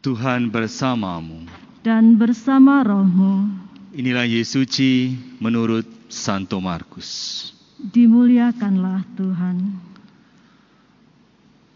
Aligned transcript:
Tuhan 0.00 0.48
bersamamu. 0.48 1.44
dan 1.84 2.16
bersama 2.16 2.80
rohmu. 2.80 3.52
Inilah 3.92 4.24
Yesus 4.24 4.64
suci 4.64 5.12
menurut 5.36 5.84
Santo 6.08 6.56
Markus. 6.56 7.52
Dimuliakanlah 7.76 9.04
Tuhan. 9.12 9.76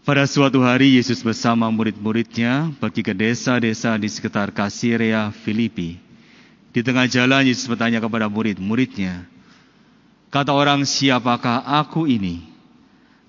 Pada 0.05 0.25
suatu 0.29 0.61
hari 0.61 0.97
Yesus 0.97 1.21
bersama 1.21 1.69
murid-muridnya 1.69 2.73
pergi 2.77 3.01
ke 3.05 3.13
desa-desa 3.13 3.97
di 3.97 4.09
sekitar 4.09 4.53
Kasirea 4.53 5.29
Filipi. 5.29 5.97
Di 6.73 6.81
tengah 6.81 7.05
jalan 7.05 7.45
Yesus 7.45 7.69
bertanya 7.69 8.01
kepada 8.01 8.25
murid-muridnya, 8.25 9.25
Kata 10.33 10.49
orang, 10.49 10.81
siapakah 10.81 11.61
aku 11.61 12.09
ini? 12.09 12.41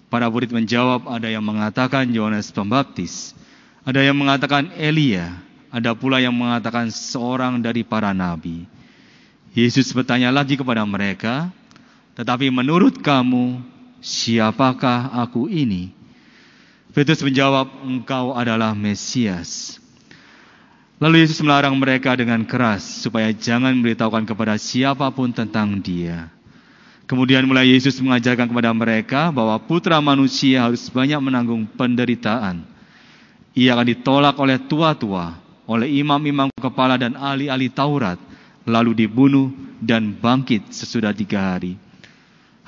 Para 0.08 0.32
murid 0.32 0.52
menjawab, 0.56 1.04
ada 1.08 1.28
yang 1.28 1.44
mengatakan 1.44 2.08
Yohanes 2.08 2.48
Pembaptis, 2.48 3.36
ada 3.86 4.02
yang 4.02 4.18
mengatakan 4.18 4.74
Elia, 4.74 5.38
ada 5.70 5.94
pula 5.94 6.18
yang 6.18 6.34
mengatakan 6.34 6.90
seorang 6.90 7.62
dari 7.62 7.86
para 7.86 8.10
nabi. 8.10 8.66
Yesus 9.54 9.94
bertanya 9.94 10.34
lagi 10.34 10.58
kepada 10.58 10.82
mereka, 10.82 11.54
tetapi 12.18 12.50
menurut 12.50 12.98
kamu, 12.98 13.62
siapakah 14.02 15.14
aku 15.22 15.46
ini? 15.46 15.94
Petrus 16.90 17.22
menjawab, 17.22 17.70
engkau 17.86 18.34
adalah 18.34 18.74
Mesias. 18.74 19.78
Lalu 20.98 21.22
Yesus 21.22 21.38
melarang 21.44 21.76
mereka 21.78 22.16
dengan 22.18 22.42
keras 22.42 23.04
supaya 23.04 23.30
jangan 23.30 23.70
memberitahukan 23.76 24.26
kepada 24.26 24.56
siapa 24.58 25.06
pun 25.14 25.30
tentang 25.30 25.78
dia. 25.78 26.32
Kemudian 27.06 27.46
mulai 27.46 27.70
Yesus 27.70 28.02
mengajarkan 28.02 28.50
kepada 28.50 28.74
mereka 28.74 29.30
bahwa 29.30 29.54
putra 29.62 30.02
manusia 30.02 30.66
harus 30.66 30.90
banyak 30.90 31.20
menanggung 31.22 31.68
penderitaan. 31.78 32.75
Ia 33.56 33.72
akan 33.72 33.86
ditolak 33.88 34.36
oleh 34.36 34.60
tua-tua, 34.68 35.32
oleh 35.64 35.88
imam-imam 36.04 36.52
kepala 36.60 37.00
dan 37.00 37.16
ahli-ahli 37.16 37.72
Taurat, 37.72 38.20
lalu 38.68 38.92
dibunuh 38.92 39.48
dan 39.80 40.12
bangkit 40.12 40.68
sesudah 40.70 41.16
tiga 41.16 41.56
hari. 41.56 41.80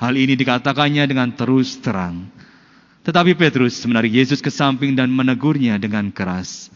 Hal 0.01 0.17
ini 0.17 0.33
dikatakannya 0.33 1.05
dengan 1.05 1.29
terus 1.29 1.77
terang. 1.77 2.25
Tetapi 3.05 3.37
Petrus 3.37 3.85
menarik 3.85 4.11
Yesus 4.11 4.41
ke 4.41 4.49
samping 4.49 4.97
dan 4.97 5.13
menegurnya 5.13 5.77
dengan 5.77 6.09
keras. 6.09 6.73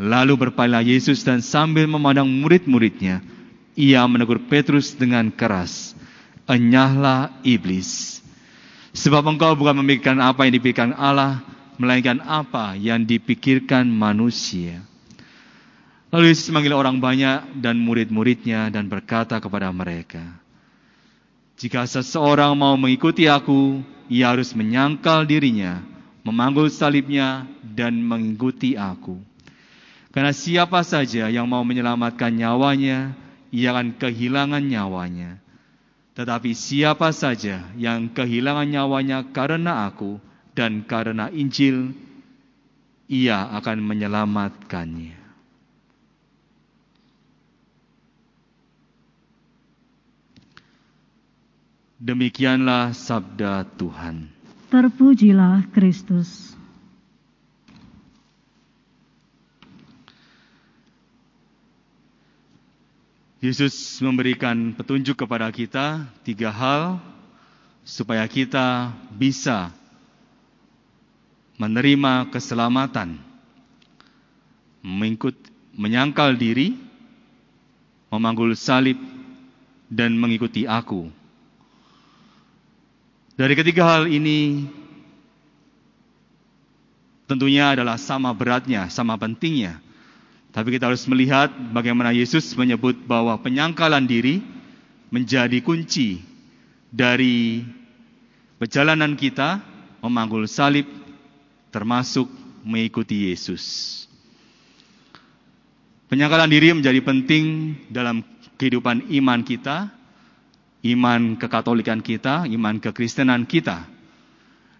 Lalu 0.00 0.48
berpaling 0.48 0.88
Yesus 0.88 1.20
dan 1.20 1.44
sambil 1.44 1.84
memandang 1.84 2.26
murid-muridnya, 2.26 3.20
ia 3.76 4.00
menegur 4.08 4.40
Petrus 4.48 4.96
dengan 4.96 5.28
keras 5.28 5.92
enyahlah 6.48 7.30
iblis. 7.46 8.20
Sebab 8.92 9.24
engkau 9.24 9.56
bukan 9.56 9.80
memikirkan 9.80 10.20
apa 10.20 10.44
yang 10.44 10.52
dipikirkan 10.60 10.92
Allah, 10.92 11.40
melainkan 11.80 12.20
apa 12.24 12.76
yang 12.76 13.04
dipikirkan 13.04 13.88
manusia. 13.88 14.84
Lalu 16.12 16.28
Yesus 16.28 16.52
memanggil 16.52 16.76
orang 16.76 17.00
banyak 17.00 17.56
dan 17.64 17.80
murid-muridnya 17.80 18.68
dan 18.68 18.84
berkata 18.92 19.40
kepada 19.40 19.72
mereka, 19.72 20.20
Jika 21.56 21.88
seseorang 21.88 22.52
mau 22.52 22.76
mengikuti 22.76 23.24
aku, 23.24 23.80
ia 24.12 24.28
harus 24.28 24.52
menyangkal 24.52 25.24
dirinya, 25.24 25.80
memanggul 26.20 26.68
salibnya, 26.68 27.48
dan 27.64 27.96
mengikuti 27.96 28.76
aku. 28.76 29.16
Karena 30.12 30.36
siapa 30.36 30.84
saja 30.84 31.32
yang 31.32 31.48
mau 31.48 31.64
menyelamatkan 31.64 32.36
nyawanya, 32.36 33.16
ia 33.48 33.72
akan 33.72 33.96
kehilangan 33.96 34.60
nyawanya. 34.60 35.40
Tetapi 36.12 36.52
siapa 36.52 37.08
saja 37.16 37.72
yang 37.80 38.12
kehilangan 38.12 38.68
nyawanya 38.68 39.24
karena 39.32 39.88
aku 39.88 40.20
dan 40.52 40.84
karena 40.84 41.32
Injil, 41.32 41.96
ia 43.08 43.48
akan 43.56 43.78
menyelamatkannya. 43.84 45.20
Demikianlah 52.02 52.90
sabda 52.98 53.62
Tuhan. 53.78 54.26
Terpujilah 54.74 55.70
Kristus. 55.70 56.50
Yesus 63.42 63.98
memberikan 64.02 64.74
petunjuk 64.74 65.18
kepada 65.26 65.50
kita 65.50 66.06
tiga 66.26 66.50
hal 66.50 66.98
supaya 67.82 68.26
kita 68.26 68.94
bisa 69.14 69.74
menerima 71.62 72.34
keselamatan, 72.34 73.14
mengikut, 74.82 75.38
menyangkal 75.78 76.34
diri, 76.34 76.74
memanggul 78.10 78.58
salib, 78.58 78.98
dan 79.86 80.18
mengikuti 80.18 80.66
aku. 80.66 81.06
Dari 83.38 83.54
ketiga 83.54 83.86
hal 83.86 84.10
ini 84.10 84.66
tentunya 87.30 87.70
adalah 87.78 87.94
sama 87.94 88.34
beratnya, 88.34 88.90
sama 88.90 89.14
pentingnya 89.14 89.78
tapi 90.52 90.76
kita 90.76 90.92
harus 90.92 91.08
melihat 91.08 91.48
bagaimana 91.72 92.12
Yesus 92.12 92.52
menyebut 92.52 92.92
bahwa 93.08 93.32
penyangkalan 93.40 94.04
diri 94.04 94.44
menjadi 95.08 95.64
kunci 95.64 96.20
dari 96.92 97.64
perjalanan 98.60 99.16
kita 99.16 99.64
memanggul 100.04 100.44
salib 100.44 100.84
termasuk 101.72 102.28
mengikuti 102.62 103.32
Yesus. 103.32 104.04
Penyangkalan 106.12 106.52
diri 106.52 106.76
menjadi 106.76 107.00
penting 107.00 107.72
dalam 107.88 108.20
kehidupan 108.60 109.08
iman 109.16 109.40
kita, 109.40 109.88
iman 110.84 111.40
kekatolikan 111.40 112.04
kita, 112.04 112.44
iman 112.44 112.76
kekristenan 112.76 113.48
kita. 113.48 113.88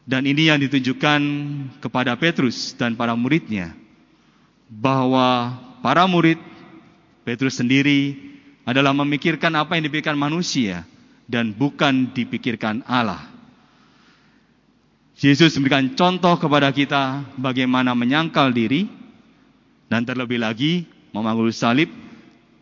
Dan 0.04 0.28
ini 0.28 0.52
yang 0.52 0.60
ditunjukkan 0.60 1.20
kepada 1.80 2.12
Petrus 2.20 2.76
dan 2.76 2.92
para 2.98 3.16
muridnya 3.16 3.72
bahwa 4.68 5.56
para 5.80 6.04
murid 6.04 6.36
Petrus 7.24 7.56
sendiri 7.56 8.18
adalah 8.68 8.92
memikirkan 8.92 9.56
apa 9.56 9.78
yang 9.78 9.88
dipikirkan 9.88 10.18
manusia 10.18 10.84
dan 11.24 11.56
bukan 11.56 12.12
dipikirkan 12.12 12.84
Allah. 12.84 13.31
Yesus 15.22 15.54
memberikan 15.54 15.86
contoh 15.94 16.34
kepada 16.34 16.74
kita 16.74 17.22
bagaimana 17.38 17.94
menyangkal 17.94 18.50
diri 18.50 18.90
dan 19.86 20.02
terlebih 20.02 20.42
lagi 20.42 20.82
memanggul 21.14 21.54
salib 21.54 21.86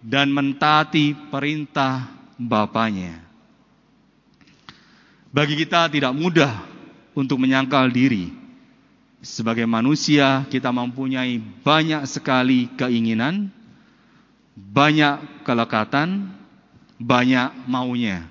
dan 0.04 0.28
mentaati 0.28 1.16
perintah 1.32 2.20
Bapaknya. 2.40 3.20
Bagi 5.32 5.56
kita 5.56 5.88
tidak 5.88 6.12
mudah 6.12 6.52
untuk 7.16 7.40
menyangkal 7.40 7.88
diri 7.88 8.32
sebagai 9.20 9.68
manusia, 9.68 10.44
kita 10.48 10.72
mempunyai 10.72 11.40
banyak 11.40 12.04
sekali 12.08 12.68
keinginan, 12.76 13.52
banyak 14.56 15.44
kelekatan, 15.44 16.32
banyak 16.96 17.52
maunya. 17.68 18.28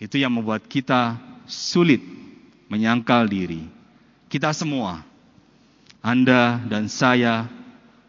Itu 0.00 0.16
yang 0.16 0.36
membuat 0.36 0.64
kita 0.68 1.16
sulit 1.48 2.09
menyangkal 2.70 3.26
diri. 3.26 3.66
Kita 4.30 4.54
semua, 4.54 5.02
Anda 6.00 6.62
dan 6.70 6.86
saya, 6.86 7.50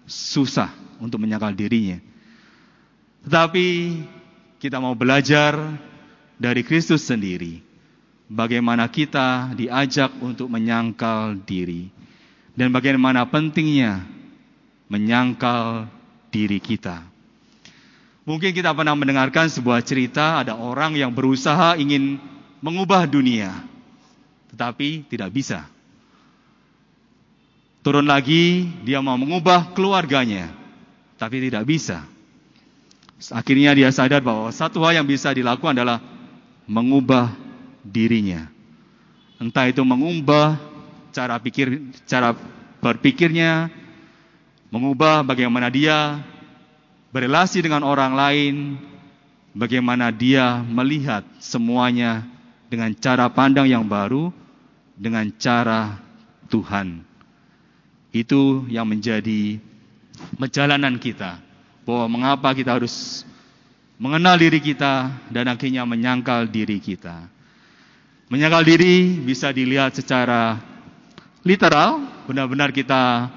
susah 0.06 0.70
untuk 1.02 1.18
menyangkal 1.18 1.58
dirinya. 1.58 1.98
Tetapi 3.26 3.68
kita 4.62 4.78
mau 4.78 4.94
belajar 4.94 5.58
dari 6.38 6.62
Kristus 6.62 7.02
sendiri 7.06 7.62
bagaimana 8.30 8.86
kita 8.88 9.58
diajak 9.58 10.14
untuk 10.22 10.48
menyangkal 10.48 11.36
diri 11.42 11.90
dan 12.54 12.70
bagaimana 12.70 13.26
pentingnya 13.26 14.06
menyangkal 14.88 15.90
diri 16.30 16.62
kita. 16.62 17.02
Mungkin 18.22 18.54
kita 18.54 18.72
pernah 18.72 18.94
mendengarkan 18.94 19.50
sebuah 19.50 19.82
cerita 19.82 20.46
ada 20.46 20.54
orang 20.54 20.94
yang 20.94 21.10
berusaha 21.10 21.74
ingin 21.82 22.22
mengubah 22.62 23.10
dunia, 23.10 23.66
tetapi 24.52 25.08
tidak 25.08 25.32
bisa. 25.32 25.66
Turun 27.82 28.06
lagi, 28.06 28.70
dia 28.86 29.02
mau 29.02 29.18
mengubah 29.18 29.74
keluarganya, 29.74 30.54
tapi 31.18 31.42
tidak 31.42 31.66
bisa. 31.66 32.06
Akhirnya 33.34 33.74
dia 33.74 33.90
sadar 33.90 34.22
bahwa 34.22 34.54
satu 34.54 34.86
hal 34.86 35.02
yang 35.02 35.08
bisa 35.10 35.34
dilakukan 35.34 35.74
adalah 35.74 35.98
mengubah 36.70 37.34
dirinya. 37.82 38.50
Entah 39.42 39.66
itu 39.66 39.82
mengubah 39.82 40.62
cara 41.10 41.42
pikir 41.42 41.90
cara 42.06 42.38
berpikirnya, 42.82 43.74
mengubah 44.70 45.26
bagaimana 45.26 45.74
dia 45.74 46.22
berelasi 47.10 47.66
dengan 47.66 47.82
orang 47.82 48.14
lain, 48.14 48.56
bagaimana 49.58 50.14
dia 50.14 50.62
melihat 50.64 51.26
semuanya 51.42 52.26
dengan 52.72 52.94
cara 52.96 53.28
pandang 53.28 53.68
yang 53.68 53.84
baru, 53.84 54.32
dengan 55.02 55.26
cara 55.42 55.98
Tuhan. 56.54 57.02
Itu 58.14 58.70
yang 58.70 58.86
menjadi 58.86 59.58
perjalanan 60.38 61.02
kita. 61.02 61.42
Bahwa 61.82 62.06
mengapa 62.22 62.54
kita 62.54 62.78
harus 62.78 63.26
mengenal 63.98 64.38
diri 64.38 64.62
kita 64.62 65.10
dan 65.34 65.50
akhirnya 65.50 65.82
menyangkal 65.90 66.46
diri 66.46 66.78
kita. 66.78 67.26
Menyangkal 68.30 68.62
diri 68.62 69.18
bisa 69.26 69.50
dilihat 69.50 69.98
secara 69.98 70.62
literal, 71.42 72.06
benar-benar 72.30 72.70
kita 72.70 73.28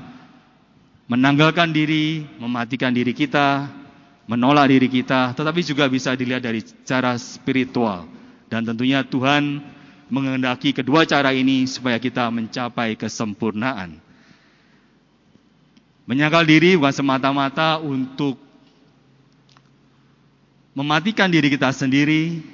menanggalkan 1.08 1.72
diri, 1.72 2.28
mematikan 2.36 2.92
diri 2.92 3.16
kita, 3.16 3.72
menolak 4.28 4.68
diri 4.68 4.88
kita, 4.88 5.32
tetapi 5.32 5.60
juga 5.64 5.88
bisa 5.88 6.12
dilihat 6.12 6.44
dari 6.44 6.60
cara 6.84 7.16
spiritual. 7.16 8.08
Dan 8.48 8.64
tentunya 8.64 9.02
Tuhan 9.02 9.73
mengendaki 10.08 10.76
kedua 10.76 11.04
cara 11.08 11.32
ini 11.32 11.64
supaya 11.68 11.96
kita 11.96 12.28
mencapai 12.28 12.96
kesempurnaan. 12.96 14.00
Menyangkal 16.04 16.44
diri 16.44 16.76
bukan 16.76 16.92
semata-mata 16.92 17.80
untuk 17.80 18.36
mematikan 20.76 21.32
diri 21.32 21.48
kita 21.48 21.72
sendiri 21.72 22.44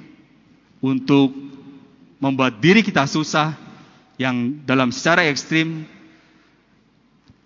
untuk 0.79 1.35
membuat 2.21 2.61
diri 2.61 2.79
kita 2.85 3.03
susah 3.09 3.57
yang 4.15 4.61
dalam 4.63 4.93
secara 4.93 5.27
ekstrim 5.27 5.83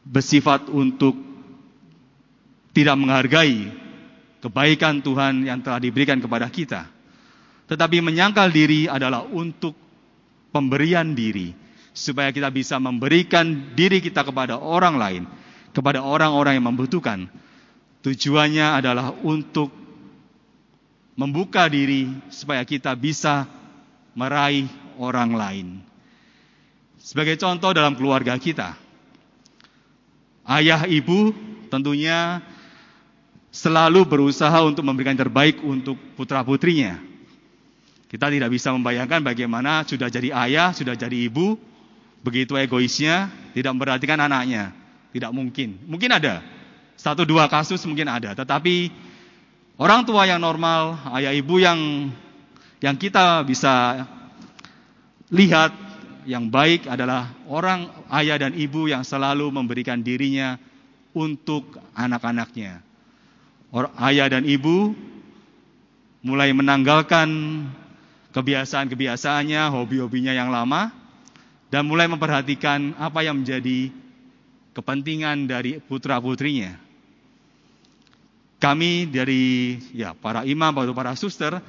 bersifat 0.06 0.70
untuk 0.70 1.18
tidak 2.76 3.00
menghargai 3.00 3.72
kebaikan 4.44 5.00
Tuhan 5.02 5.48
yang 5.48 5.64
telah 5.64 5.80
diberikan 5.82 6.20
kepada 6.20 6.46
kita. 6.52 6.86
Tetapi 7.66 7.98
menyangkal 8.04 8.52
diri 8.54 8.86
adalah 8.86 9.26
untuk 9.26 9.74
pemberian 10.56 11.12
diri 11.12 11.52
supaya 11.92 12.32
kita 12.32 12.48
bisa 12.48 12.80
memberikan 12.80 13.76
diri 13.76 14.00
kita 14.00 14.24
kepada 14.24 14.56
orang 14.56 14.96
lain, 14.96 15.24
kepada 15.76 16.00
orang-orang 16.00 16.56
yang 16.56 16.72
membutuhkan. 16.72 17.28
Tujuannya 18.00 18.80
adalah 18.80 19.12
untuk 19.20 19.68
membuka 21.20 21.68
diri 21.68 22.08
supaya 22.32 22.64
kita 22.64 22.96
bisa 22.96 23.44
meraih 24.16 24.72
orang 24.96 25.32
lain. 25.36 25.68
Sebagai 27.04 27.36
contoh 27.36 27.76
dalam 27.76 27.96
keluarga 28.00 28.40
kita, 28.40 28.80
ayah 30.48 30.88
ibu 30.88 31.36
tentunya 31.68 32.40
selalu 33.56 34.04
berusaha 34.04 34.60
untuk 34.68 34.84
memberikan 34.84 35.16
terbaik 35.16 35.64
untuk 35.64 35.96
putra-putrinya. 36.20 37.15
Kita 38.16 38.32
tidak 38.32 38.48
bisa 38.48 38.72
membayangkan 38.72 39.20
bagaimana 39.20 39.84
sudah 39.84 40.08
jadi 40.08 40.32
ayah, 40.48 40.72
sudah 40.72 40.96
jadi 40.96 41.28
ibu, 41.28 41.60
begitu 42.24 42.56
egoisnya, 42.56 43.28
tidak 43.52 43.76
memperhatikan 43.76 44.24
anaknya. 44.24 44.72
Tidak 45.12 45.36
mungkin. 45.36 45.84
Mungkin 45.84 46.16
ada. 46.16 46.40
Satu 46.96 47.28
dua 47.28 47.52
kasus 47.52 47.84
mungkin 47.84 48.08
ada. 48.08 48.32
Tetapi 48.32 48.92
Orang 49.76 50.08
tua 50.08 50.24
yang 50.24 50.40
normal, 50.40 50.96
ayah 51.20 51.36
ibu 51.36 51.60
yang 51.60 52.08
yang 52.80 52.96
kita 52.96 53.44
bisa 53.44 54.08
lihat 55.28 55.76
yang 56.24 56.48
baik 56.48 56.88
adalah 56.88 57.36
orang 57.52 57.92
ayah 58.16 58.40
dan 58.40 58.56
ibu 58.56 58.88
yang 58.88 59.04
selalu 59.04 59.52
memberikan 59.52 60.00
dirinya 60.00 60.56
untuk 61.12 61.76
anak-anaknya. 61.92 62.80
Ayah 64.00 64.32
dan 64.32 64.48
ibu 64.48 64.96
mulai 66.24 66.56
menanggalkan 66.56 67.28
kebiasaan-kebiasaannya, 68.36 69.72
hobi-hobinya 69.72 70.36
yang 70.36 70.52
lama, 70.52 70.92
dan 71.72 71.88
mulai 71.88 72.12
memperhatikan 72.12 73.00
apa 73.00 73.24
yang 73.24 73.40
menjadi 73.40 73.90
kepentingan 74.76 75.48
dari 75.48 75.80
putra-putrinya 75.80 76.86
kami 78.66 79.06
dari 79.06 79.78
ya 79.94 80.18
para 80.18 80.42
imam 80.48 80.74
atau 80.74 80.96
para 80.96 81.14
suster 81.14 81.60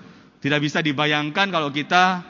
tidak 0.40 0.64
bisa 0.64 0.80
dibayangkan 0.80 1.50
kalau 1.52 1.68
kita 1.68 2.22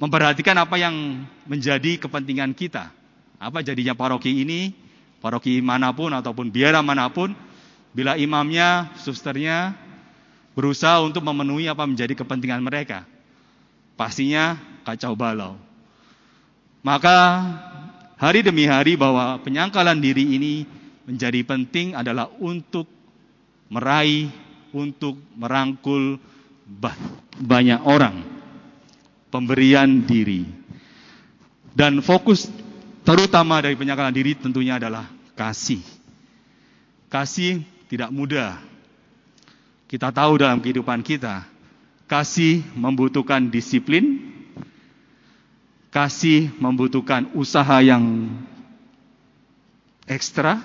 memperhatikan 0.00 0.56
apa 0.56 0.80
yang 0.80 1.24
menjadi 1.44 2.00
kepentingan 2.00 2.56
kita. 2.56 2.92
Apa 3.36 3.60
jadinya 3.60 3.92
paroki 3.92 4.44
ini, 4.44 4.72
paroki 5.20 5.60
mana 5.60 5.92
pun 5.92 6.12
ataupun 6.12 6.48
biara 6.48 6.80
mana 6.80 7.08
pun, 7.12 7.32
bila 7.92 8.16
imamnya, 8.16 8.92
susternya 9.00 9.76
berusaha 10.56 11.04
untuk 11.04 11.20
memenuhi 11.20 11.68
apa 11.68 11.84
menjadi 11.84 12.16
kepentingan 12.16 12.64
mereka. 12.64 13.04
Pastinya 13.94 14.56
kacau 14.88 15.12
balau. 15.12 15.60
Maka 16.80 17.44
hari 18.16 18.40
demi 18.40 18.64
hari 18.64 18.96
bahwa 18.96 19.36
penyangkalan 19.44 20.00
diri 20.00 20.24
ini 20.24 20.64
menjadi 21.04 21.44
penting 21.44 21.92
adalah 21.92 22.32
untuk 22.40 22.88
meraih, 23.68 24.32
untuk 24.72 25.20
merangkul 25.36 26.16
banyak 27.36 27.80
orang. 27.84 28.24
Pemberian 29.28 30.08
diri. 30.08 30.48
Dan 31.76 32.00
fokus 32.00 32.48
terutama 33.04 33.60
dari 33.60 33.76
penyakalan 33.76 34.14
diri 34.14 34.32
tentunya 34.32 34.80
adalah 34.80 35.04
kasih. 35.36 35.84
Kasih 37.12 37.60
tidak 37.92 38.08
mudah. 38.08 38.75
Kita 39.86 40.10
tahu 40.10 40.42
dalam 40.42 40.58
kehidupan 40.58 40.98
kita, 41.06 41.46
kasih 42.10 42.66
membutuhkan 42.74 43.46
disiplin, 43.46 44.18
kasih 45.94 46.50
membutuhkan 46.58 47.30
usaha 47.38 47.78
yang 47.78 48.26
ekstra, 50.10 50.58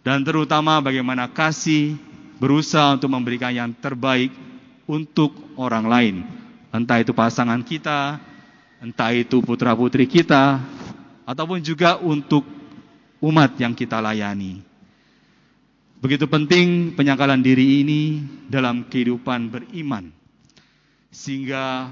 dan 0.00 0.24
terutama 0.24 0.80
bagaimana 0.80 1.28
kasih 1.28 2.00
berusaha 2.40 2.96
untuk 2.96 3.12
memberikan 3.12 3.52
yang 3.52 3.70
terbaik 3.76 4.32
untuk 4.88 5.36
orang 5.60 5.84
lain. 5.84 6.14
Entah 6.72 7.04
itu 7.04 7.12
pasangan 7.12 7.60
kita, 7.60 8.20
entah 8.80 9.12
itu 9.12 9.44
putra-putri 9.44 10.08
kita, 10.08 10.64
ataupun 11.28 11.60
juga 11.60 12.00
untuk 12.00 12.44
umat 13.20 13.52
yang 13.60 13.76
kita 13.76 14.00
layani. 14.00 14.73
Begitu 16.04 16.28
penting 16.28 16.92
penyangkalan 16.92 17.40
diri 17.40 17.80
ini 17.80 18.20
dalam 18.52 18.84
kehidupan 18.84 19.48
beriman. 19.48 20.12
Sehingga 21.08 21.88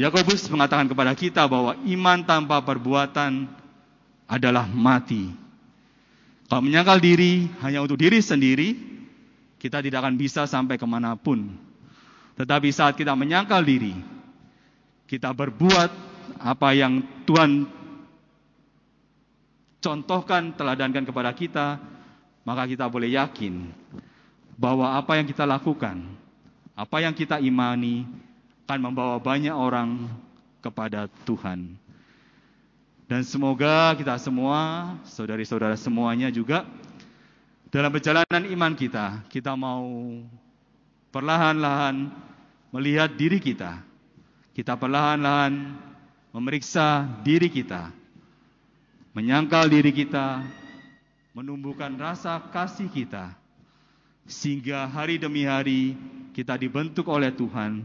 Yakobus 0.00 0.48
mengatakan 0.48 0.88
kepada 0.88 1.12
kita 1.12 1.44
bahwa 1.44 1.76
iman 1.76 2.24
tanpa 2.24 2.64
perbuatan 2.64 3.44
adalah 4.24 4.64
mati. 4.64 5.28
Kalau 6.48 6.64
menyangkal 6.64 7.04
diri 7.04 7.52
hanya 7.60 7.84
untuk 7.84 8.00
diri 8.00 8.24
sendiri, 8.24 8.72
kita 9.60 9.84
tidak 9.84 10.00
akan 10.00 10.16
bisa 10.16 10.48
sampai 10.48 10.80
ke 10.80 10.88
mana 10.88 11.20
pun. 11.20 11.52
Tetapi 12.40 12.72
saat 12.72 12.96
kita 12.96 13.12
menyangkal 13.12 13.60
diri, 13.60 13.92
kita 15.04 15.36
berbuat 15.36 15.92
apa 16.40 16.68
yang 16.72 17.04
Tuhan 17.28 17.68
contohkan, 19.84 20.56
teladankan 20.56 21.04
kepada 21.04 21.36
kita, 21.36 21.95
maka 22.46 22.62
kita 22.70 22.86
boleh 22.86 23.18
yakin 23.18 23.66
bahwa 24.54 24.94
apa 24.94 25.18
yang 25.18 25.26
kita 25.26 25.42
lakukan, 25.42 25.98
apa 26.78 26.96
yang 27.02 27.10
kita 27.10 27.42
imani, 27.42 28.06
akan 28.66 28.78
membawa 28.82 29.18
banyak 29.18 29.50
orang 29.50 30.06
kepada 30.62 31.10
Tuhan. 31.26 31.74
Dan 33.06 33.22
semoga 33.22 33.94
kita 33.98 34.14
semua, 34.18 34.94
saudari-saudara 35.06 35.74
semuanya 35.78 36.30
juga 36.30 36.66
dalam 37.70 37.90
perjalanan 37.90 38.42
iman 38.46 38.72
kita, 38.78 39.26
kita 39.30 39.54
mau 39.58 39.86
perlahan-lahan 41.10 42.10
melihat 42.70 43.10
diri 43.14 43.42
kita. 43.42 43.82
Kita 44.54 44.74
perlahan-lahan 44.74 45.76
memeriksa 46.34 47.06
diri 47.22 47.50
kita. 47.50 47.90
Menyangkal 49.14 49.70
diri 49.70 49.94
kita, 49.94 50.42
menumbuhkan 51.36 51.92
rasa 52.00 52.40
kasih 52.48 52.88
kita. 52.88 53.36
Sehingga 54.24 54.88
hari 54.88 55.20
demi 55.20 55.44
hari 55.44 55.92
kita 56.32 56.56
dibentuk 56.56 57.04
oleh 57.12 57.28
Tuhan 57.28 57.84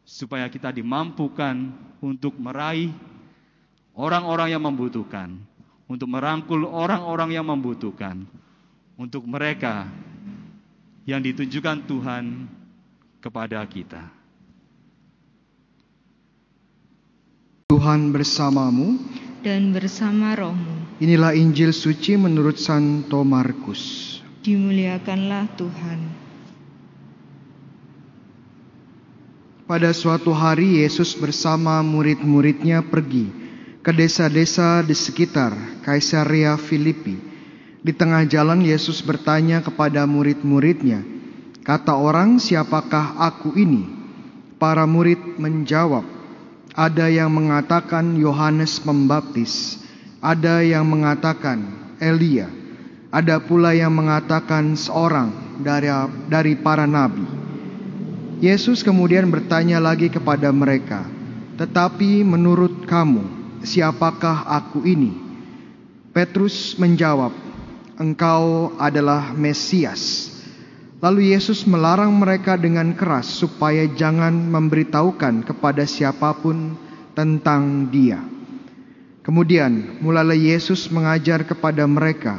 supaya 0.00 0.48
kita 0.48 0.72
dimampukan 0.72 1.76
untuk 2.00 2.32
meraih 2.40 2.90
orang-orang 3.92 4.56
yang 4.56 4.64
membutuhkan, 4.64 5.36
untuk 5.84 6.08
merangkul 6.08 6.64
orang-orang 6.64 7.36
yang 7.36 7.44
membutuhkan, 7.44 8.24
untuk 8.96 9.28
mereka 9.28 9.92
yang 11.04 11.20
ditunjukkan 11.20 11.84
Tuhan 11.84 12.24
kepada 13.20 13.60
kita. 13.68 14.08
Tuhan 17.70 18.10
bersamamu 18.10 18.98
dan 19.44 19.70
bersama 19.70 20.34
rohmu. 20.34 20.75
Inilah 20.96 21.36
Injil 21.36 21.76
suci 21.76 22.16
menurut 22.16 22.56
Santo 22.56 23.20
Markus. 23.20 24.16
Dimuliakanlah 24.40 25.44
Tuhan. 25.52 26.00
Pada 29.68 29.92
suatu 29.92 30.32
hari 30.32 30.80
Yesus 30.80 31.12
bersama 31.12 31.84
murid-muridnya 31.84 32.80
pergi 32.80 33.28
ke 33.84 33.92
desa-desa 33.92 34.80
di 34.80 34.96
sekitar 34.96 35.84
Kaisarea 35.84 36.56
Filipi. 36.56 37.20
Di 37.84 37.92
tengah 37.92 38.24
jalan 38.24 38.64
Yesus 38.64 39.04
bertanya 39.04 39.60
kepada 39.60 40.08
murid-muridnya, 40.08 41.04
"Kata 41.60 41.92
orang, 41.92 42.40
siapakah 42.40 43.20
aku 43.20 43.52
ini?" 43.52 43.84
Para 44.56 44.88
murid 44.88 45.36
menjawab, 45.36 46.08
"Ada 46.72 47.12
yang 47.12 47.36
mengatakan 47.36 48.16
Yohanes 48.16 48.80
Pembaptis, 48.80 49.84
ada 50.20 50.64
yang 50.64 50.86
mengatakan 50.88 51.62
Elia, 52.00 52.48
ada 53.12 53.40
pula 53.40 53.72
yang 53.72 53.92
mengatakan 53.92 54.76
seorang 54.76 55.60
dari 55.60 55.88
dari 56.28 56.54
para 56.56 56.84
nabi." 56.84 57.24
Yesus 58.36 58.84
kemudian 58.84 59.32
bertanya 59.32 59.80
lagi 59.80 60.12
kepada 60.12 60.52
mereka, 60.52 61.08
"Tetapi 61.56 62.20
menurut 62.20 62.84
kamu, 62.84 63.24
siapakah 63.64 64.44
aku 64.44 64.84
ini?" 64.84 65.16
Petrus 66.12 66.76
menjawab, 66.76 67.32
"Engkau 67.96 68.76
adalah 68.76 69.32
Mesias." 69.32 70.32
Lalu 70.96 71.36
Yesus 71.36 71.68
melarang 71.68 72.08
mereka 72.16 72.56
dengan 72.56 72.96
keras 72.96 73.28
supaya 73.28 73.84
jangan 73.84 74.32
memberitahukan 74.32 75.44
kepada 75.44 75.84
siapa 75.84 76.32
pun 76.40 76.72
tentang 77.12 77.92
Dia. 77.92 78.35
Kemudian 79.26 79.98
mulailah 79.98 80.38
Yesus 80.38 80.86
mengajar 80.86 81.42
kepada 81.42 81.82
mereka 81.82 82.38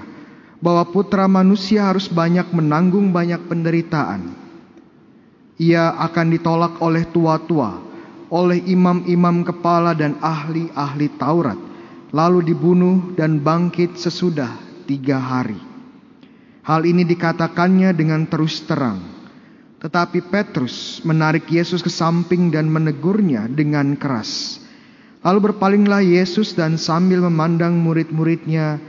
bahwa 0.63 0.87
Putra 0.87 1.27
Manusia 1.27 1.83
harus 1.91 2.07
banyak 2.07 2.47
menanggung 2.55 3.11
banyak 3.11 3.43
penderitaan 3.51 4.47
ia 5.57 5.89
akan 5.97 6.37
ditolak 6.37 6.77
oleh 6.85 7.09
tua-tua, 7.09 7.81
oleh 8.29 8.61
imam-imam 8.69 9.41
kepala 9.41 9.97
dan 9.97 10.17
ahli-ahli 10.21 11.17
Taurat, 11.17 11.57
lalu 12.13 12.53
dibunuh 12.53 13.17
dan 13.17 13.41
bangkit 13.41 13.97
sesudah 13.97 14.53
tiga 14.85 15.17
hari. 15.17 15.57
Hal 16.61 16.85
ini 16.85 17.01
dikatakannya 17.07 17.89
dengan 17.97 18.29
terus 18.29 18.61
terang. 18.69 19.01
Tetapi 19.77 20.25
Petrus 20.29 21.05
menarik 21.05 21.45
Yesus 21.49 21.85
ke 21.85 21.89
samping 21.89 22.49
dan 22.49 22.65
menegurnya 22.69 23.45
dengan 23.45 23.93
keras. 23.93 24.61
Lalu 25.27 25.51
berpalinglah 25.51 25.99
Yesus 25.99 26.55
dan 26.55 26.79
sambil 26.79 27.19
memandang 27.19 27.75
murid-muridnya, 27.83 28.79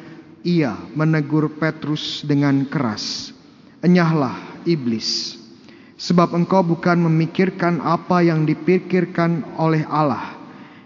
ia 0.47 0.79
menegur 0.95 1.51
Petrus 1.59 2.23
dengan 2.23 2.63
keras. 2.71 3.35
Enyahlah 3.83 4.63
iblis, 4.63 5.35
Sebab 5.99 6.39
engkau 6.39 6.63
bukan 6.63 7.11
memikirkan 7.11 7.83
apa 7.83 8.23
yang 8.23 8.47
dipikirkan 8.47 9.59
oleh 9.59 9.83
Allah, 9.91 10.39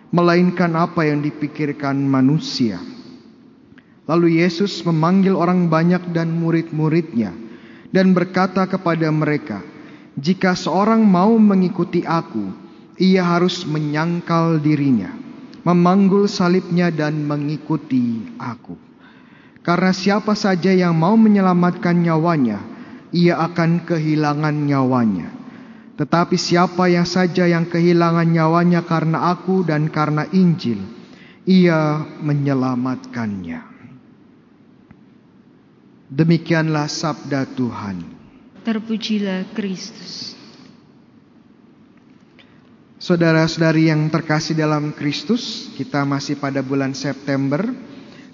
melainkan 0.09 0.73
apa 0.73 1.05
yang 1.05 1.21
dipikirkan 1.21 2.01
manusia. 2.01 2.81
Lalu 4.09 4.41
Yesus 4.41 4.81
memanggil 4.89 5.37
orang 5.37 5.69
banyak 5.69 6.17
dan 6.17 6.33
murid-muridnya 6.33 7.29
dan 7.93 8.17
berkata 8.17 8.65
kepada 8.65 9.13
mereka, 9.13 9.61
"Jika 10.17 10.57
seorang 10.57 11.05
mau 11.05 11.37
mengikuti 11.37 12.09
aku, 12.09 12.49
ia 12.97 13.21
harus 13.21 13.69
menyangkal 13.69 14.65
dirinya, 14.65 15.22
memanggul 15.63 16.27
salibnya 16.27 16.91
dan 16.91 17.23
mengikuti 17.23 18.35
aku. 18.39 18.75
Karena 19.63 19.95
siapa 19.95 20.35
saja 20.35 20.75
yang 20.75 20.99
mau 20.99 21.15
menyelamatkan 21.15 21.95
nyawanya, 22.03 22.59
ia 23.15 23.39
akan 23.39 23.87
kehilangan 23.87 24.57
nyawanya. 24.67 25.29
Tetapi 25.95 26.35
siapa 26.35 26.91
yang 26.91 27.07
saja 27.07 27.47
yang 27.47 27.71
kehilangan 27.71 28.27
nyawanya 28.27 28.83
karena 28.83 29.31
aku 29.31 29.63
dan 29.63 29.87
karena 29.87 30.27
Injil, 30.35 30.83
ia 31.47 32.03
menyelamatkannya. 32.19 33.71
Demikianlah 36.13 36.91
sabda 36.91 37.47
Tuhan. 37.55 38.03
Terpujilah 38.67 39.47
Kristus. 39.55 40.32
Saudara-saudari 43.03 43.91
yang 43.91 44.07
terkasih 44.15 44.55
dalam 44.55 44.95
Kristus, 44.95 45.75
kita 45.75 46.07
masih 46.07 46.39
pada 46.39 46.63
bulan 46.63 46.95
September 46.95 47.59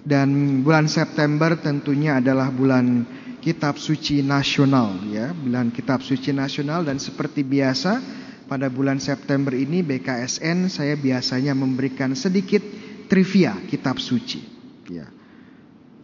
dan 0.05 0.61
bulan 0.61 0.85
September 0.93 1.57
tentunya 1.57 2.21
adalah 2.21 2.53
bulan 2.53 3.09
kitab 3.41 3.81
suci 3.81 4.21
nasional 4.21 5.09
ya, 5.09 5.33
bulan 5.33 5.73
kitab 5.73 6.05
suci 6.05 6.37
nasional 6.37 6.85
dan 6.85 7.01
seperti 7.01 7.49
biasa 7.49 7.97
pada 8.45 8.69
bulan 8.69 9.01
September 9.01 9.57
ini 9.57 9.81
BKSN 9.81 10.69
saya 10.69 11.01
biasanya 11.01 11.57
memberikan 11.57 12.13
sedikit 12.13 12.61
trivia 13.09 13.57
kitab 13.73 13.97
suci 13.97 14.45
ya. 14.93 15.09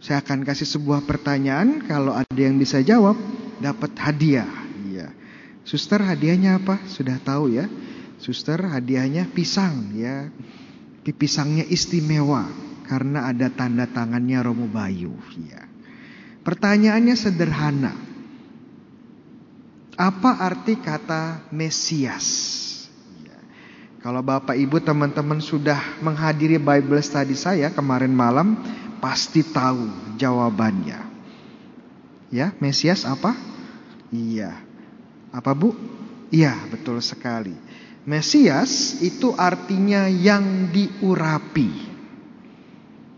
Saya 0.01 0.25
akan 0.25 0.41
kasih 0.41 0.65
sebuah 0.65 1.05
pertanyaan 1.05 1.85
kalau 1.85 2.17
ada 2.17 2.33
yang 2.33 2.57
bisa 2.57 2.81
jawab 2.81 3.13
dapat 3.61 3.93
hadiah 4.01 4.49
ya. 4.89 5.13
Suster 5.61 6.01
hadiahnya 6.01 6.57
apa? 6.57 6.81
Sudah 6.89 7.21
tahu 7.21 7.53
ya. 7.53 7.69
Suster 8.25 8.57
hadiahnya 8.57 9.29
pisang 9.29 9.93
ya. 9.93 10.33
Pisangnya 11.05 11.61
istimewa 11.69 12.49
karena 12.89 13.29
ada 13.29 13.53
tanda 13.53 13.85
tangannya 13.85 14.41
Romo 14.41 14.65
Bayu 14.65 15.13
ya. 15.45 15.61
Pertanyaannya 16.41 17.13
sederhana. 17.13 17.93
Apa 19.93 20.41
arti 20.41 20.73
kata 20.73 21.53
Mesias? 21.53 22.25
Ya. 23.21 23.37
Kalau 24.01 24.25
Bapak 24.25 24.57
Ibu 24.57 24.81
teman-teman 24.81 25.37
sudah 25.37 25.77
menghadiri 26.01 26.57
Bible 26.57 27.05
study 27.05 27.37
saya 27.37 27.69
kemarin 27.69 28.09
malam, 28.09 28.57
pasti 28.97 29.45
tahu 29.45 30.17
jawabannya. 30.17 31.13
Ya, 32.33 32.57
Mesias 32.57 33.05
apa? 33.05 33.37
Iya. 34.09 34.57
Apa 35.29 35.53
Bu? 35.53 35.77
Iya, 36.33 36.57
betul 36.73 36.97
sekali. 37.05 37.53
Mesias 38.05 39.01
itu 39.01 39.33
artinya 39.33 40.05
yang 40.05 40.69
diurapi. 40.69 41.89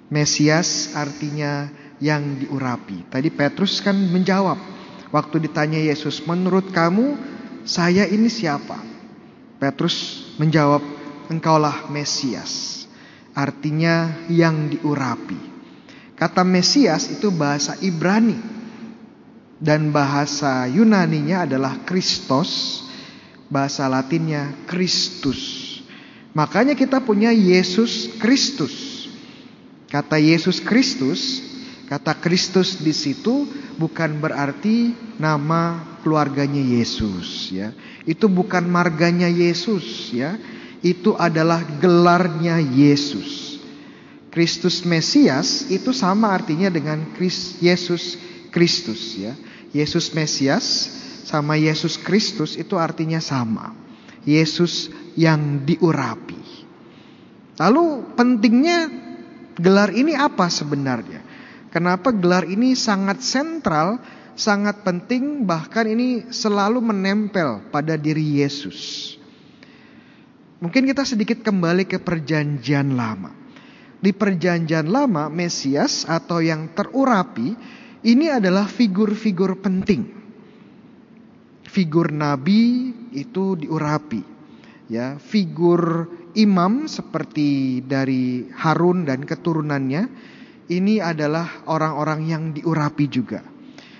Mesias 0.08 0.96
artinya 0.96 1.68
yang 2.00 2.40
diurapi. 2.40 3.12
Tadi 3.12 3.28
Petrus 3.28 3.84
kan 3.84 4.00
menjawab 4.00 4.56
waktu 5.12 5.44
ditanya 5.44 5.76
Yesus, 5.76 6.24
"Menurut 6.24 6.72
kamu 6.72 7.20
saya 7.68 8.08
ini 8.08 8.32
siapa?" 8.32 8.80
Petrus 9.60 10.32
menjawab, 10.40 10.80
"Engkaulah 11.28 11.92
Mesias." 11.92 12.88
Artinya 13.36 14.24
yang 14.32 14.72
diurapi. 14.72 15.38
Kata 16.16 16.48
Mesias 16.48 17.12
itu 17.12 17.28
bahasa 17.30 17.76
Ibrani 17.84 18.40
dan 19.60 19.92
bahasa 19.92 20.66
Yunaninya 20.66 21.44
adalah 21.44 21.84
Kristos, 21.84 22.82
bahasa 23.48 23.88
Latinnya 23.88 24.54
Kristus. 24.70 25.66
Makanya 26.36 26.78
kita 26.78 27.02
punya 27.02 27.34
Yesus 27.34 28.16
Kristus. 28.20 29.08
Kata 29.88 30.20
Yesus 30.20 30.60
Kristus 30.60 31.48
Kata 31.88 32.20
Kristus 32.20 32.84
di 32.84 32.92
situ 32.92 33.48
bukan 33.80 34.20
berarti 34.20 34.92
nama 35.16 35.80
keluarganya 36.04 36.60
Yesus 36.60 37.48
ya. 37.48 37.72
Itu 38.04 38.28
bukan 38.28 38.68
marganya 38.68 39.32
Yesus 39.32 40.12
ya. 40.12 40.36
Itu 40.84 41.16
adalah 41.16 41.64
gelarnya 41.80 42.60
Yesus. 42.60 43.56
Kristus 44.36 44.84
Mesias 44.84 45.72
itu 45.72 45.96
sama 45.96 46.36
artinya 46.36 46.68
dengan 46.68 47.08
Yesus 47.64 48.20
Kristus 48.52 49.16
ya. 49.16 49.32
Yesus 49.72 50.12
Mesias 50.12 50.92
sama 51.28 51.60
Yesus 51.60 52.00
Kristus 52.00 52.56
itu 52.56 52.80
artinya 52.80 53.20
sama. 53.20 53.76
Yesus 54.24 54.88
yang 55.20 55.68
diurapi. 55.68 56.40
Lalu 57.60 58.16
pentingnya 58.16 58.88
gelar 59.60 59.92
ini 59.92 60.16
apa 60.16 60.48
sebenarnya? 60.48 61.24
Kenapa 61.68 62.16
gelar 62.16 62.48
ini 62.48 62.76
sangat 62.80 63.20
sentral, 63.20 64.00
sangat 64.40 64.88
penting, 64.88 65.44
bahkan 65.44 65.84
ini 65.84 66.32
selalu 66.32 66.80
menempel 66.80 67.68
pada 67.72 68.00
diri 68.00 68.40
Yesus. 68.40 69.16
Mungkin 70.58 70.90
kita 70.90 71.04
sedikit 71.06 71.44
kembali 71.44 71.86
ke 71.86 72.00
Perjanjian 72.02 72.96
Lama. 72.96 73.30
Di 73.98 74.10
Perjanjian 74.16 74.88
Lama, 74.90 75.30
Mesias 75.30 76.08
atau 76.08 76.42
yang 76.42 76.72
terurapi 76.74 77.54
ini 78.06 78.26
adalah 78.30 78.66
figur-figur 78.66 79.58
penting. 79.62 80.17
Figur 81.78 82.10
nabi 82.10 82.90
itu 83.14 83.54
diurapi. 83.54 84.26
Ya, 84.90 85.22
figur 85.22 86.10
imam 86.34 86.90
seperti 86.90 87.84
dari 87.86 88.50
Harun 88.58 89.06
dan 89.06 89.22
keturunannya 89.22 90.10
ini 90.74 90.98
adalah 90.98 91.70
orang-orang 91.70 92.26
yang 92.26 92.44
diurapi 92.50 93.06
juga. 93.06 93.46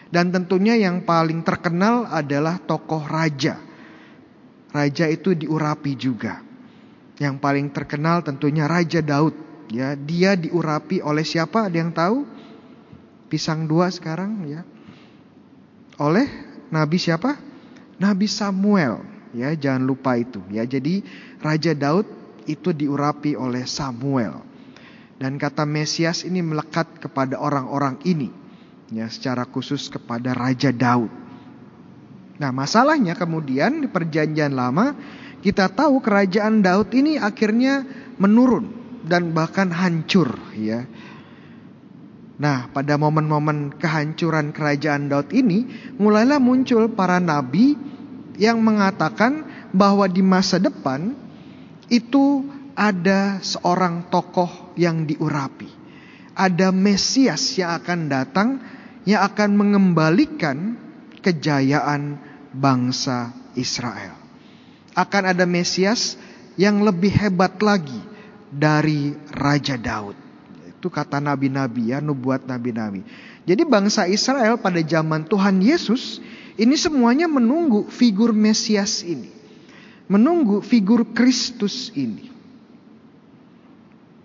Dan 0.10 0.34
tentunya 0.34 0.74
yang 0.74 1.06
paling 1.06 1.46
terkenal 1.46 2.10
adalah 2.10 2.58
tokoh 2.58 3.06
raja. 3.06 3.62
Raja 4.74 5.06
itu 5.06 5.38
diurapi 5.38 5.94
juga. 5.94 6.42
Yang 7.22 7.36
paling 7.38 7.70
terkenal 7.70 8.26
tentunya 8.26 8.66
Raja 8.66 9.06
Daud 9.06 9.48
Ya, 9.68 10.00
dia 10.00 10.40
diurapi 10.40 11.04
oleh 11.04 11.28
siapa? 11.28 11.68
Ada 11.68 11.78
yang 11.78 11.92
tahu? 11.92 12.24
Pisang 13.28 13.68
dua 13.68 13.92
sekarang 13.92 14.48
ya. 14.48 14.64
Oleh 16.00 16.28
nabi 16.72 16.96
siapa? 16.96 17.36
Nabi 17.98 18.30
Samuel. 18.30 19.02
Ya, 19.36 19.54
jangan 19.54 19.84
lupa 19.86 20.18
itu. 20.18 20.40
Ya, 20.50 20.64
jadi 20.64 21.04
Raja 21.44 21.76
Daud 21.76 22.08
itu 22.48 22.72
diurapi 22.72 23.36
oleh 23.36 23.68
Samuel. 23.68 24.42
Dan 25.18 25.36
kata 25.36 25.66
Mesias 25.68 26.24
ini 26.24 26.42
melekat 26.42 26.88
kepada 27.02 27.38
orang-orang 27.38 28.00
ini. 28.08 28.30
Ya, 28.88 29.12
secara 29.12 29.44
khusus 29.44 29.92
kepada 29.92 30.32
Raja 30.32 30.72
Daud. 30.72 31.12
Nah, 32.38 32.54
masalahnya 32.54 33.18
kemudian 33.18 33.82
di 33.82 33.90
perjanjian 33.90 34.54
lama 34.54 34.94
kita 35.42 35.70
tahu 35.70 36.02
kerajaan 36.02 36.62
Daud 36.62 36.94
ini 36.94 37.18
akhirnya 37.18 37.86
menurun 38.22 38.70
dan 39.06 39.34
bahkan 39.34 39.74
hancur 39.74 40.38
ya. 40.54 40.86
Nah, 42.38 42.70
pada 42.70 43.02
momen-momen 43.02 43.74
kehancuran 43.82 44.54
kerajaan 44.54 45.10
Daud 45.10 45.34
ini, 45.34 45.66
mulailah 45.98 46.38
muncul 46.38 46.86
para 46.94 47.18
nabi 47.18 47.74
yang 48.38 48.62
mengatakan 48.62 49.42
bahwa 49.74 50.06
di 50.06 50.22
masa 50.22 50.62
depan 50.62 51.18
itu 51.90 52.46
ada 52.78 53.42
seorang 53.42 54.06
tokoh 54.14 54.78
yang 54.78 55.10
diurapi. 55.10 55.66
Ada 56.38 56.70
Mesias 56.70 57.58
yang 57.58 57.74
akan 57.82 58.00
datang 58.06 58.50
yang 59.10 59.26
akan 59.26 59.58
mengembalikan 59.58 60.78
kejayaan 61.26 62.22
bangsa 62.54 63.34
Israel. 63.58 64.14
Akan 64.94 65.26
ada 65.26 65.50
Mesias 65.50 66.22
yang 66.54 66.86
lebih 66.86 67.10
hebat 67.18 67.58
lagi 67.66 67.98
dari 68.54 69.18
Raja 69.34 69.82
Daud. 69.82 70.27
Itu 70.78 70.94
kata 70.94 71.18
nabi-nabi 71.18 71.90
ya, 71.90 71.98
nubuat 71.98 72.46
nabi-nabi. 72.46 73.02
Jadi 73.50 73.66
bangsa 73.66 74.06
Israel 74.06 74.62
pada 74.62 74.78
zaman 74.86 75.26
Tuhan 75.26 75.58
Yesus 75.58 76.22
ini 76.58 76.74
semuanya 76.74 77.30
menunggu 77.30 77.86
figur 77.90 78.34
Mesias 78.34 79.06
ini. 79.06 79.30
Menunggu 80.10 80.66
figur 80.66 81.06
Kristus 81.14 81.94
ini. 81.94 82.34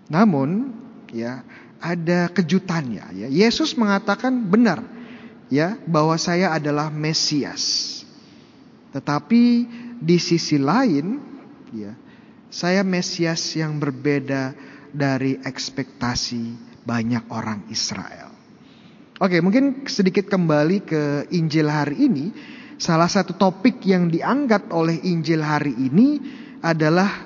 Namun 0.09 0.73
ya 1.13 1.45
ada 1.77 2.29
kejutannya 2.33 3.05
ya. 3.13 3.27
Yesus 3.29 3.77
mengatakan 3.77 4.33
benar 4.49 4.81
ya 5.53 5.77
bahwa 5.85 6.17
saya 6.17 6.49
adalah 6.57 6.89
Mesias. 6.89 8.01
Tetapi 8.93 9.43
di 10.01 10.17
sisi 10.17 10.57
lain 10.57 11.21
ya 11.69 11.93
saya 12.49 12.81
Mesias 12.81 13.41
yang 13.53 13.77
berbeda 13.77 14.57
dari 14.93 15.41
ekspektasi 15.41 16.43
banyak 16.85 17.25
orang 17.33 17.65
Israel. 17.73 18.29
Oke, 19.17 19.41
mungkin 19.41 19.89
sedikit 19.89 20.29
kembali 20.29 20.77
ke 20.85 21.03
Injil 21.33 21.65
hari 21.65 22.05
ini. 22.05 22.25
Salah 22.77 23.07
satu 23.07 23.33
topik 23.33 23.81
yang 23.87 24.11
diangkat 24.11 24.69
oleh 24.69 25.01
Injil 25.01 25.41
hari 25.41 25.73
ini 25.73 26.19
adalah 26.61 27.25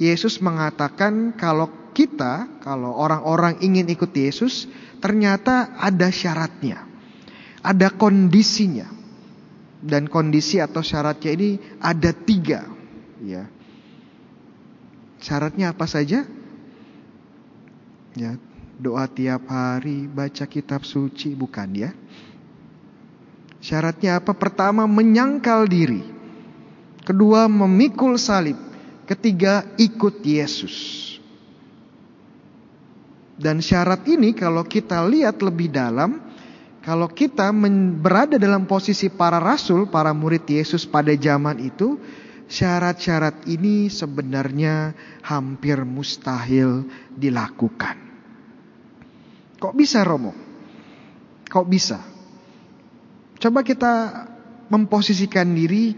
Yesus 0.00 0.40
mengatakan 0.40 1.36
kalau 1.36 1.92
kita, 1.92 2.62
kalau 2.64 2.96
orang-orang 2.96 3.60
ingin 3.60 3.90
ikut 3.92 4.10
Yesus, 4.16 4.64
ternyata 5.02 5.76
ada 5.76 6.08
syaratnya. 6.08 6.88
Ada 7.60 7.92
kondisinya. 7.92 8.88
Dan 9.80 10.08
kondisi 10.08 10.60
atau 10.60 10.80
syaratnya 10.80 11.30
ini 11.36 11.50
ada 11.80 12.12
tiga. 12.16 12.64
Ya. 13.20 13.44
Syaratnya 15.20 15.76
apa 15.76 15.84
saja? 15.84 16.24
Ya, 18.20 18.36
doa 18.76 19.08
tiap 19.08 19.48
hari, 19.48 20.04
baca 20.04 20.44
kitab 20.44 20.84
suci, 20.84 21.32
bukan 21.32 21.72
ya? 21.72 21.96
Syaratnya 23.64 24.20
apa? 24.20 24.36
Pertama, 24.36 24.84
menyangkal 24.84 25.64
diri. 25.64 26.04
Kedua, 27.00 27.48
memikul 27.48 28.20
salib. 28.20 28.60
Ketiga, 29.08 29.64
ikut 29.80 30.20
Yesus. 30.20 31.08
Dan 33.40 33.64
syarat 33.64 34.04
ini 34.04 34.36
kalau 34.36 34.68
kita 34.68 35.00
lihat 35.08 35.40
lebih 35.40 35.72
dalam, 35.72 36.20
kalau 36.84 37.08
kita 37.08 37.48
berada 38.04 38.36
dalam 38.36 38.68
posisi 38.68 39.08
para 39.08 39.40
rasul, 39.40 39.88
para 39.88 40.12
murid 40.12 40.44
Yesus 40.44 40.84
pada 40.84 41.16
zaman 41.16 41.56
itu, 41.56 41.96
syarat-syarat 42.52 43.48
ini 43.48 43.88
sebenarnya 43.88 44.92
hampir 45.24 45.80
mustahil 45.88 46.84
dilakukan. 47.16 48.09
Kok 49.60 49.76
bisa 49.76 50.00
Romo? 50.00 50.32
Kok 51.44 51.66
bisa? 51.68 52.00
Coba 53.36 53.60
kita 53.60 53.92
memposisikan 54.72 55.52
diri 55.52 55.92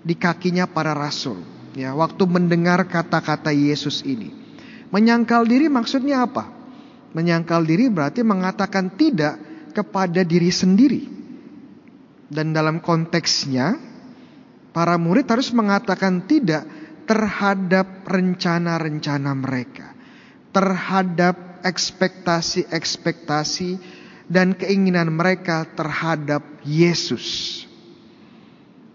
di 0.00 0.14
kakinya 0.16 0.64
para 0.64 0.96
rasul. 0.96 1.44
Ya, 1.76 1.92
waktu 1.92 2.24
mendengar 2.24 2.82
kata-kata 2.88 3.52
Yesus 3.52 4.00
ini. 4.02 4.32
Menyangkal 4.90 5.46
diri 5.46 5.70
maksudnya 5.70 6.24
apa? 6.26 6.50
Menyangkal 7.14 7.62
diri 7.62 7.86
berarti 7.92 8.24
mengatakan 8.26 8.96
tidak 8.96 9.38
kepada 9.76 10.24
diri 10.26 10.50
sendiri. 10.50 11.02
Dan 12.30 12.54
dalam 12.54 12.78
konteksnya 12.82 13.74
para 14.70 14.94
murid 14.96 15.26
harus 15.26 15.50
mengatakan 15.50 16.26
tidak 16.26 16.62
terhadap 17.06 18.06
rencana-rencana 18.06 19.34
mereka, 19.34 19.94
terhadap 20.54 21.49
ekspektasi-ekspektasi 21.62 23.78
dan 24.30 24.54
keinginan 24.54 25.10
mereka 25.10 25.66
terhadap 25.74 26.42
Yesus. 26.62 27.66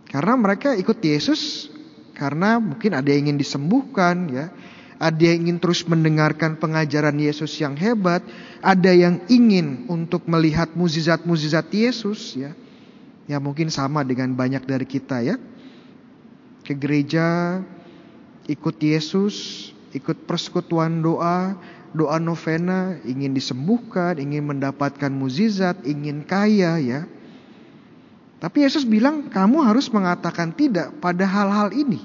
Karena 0.08 0.40
mereka 0.40 0.72
ikut 0.80 0.96
Yesus 1.04 1.68
karena 2.16 2.64
mungkin 2.64 2.96
ada 2.96 3.12
yang 3.12 3.28
ingin 3.28 3.40
disembuhkan 3.42 4.32
ya, 4.32 4.48
ada 4.96 5.20
yang 5.20 5.44
ingin 5.44 5.60
terus 5.60 5.84
mendengarkan 5.84 6.56
pengajaran 6.56 7.20
Yesus 7.20 7.52
yang 7.60 7.76
hebat, 7.76 8.24
ada 8.64 8.96
yang 8.96 9.20
ingin 9.28 9.92
untuk 9.92 10.24
melihat 10.32 10.72
muzizat-muzizat 10.72 11.68
Yesus 11.76 12.40
ya. 12.40 12.56
Ya 13.26 13.42
mungkin 13.42 13.74
sama 13.74 14.06
dengan 14.06 14.38
banyak 14.38 14.62
dari 14.64 14.86
kita 14.86 15.26
ya 15.26 15.42
ke 16.66 16.74
gereja, 16.74 17.62
ikut 18.50 18.76
Yesus, 18.82 19.70
ikut 19.94 20.26
persekutuan 20.26 21.06
doa, 21.06 21.54
doa 21.96 22.20
novena, 22.20 23.00
ingin 23.08 23.32
disembuhkan, 23.32 24.20
ingin 24.20 24.44
mendapatkan 24.44 25.10
mukjizat, 25.10 25.88
ingin 25.88 26.28
kaya 26.28 26.76
ya. 26.78 27.02
Tapi 28.44 28.68
Yesus 28.68 28.84
bilang 28.84 29.32
kamu 29.32 29.64
harus 29.64 29.88
mengatakan 29.90 30.52
tidak 30.52 30.92
pada 31.00 31.24
hal-hal 31.24 31.72
ini. 31.72 32.04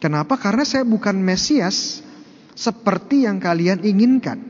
Kenapa? 0.00 0.40
Karena 0.40 0.64
saya 0.64 0.82
bukan 0.82 1.16
Mesias 1.16 2.00
seperti 2.56 3.28
yang 3.28 3.38
kalian 3.38 3.84
inginkan. 3.84 4.40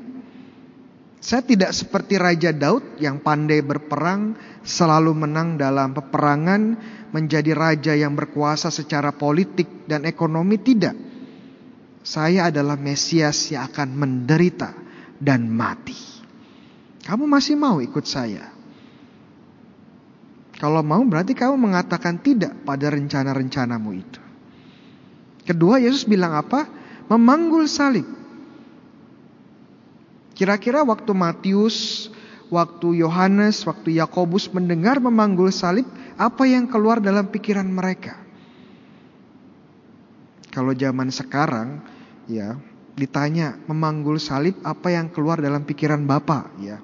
Saya 1.24 1.40
tidak 1.40 1.72
seperti 1.72 2.20
Raja 2.20 2.52
Daud 2.52 3.00
yang 3.00 3.18
pandai 3.24 3.64
berperang, 3.64 4.36
selalu 4.60 5.24
menang 5.24 5.56
dalam 5.56 5.96
peperangan, 5.96 6.76
menjadi 7.16 7.56
raja 7.56 7.96
yang 7.96 8.12
berkuasa 8.12 8.68
secara 8.68 9.14
politik 9.14 9.88
dan 9.88 10.04
ekonomi 10.04 10.60
tidak. 10.60 11.13
Saya 12.04 12.52
adalah 12.52 12.76
Mesias 12.76 13.48
yang 13.48 13.64
akan 13.72 13.96
menderita 13.96 14.76
dan 15.16 15.48
mati. 15.48 15.96
Kamu 17.00 17.24
masih 17.24 17.56
mau 17.56 17.80
ikut 17.80 18.04
saya? 18.04 18.52
Kalau 20.60 20.84
mau 20.84 21.00
berarti 21.08 21.32
kamu 21.32 21.56
mengatakan 21.56 22.20
tidak 22.20 22.52
pada 22.68 22.92
rencana-rencanamu 22.92 23.90
itu. 23.96 24.20
Kedua 25.48 25.80
Yesus 25.80 26.04
bilang 26.04 26.36
apa? 26.36 26.68
Memanggul 27.08 27.68
salib. 27.68 28.04
Kira-kira 30.36 30.84
waktu 30.84 31.12
Matius, 31.16 32.08
waktu 32.52 33.00
Yohanes, 33.00 33.64
waktu 33.64 33.96
Yakobus 33.96 34.52
mendengar 34.52 35.00
memanggul 35.00 35.48
salib, 35.52 35.88
apa 36.20 36.44
yang 36.44 36.68
keluar 36.68 37.00
dalam 37.00 37.32
pikiran 37.32 37.68
mereka. 37.68 38.20
Kalau 40.54 40.70
zaman 40.70 41.10
sekarang 41.10 41.93
ya 42.28 42.56
ditanya 42.94 43.58
memanggul 43.66 44.22
salib 44.22 44.54
apa 44.62 44.94
yang 44.94 45.10
keluar 45.10 45.42
dalam 45.42 45.66
pikiran 45.66 46.02
Bapak 46.06 46.54
ya. 46.62 46.78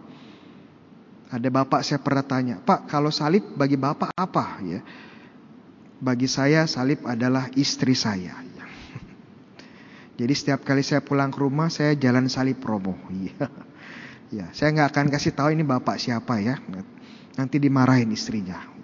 Ada 1.30 1.46
Bapak 1.46 1.86
saya 1.86 2.02
pernah 2.02 2.26
tanya, 2.26 2.58
"Pak, 2.58 2.90
kalau 2.90 3.14
salib 3.14 3.54
bagi 3.54 3.78
Bapak 3.78 4.10
apa?" 4.18 4.58
ya. 4.66 4.82
Bagi 6.02 6.26
saya 6.26 6.66
salib 6.66 7.06
adalah 7.06 7.46
istri 7.54 7.94
saya. 7.94 8.34
Ya. 8.34 8.64
Jadi 10.18 10.32
setiap 10.34 10.66
kali 10.66 10.82
saya 10.82 10.98
pulang 10.98 11.30
ke 11.30 11.38
rumah 11.38 11.70
saya 11.70 11.94
jalan 11.94 12.26
salib 12.26 12.58
promo. 12.58 12.98
Ya, 14.30 14.46
ya 14.46 14.46
saya 14.54 14.70
nggak 14.74 14.88
akan 14.94 15.06
kasih 15.10 15.34
tahu 15.34 15.54
ini 15.54 15.66
bapak 15.66 15.98
siapa 15.98 16.38
ya. 16.42 16.58
Nanti 17.34 17.58
dimarahin 17.58 18.10
istrinya. 18.10 18.79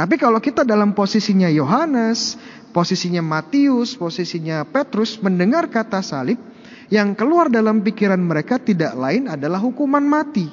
Tapi 0.00 0.16
kalau 0.16 0.40
kita 0.40 0.64
dalam 0.64 0.96
posisinya 0.96 1.52
Yohanes, 1.52 2.40
posisinya 2.72 3.20
Matius, 3.20 3.92
posisinya 4.00 4.64
Petrus 4.64 5.20
mendengar 5.20 5.68
kata 5.68 6.00
salib, 6.00 6.40
yang 6.88 7.12
keluar 7.12 7.52
dalam 7.52 7.84
pikiran 7.84 8.16
mereka 8.16 8.56
tidak 8.56 8.96
lain 8.96 9.28
adalah 9.28 9.60
hukuman 9.60 10.00
mati. 10.00 10.48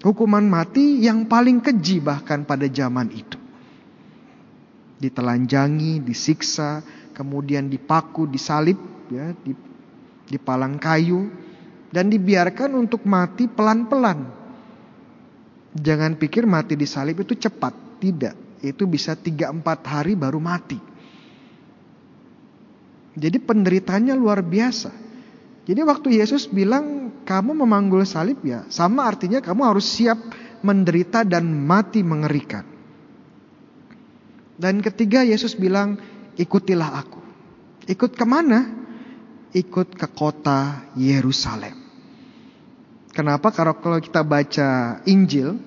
Hukuman 0.00 0.48
mati 0.48 1.04
yang 1.04 1.28
paling 1.28 1.60
keji 1.60 2.00
bahkan 2.00 2.48
pada 2.48 2.64
zaman 2.72 3.12
itu. 3.12 3.36
Ditelanjangi, 4.96 6.00
disiksa, 6.00 6.80
kemudian 7.12 7.68
dipaku, 7.68 8.24
disalib, 8.32 8.80
ya, 9.12 9.36
dipalang 10.24 10.80
kayu, 10.80 11.28
dan 11.92 12.08
dibiarkan 12.08 12.72
untuk 12.72 13.04
mati 13.04 13.44
pelan-pelan 13.44 14.37
Jangan 15.76 16.16
pikir 16.16 16.48
mati 16.48 16.74
di 16.78 16.88
salib 16.88 17.20
itu 17.20 17.36
cepat, 17.36 18.00
tidak. 18.00 18.34
Itu 18.64 18.88
bisa 18.88 19.14
3-4 19.14 19.62
hari 19.84 20.12
baru 20.16 20.40
mati. 20.40 20.80
Jadi 23.18 23.38
penderitanya 23.42 24.14
luar 24.14 24.40
biasa. 24.40 24.94
Jadi 25.68 25.80
waktu 25.84 26.08
Yesus 26.22 26.48
bilang 26.48 27.12
kamu 27.28 27.52
memanggul 27.66 28.06
salib 28.08 28.40
ya, 28.40 28.64
sama 28.72 29.04
artinya 29.04 29.44
kamu 29.44 29.62
harus 29.68 29.84
siap 29.84 30.16
menderita 30.64 31.22
dan 31.28 31.44
mati 31.44 32.00
mengerikan. 32.00 32.64
Dan 34.58 34.82
ketiga 34.82 35.22
Yesus 35.22 35.54
bilang 35.54 36.00
ikutilah 36.34 36.90
aku. 36.98 37.22
Ikut 37.86 38.16
ke 38.18 38.24
mana? 38.26 38.66
Ikut 39.54 39.94
ke 39.94 40.08
kota 40.10 40.90
Yerusalem. 40.98 41.77
Kenapa? 43.18 43.50
Karena 43.50 43.74
kalau 43.74 43.98
kita 43.98 44.22
baca 44.22 45.02
Injil, 45.02 45.58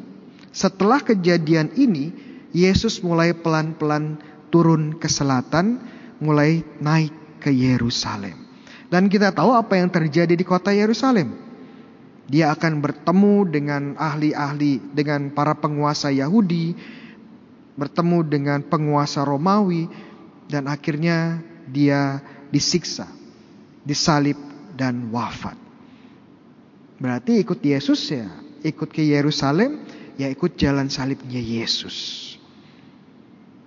setelah 0.56 1.04
kejadian 1.04 1.76
ini, 1.76 2.16
Yesus 2.56 3.04
mulai 3.04 3.36
pelan-pelan 3.36 4.24
turun 4.48 4.96
ke 4.96 5.12
selatan, 5.12 5.84
mulai 6.24 6.64
naik 6.80 7.12
ke 7.44 7.52
Yerusalem. 7.52 8.40
Dan 8.88 9.12
kita 9.12 9.36
tahu 9.36 9.52
apa 9.52 9.76
yang 9.76 9.92
terjadi 9.92 10.32
di 10.32 10.48
kota 10.48 10.72
Yerusalem. 10.72 11.36
Dia 12.32 12.56
akan 12.56 12.80
bertemu 12.80 13.36
dengan 13.52 13.84
ahli-ahli, 14.00 14.96
dengan 14.96 15.36
para 15.36 15.52
penguasa 15.52 16.08
Yahudi, 16.08 16.72
bertemu 17.76 18.32
dengan 18.32 18.64
penguasa 18.64 19.28
Romawi, 19.28 19.92
dan 20.48 20.72
akhirnya 20.72 21.44
dia 21.68 22.24
disiksa, 22.48 23.12
disalib, 23.84 24.40
dan 24.80 25.12
wafat. 25.12 25.71
Berarti 27.02 27.42
ikut 27.42 27.58
Yesus 27.66 28.14
ya, 28.14 28.30
ikut 28.62 28.94
ke 28.94 29.02
Yerusalem, 29.02 29.82
ya 30.22 30.30
ikut 30.30 30.54
jalan 30.54 30.86
salibnya 30.86 31.42
Yesus. 31.42 32.30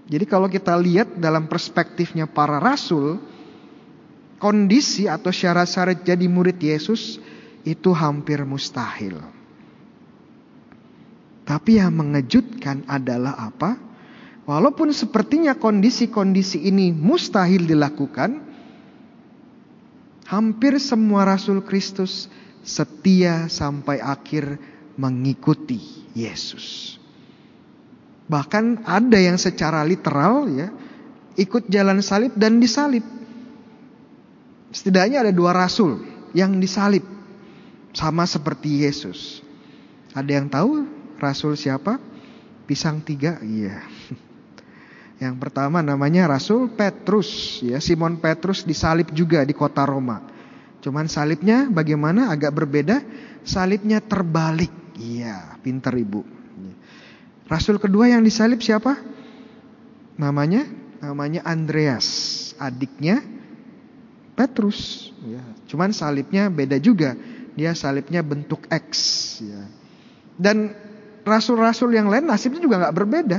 Jadi 0.07 0.23
kalau 0.23 0.47
kita 0.47 0.71
lihat 0.79 1.19
dalam 1.19 1.51
perspektifnya 1.51 2.31
para 2.31 2.63
rasul, 2.63 3.19
kondisi 4.39 5.11
atau 5.11 5.35
syarat-syarat 5.35 6.07
jadi 6.07 6.31
murid 6.31 6.63
Yesus 6.63 7.19
itu 7.67 7.91
hampir 7.91 8.39
mustahil. 8.47 9.19
Tapi 11.43 11.83
yang 11.83 11.93
mengejutkan 11.93 12.87
adalah 12.87 13.35
apa? 13.37 13.77
Walaupun 14.45 14.93
sepertinya 14.93 15.57
kondisi-kondisi 15.57 16.69
ini 16.69 16.93
mustahil 16.93 17.65
dilakukan, 17.65 18.45
hampir 20.29 20.77
semua 20.77 21.25
rasul 21.25 21.65
Kristus 21.65 22.29
setia 22.65 23.47
sampai 23.53 24.01
akhir 24.01 24.59
mengikuti 24.97 26.09
Yesus. 26.17 26.97
Bahkan 28.25 28.89
ada 28.89 29.19
yang 29.21 29.37
secara 29.37 29.85
literal 29.85 30.49
ya 30.49 30.73
ikut 31.37 31.69
jalan 31.69 32.01
salib 32.01 32.33
dan 32.35 32.57
disalib. 32.59 33.05
Setidaknya 34.75 35.29
ada 35.29 35.33
dua 35.33 35.55
rasul 35.55 36.03
yang 36.33 36.59
disalib 36.59 37.05
sama 37.95 38.27
seperti 38.27 38.83
Yesus. 38.83 39.45
Ada 40.17 40.31
yang 40.41 40.49
tahu 40.51 40.89
rasul 41.21 41.55
siapa? 41.55 42.01
Pisang 42.65 43.05
tiga, 43.05 43.39
iya. 43.45 43.85
Yang 45.23 45.37
pertama 45.39 45.79
namanya 45.79 46.27
Rasul 46.27 46.75
Petrus, 46.75 47.63
ya 47.63 47.79
Simon 47.79 48.19
Petrus 48.19 48.67
disalib 48.67 49.15
juga 49.15 49.47
di 49.47 49.55
kota 49.55 49.87
Roma. 49.87 50.34
Cuman 50.85 51.09
salibnya 51.09 51.73
bagaimana 51.73 52.29
agak 52.29 52.53
berbeda. 52.53 53.01
Salibnya 53.41 54.05
terbalik. 54.05 54.69
Iya, 55.01 55.57
pinter 55.65 55.97
ibu. 55.97 56.21
Rasul 57.49 57.81
kedua 57.81 58.13
yang 58.13 58.21
disalib 58.21 58.61
siapa? 58.61 59.01
Namanya? 60.21 60.69
Namanya 61.01 61.41
Andreas. 61.49 62.53
Adiknya 62.61 63.25
Petrus. 64.37 65.09
Ya, 65.25 65.41
cuman 65.73 65.97
salibnya 65.97 66.53
beda 66.53 66.77
juga. 66.77 67.17
Dia 67.57 67.73
salibnya 67.73 68.21
bentuk 68.21 68.69
X. 68.69 68.93
Ya. 69.41 69.65
Dan 70.35 70.75
rasul-rasul 71.25 71.95
yang 71.95 72.11
lain 72.13 72.29
nasibnya 72.29 72.61
juga 72.61 72.83
nggak 72.85 72.97
berbeda. 72.97 73.39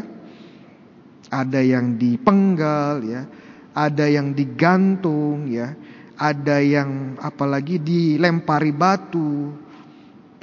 Ada 1.30 1.62
yang 1.62 2.00
dipenggal, 2.00 3.04
ya, 3.04 3.28
ada 3.76 4.06
yang 4.08 4.32
digantung, 4.32 5.50
ya, 5.52 5.74
ada 6.16 6.64
yang 6.64 7.20
apalagi 7.20 7.80
dilempari 7.80 8.72
batu, 8.72 9.52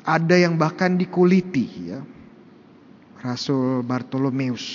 ada 0.04 0.36
yang 0.36 0.56
bahkan 0.56 0.96
dikuliti 0.96 1.66
ya. 1.92 2.00
Rasul 3.22 3.86
Bartolomeus. 3.86 4.66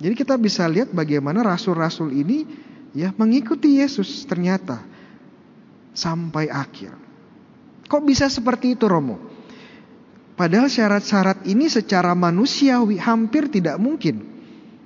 Jadi 0.00 0.14
kita 0.16 0.34
bisa 0.40 0.64
lihat 0.66 0.90
bagaimana 0.90 1.44
rasul-rasul 1.44 2.10
ini 2.10 2.48
ya 2.96 3.12
mengikuti 3.14 3.78
Yesus 3.78 4.24
ternyata 4.24 4.80
sampai 5.92 6.48
akhir. 6.48 6.96
Kok 7.84 8.02
bisa 8.02 8.32
seperti 8.32 8.74
itu 8.74 8.88
Romo? 8.88 9.20
Padahal 10.34 10.66
syarat-syarat 10.66 11.46
ini 11.46 11.70
secara 11.70 12.10
manusiawi 12.16 12.98
hampir 12.98 13.46
tidak 13.52 13.78
mungkin. 13.78 14.24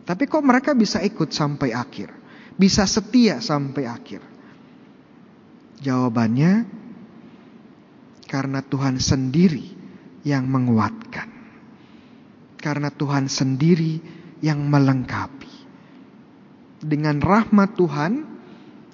Tapi 0.05 0.29
kok 0.29 0.45
mereka 0.45 0.77
bisa 0.77 1.01
ikut 1.01 1.33
sampai 1.33 1.73
akhir? 1.73 2.18
Bisa 2.59 2.85
setia 2.85 3.39
sampai 3.39 3.87
akhir? 3.87 4.21
Jawabannya 5.79 6.67
karena 8.27 8.61
Tuhan 8.67 8.99
sendiri 8.99 9.73
yang 10.27 10.51
menguatkan. 10.51 11.31
Karena 12.59 12.91
Tuhan 12.91 13.31
sendiri 13.31 14.03
yang 14.43 14.67
melengkapi. 14.67 15.55
Dengan 16.83 17.23
rahmat 17.23 17.79
Tuhan, 17.79 18.13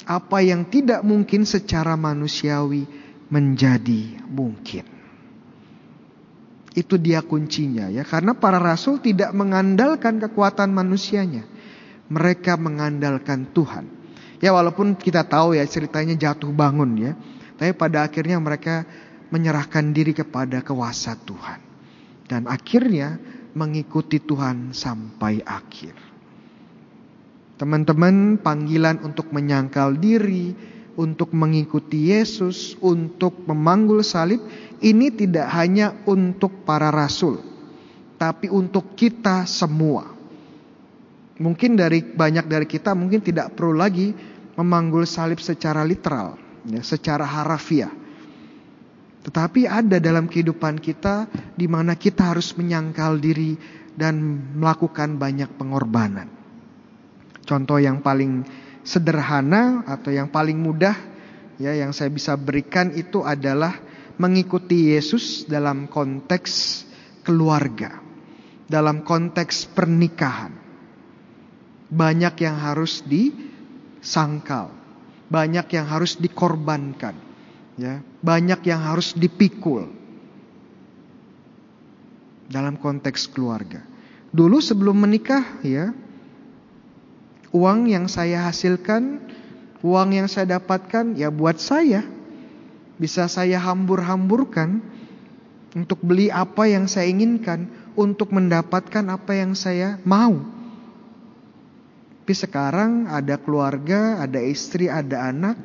apa 0.05 0.39
yang 0.45 0.69
tidak 0.69 1.01
mungkin 1.01 1.49
secara 1.49 1.97
manusiawi 1.97 2.85
menjadi 3.33 4.21
mungkin. 4.29 4.85
Itu 6.77 7.01
dia 7.01 7.25
kuncinya 7.25 7.89
ya, 7.89 8.05
karena 8.05 8.37
para 8.37 8.61
rasul 8.61 9.01
tidak 9.01 9.33
mengandalkan 9.33 10.21
kekuatan 10.21 10.75
manusianya 10.75 11.54
mereka 12.15 12.55
mengandalkan 12.55 13.51
Tuhan. 13.51 13.91
Ya 14.39 14.55
walaupun 14.55 14.95
kita 14.95 15.27
tahu 15.27 15.59
ya 15.59 15.67
ceritanya 15.67 16.15
jatuh 16.15 16.55
bangun 16.55 16.91
ya. 16.95 17.13
Tapi 17.59 17.75
pada 17.75 18.07
akhirnya 18.07 18.39
mereka 18.39 18.87
menyerahkan 19.35 19.91
diri 19.91 20.15
kepada 20.15 20.63
kuasa 20.63 21.19
Tuhan. 21.19 21.59
Dan 22.31 22.47
akhirnya 22.47 23.19
mengikuti 23.59 24.23
Tuhan 24.23 24.71
sampai 24.71 25.43
akhir. 25.43 25.95
Teman-teman 27.55 28.43
panggilan 28.43 28.99
untuk 29.07 29.31
menyangkal 29.31 29.95
diri, 29.99 30.51
untuk 30.99 31.35
mengikuti 31.35 32.11
Yesus, 32.11 32.75
untuk 32.83 33.47
memanggul 33.47 34.03
salib, 34.03 34.43
ini 34.83 35.11
tidak 35.15 35.51
hanya 35.55 35.95
untuk 36.07 36.67
para 36.67 36.91
rasul, 36.91 37.39
tapi 38.19 38.51
untuk 38.51 38.99
kita 38.99 39.47
semua. 39.47 40.14
Mungkin 41.35 41.75
dari 41.75 41.99
banyak 41.99 42.47
dari 42.47 42.67
kita 42.71 42.95
mungkin 42.95 43.19
tidak 43.19 43.59
perlu 43.59 43.75
lagi 43.75 44.15
memanggul 44.55 45.03
salib 45.03 45.43
secara 45.43 45.83
literal, 45.83 46.39
ya, 46.63 46.79
secara 46.79 47.27
harafiah. 47.27 47.91
Tetapi 49.27 49.67
ada 49.67 49.99
dalam 49.99 50.31
kehidupan 50.31 50.79
kita 50.79 51.27
di 51.59 51.67
mana 51.67 51.99
kita 51.99 52.31
harus 52.31 52.55
menyangkal 52.55 53.19
diri 53.19 53.59
dan 53.99 54.15
melakukan 54.55 55.19
banyak 55.19 55.51
pengorbanan. 55.59 56.31
Contoh 57.43 57.83
yang 57.83 57.99
paling 57.99 58.47
sederhana 58.87 59.83
atau 59.91 60.15
yang 60.15 60.31
paling 60.31 60.61
mudah 60.61 60.95
ya 61.59 61.75
yang 61.75 61.91
saya 61.91 62.15
bisa 62.15 62.39
berikan 62.39 62.95
itu 62.95 63.27
adalah 63.27 63.75
mengikuti 64.23 64.95
Yesus 64.95 65.51
dalam 65.51 65.91
konteks 65.91 66.85
keluarga, 67.27 67.99
dalam 68.71 69.03
konteks 69.03 69.73
pernikahan 69.73 70.64
banyak 71.95 72.35
yang 72.43 72.59
harus 72.59 73.07
disangkal, 73.07 74.75
banyak 75.31 75.67
yang 75.71 75.87
harus 75.87 76.19
dikorbankan, 76.19 77.15
ya, 77.79 78.03
banyak 78.19 78.61
yang 78.67 78.83
harus 78.83 79.15
dipikul. 79.15 80.03
dalam 82.49 82.77
konteks 82.77 83.29
keluarga. 83.33 83.81
Dulu 84.35 84.59
sebelum 84.59 84.99
menikah 84.99 85.43
ya, 85.63 85.95
uang 87.55 87.91
yang 87.91 88.11
saya 88.11 88.47
hasilkan, 88.51 89.23
uang 89.81 90.11
yang 90.15 90.29
saya 90.29 90.59
dapatkan 90.59 91.15
ya 91.15 91.31
buat 91.31 91.63
saya. 91.63 92.03
Bisa 92.95 93.27
saya 93.27 93.59
hambur-hamburkan 93.59 94.79
untuk 95.75 95.99
beli 96.03 96.31
apa 96.31 96.71
yang 96.71 96.87
saya 96.87 97.11
inginkan, 97.11 97.67
untuk 97.99 98.31
mendapatkan 98.31 99.03
apa 99.11 99.33
yang 99.35 99.59
saya 99.59 99.99
mau. 100.07 100.54
Tapi 102.25 102.33
sekarang 102.33 103.05
ada 103.05 103.37
keluarga, 103.37 104.17
ada 104.25 104.41
istri, 104.41 104.89
ada 104.89 105.29
anak, 105.29 105.61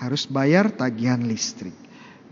harus 0.00 0.24
bayar 0.24 0.72
tagihan 0.72 1.20
listrik, 1.20 1.76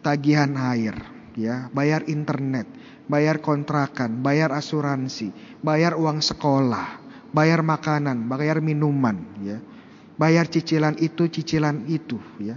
tagihan 0.00 0.56
air, 0.56 0.96
ya, 1.36 1.68
bayar 1.76 2.08
internet, 2.08 2.64
bayar 3.12 3.44
kontrakan, 3.44 4.24
bayar 4.24 4.56
asuransi, 4.56 5.36
bayar 5.60 6.00
uang 6.00 6.24
sekolah, 6.24 6.96
bayar 7.28 7.60
makanan, 7.60 8.24
bayar 8.24 8.64
minuman, 8.64 9.20
ya. 9.44 9.60
Bayar 10.16 10.48
cicilan 10.48 10.96
itu, 10.96 11.28
cicilan 11.28 11.84
itu, 11.92 12.16
ya. 12.40 12.56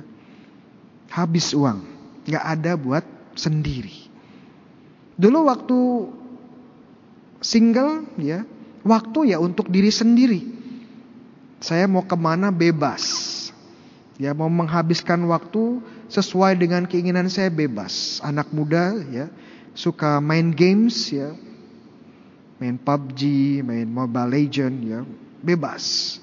Habis 1.12 1.52
uang, 1.52 1.84
nggak 2.24 2.46
ada 2.56 2.80
buat 2.80 3.04
sendiri. 3.36 4.08
Dulu 5.20 5.44
waktu 5.44 5.80
single, 7.44 8.08
ya, 8.16 8.48
waktu 8.88 9.36
ya 9.36 9.44
untuk 9.44 9.68
diri 9.68 9.92
sendiri. 9.92 10.61
Saya 11.62 11.86
mau 11.86 12.02
ke 12.02 12.18
mana 12.18 12.50
bebas. 12.50 13.38
Ya, 14.18 14.34
mau 14.34 14.50
menghabiskan 14.50 15.22
waktu 15.30 15.78
sesuai 16.10 16.58
dengan 16.58 16.90
keinginan 16.90 17.30
saya 17.30 17.54
bebas. 17.54 18.18
Anak 18.26 18.50
muda 18.50 18.98
ya, 19.14 19.30
suka 19.78 20.18
main 20.18 20.50
games 20.50 21.14
ya. 21.14 21.38
Main 22.58 22.78
PUBG, 22.82 23.22
main 23.66 23.90
Mobile 23.90 24.30
Legend 24.30 24.76
ya, 24.86 25.00
bebas. 25.42 26.18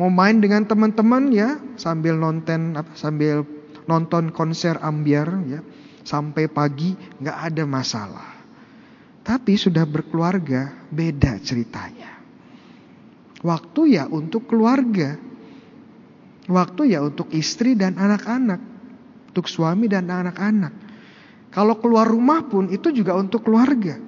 Mau 0.00 0.08
main 0.08 0.40
dengan 0.40 0.64
teman-teman 0.64 1.28
ya, 1.32 1.60
sambil 1.76 2.16
nonton 2.16 2.76
apa 2.76 2.92
sambil 2.96 3.44
nonton 3.84 4.32
konser 4.32 4.80
ambiar 4.80 5.28
ya, 5.44 5.60
sampai 6.04 6.48
pagi 6.48 6.96
nggak 7.20 7.38
ada 7.52 7.64
masalah. 7.68 8.28
Tapi 9.24 9.56
sudah 9.56 9.84
berkeluarga 9.84 10.72
beda 10.88 11.40
ceritanya. 11.40 12.13
Waktu 13.44 14.00
ya 14.00 14.08
untuk 14.08 14.48
keluarga. 14.48 15.20
Waktu 16.48 16.96
ya 16.96 17.04
untuk 17.04 17.28
istri 17.36 17.76
dan 17.76 18.00
anak-anak. 18.00 18.60
Untuk 19.28 19.44
suami 19.52 19.84
dan 19.84 20.08
anak-anak. 20.08 20.72
Kalau 21.52 21.76
keluar 21.76 22.08
rumah 22.08 22.48
pun 22.48 22.72
itu 22.72 22.88
juga 22.88 23.12
untuk 23.20 23.44
keluarga. 23.44 24.00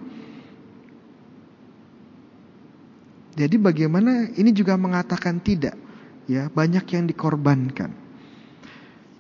Jadi 3.37 3.57
bagaimana 3.61 4.33
ini 4.33 4.51
juga 4.57 4.81
mengatakan 4.81 5.45
tidak. 5.45 5.77
Ya, 6.27 6.49
banyak 6.49 6.89
yang 6.89 7.05
dikorbankan. 7.05 7.93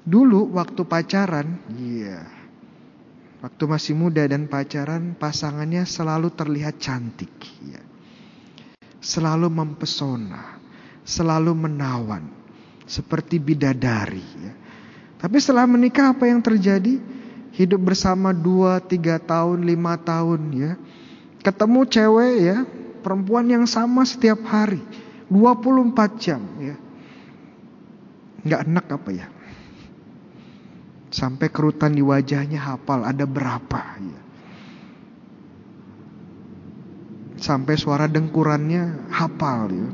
Dulu 0.03 0.57
waktu 0.57 0.83
pacaran, 0.89 1.61
iya. 1.77 2.25
Waktu 3.45 3.63
masih 3.69 3.95
muda 3.95 4.25
dan 4.25 4.49
pacaran, 4.49 5.15
pasangannya 5.15 5.85
selalu 5.87 6.33
terlihat 6.35 6.81
cantik, 6.83 7.31
ya 7.63 7.79
selalu 9.07 9.47
mempesona, 9.47 10.59
selalu 11.07 11.55
menawan, 11.55 12.27
seperti 12.91 13.39
bidadari. 13.39 14.27
Ya. 14.43 14.53
Tapi 15.23 15.39
setelah 15.39 15.71
menikah 15.71 16.11
apa 16.11 16.27
yang 16.27 16.43
terjadi? 16.43 16.99
Hidup 17.55 17.81
bersama 17.87 18.35
dua, 18.35 18.83
tiga 18.83 19.23
tahun, 19.23 19.63
lima 19.63 19.95
tahun 19.97 20.41
ya. 20.53 20.73
Ketemu 21.41 21.81
cewek 21.87 22.35
ya, 22.43 22.57
perempuan 23.01 23.47
yang 23.47 23.65
sama 23.71 24.03
setiap 24.03 24.43
hari. 24.43 24.83
24 25.31 26.23
jam 26.23 26.43
ya. 26.59 26.77
Nggak 28.43 28.63
enak 28.67 28.87
apa 28.91 29.11
ya? 29.15 29.27
Sampai 31.15 31.49
kerutan 31.49 31.95
di 31.95 32.03
wajahnya 32.03 32.59
hafal 32.61 33.07
ada 33.07 33.25
berapa 33.25 33.81
ya. 34.03 34.26
Sampai 37.37 37.77
suara 37.77 38.09
dengkurannya 38.09 39.13
hafal 39.13 39.69
ya. 39.73 39.89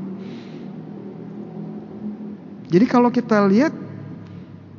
Jadi 2.73 2.85
kalau 2.89 3.13
kita 3.13 3.45
lihat 3.45 3.69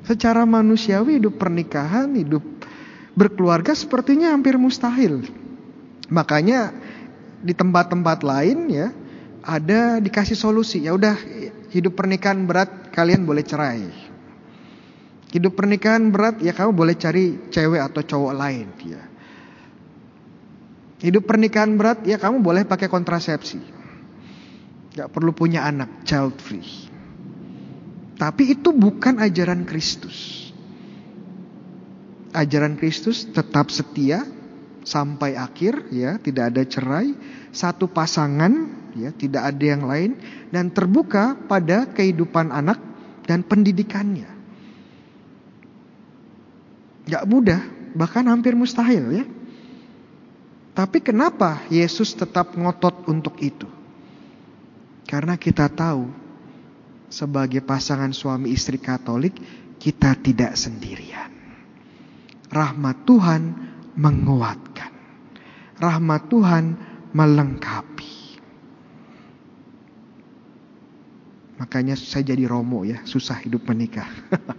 secara 0.03 0.43
manusiawi 0.43 1.23
hidup 1.23 1.39
pernikahan, 1.39 2.11
hidup 2.19 2.43
berkeluarga 3.15 3.71
sepertinya 3.71 4.35
hampir 4.35 4.59
mustahil. 4.59 5.23
Makanya 6.11 6.75
di 7.39 7.55
tempat-tempat 7.55 8.27
lain 8.27 8.67
ya 8.67 8.91
ada 9.47 10.03
dikasih 10.03 10.35
solusi. 10.35 10.83
Ya 10.83 10.97
udah 10.97 11.15
hidup 11.71 11.95
pernikahan 11.95 12.43
berat 12.51 12.91
kalian 12.91 13.23
boleh 13.23 13.47
cerai. 13.47 13.87
Hidup 15.31 15.55
pernikahan 15.55 16.11
berat 16.11 16.43
ya 16.43 16.51
kamu 16.51 16.75
boleh 16.75 16.95
cari 16.99 17.51
cewek 17.51 17.79
atau 17.79 18.03
cowok 18.03 18.35
lain 18.35 18.71
ya. 18.83 19.14
Hidup 21.05 21.29
pernikahan 21.29 21.77
berat, 21.77 22.01
ya 22.09 22.17
kamu 22.17 22.41
boleh 22.41 22.65
pakai 22.65 22.89
kontrasepsi. 22.89 23.61
Gak 24.97 25.13
perlu 25.13 25.37
punya 25.37 25.69
anak, 25.69 26.01
child 26.09 26.41
free. 26.41 26.65
Tapi 28.17 28.57
itu 28.57 28.73
bukan 28.73 29.21
ajaran 29.21 29.69
Kristus. 29.69 30.49
Ajaran 32.33 32.81
Kristus 32.81 33.29
tetap 33.29 33.69
setia 33.69 34.25
sampai 34.81 35.37
akhir, 35.37 35.93
ya 35.93 36.17
tidak 36.17 36.57
ada 36.57 36.63
cerai, 36.65 37.13
satu 37.53 37.85
pasangan, 37.85 38.73
ya 38.97 39.13
tidak 39.13 39.53
ada 39.53 39.65
yang 39.77 39.85
lain, 39.85 40.17
dan 40.49 40.73
terbuka 40.73 41.37
pada 41.37 41.85
kehidupan 41.93 42.49
anak 42.49 42.81
dan 43.29 43.45
pendidikannya. 43.45 44.33
Gak 47.13 47.29
mudah, 47.29 47.61
bahkan 47.93 48.25
hampir 48.25 48.57
mustahil 48.57 49.21
ya. 49.21 49.34
Tapi 50.75 50.99
kenapa 50.99 51.63
Yesus 51.71 52.19
tetap 52.19 52.59
ngotot 52.59 53.07
untuk 53.07 53.39
itu? 53.39 53.71
Karena 55.07 55.39
kita 55.39 55.71
tahu 55.71 56.11
sebagai 57.07 57.63
pasangan 57.63 58.11
suami 58.11 58.51
istri 58.51 58.83
Katolik 58.83 59.39
kita 59.79 60.19
tidak 60.19 60.59
sendirian. 60.59 61.31
Rahmat 62.51 63.07
Tuhan 63.07 63.43
menguatkan. 63.95 64.93
Rahmat 65.79 66.23
Tuhan 66.27 66.65
melengkapi. 67.15 68.15
Makanya 71.55 71.95
saya 71.95 72.35
jadi 72.35 72.51
romo 72.51 72.83
ya, 72.83 73.07
susah 73.07 73.39
hidup 73.47 73.63
menikah. 73.71 74.11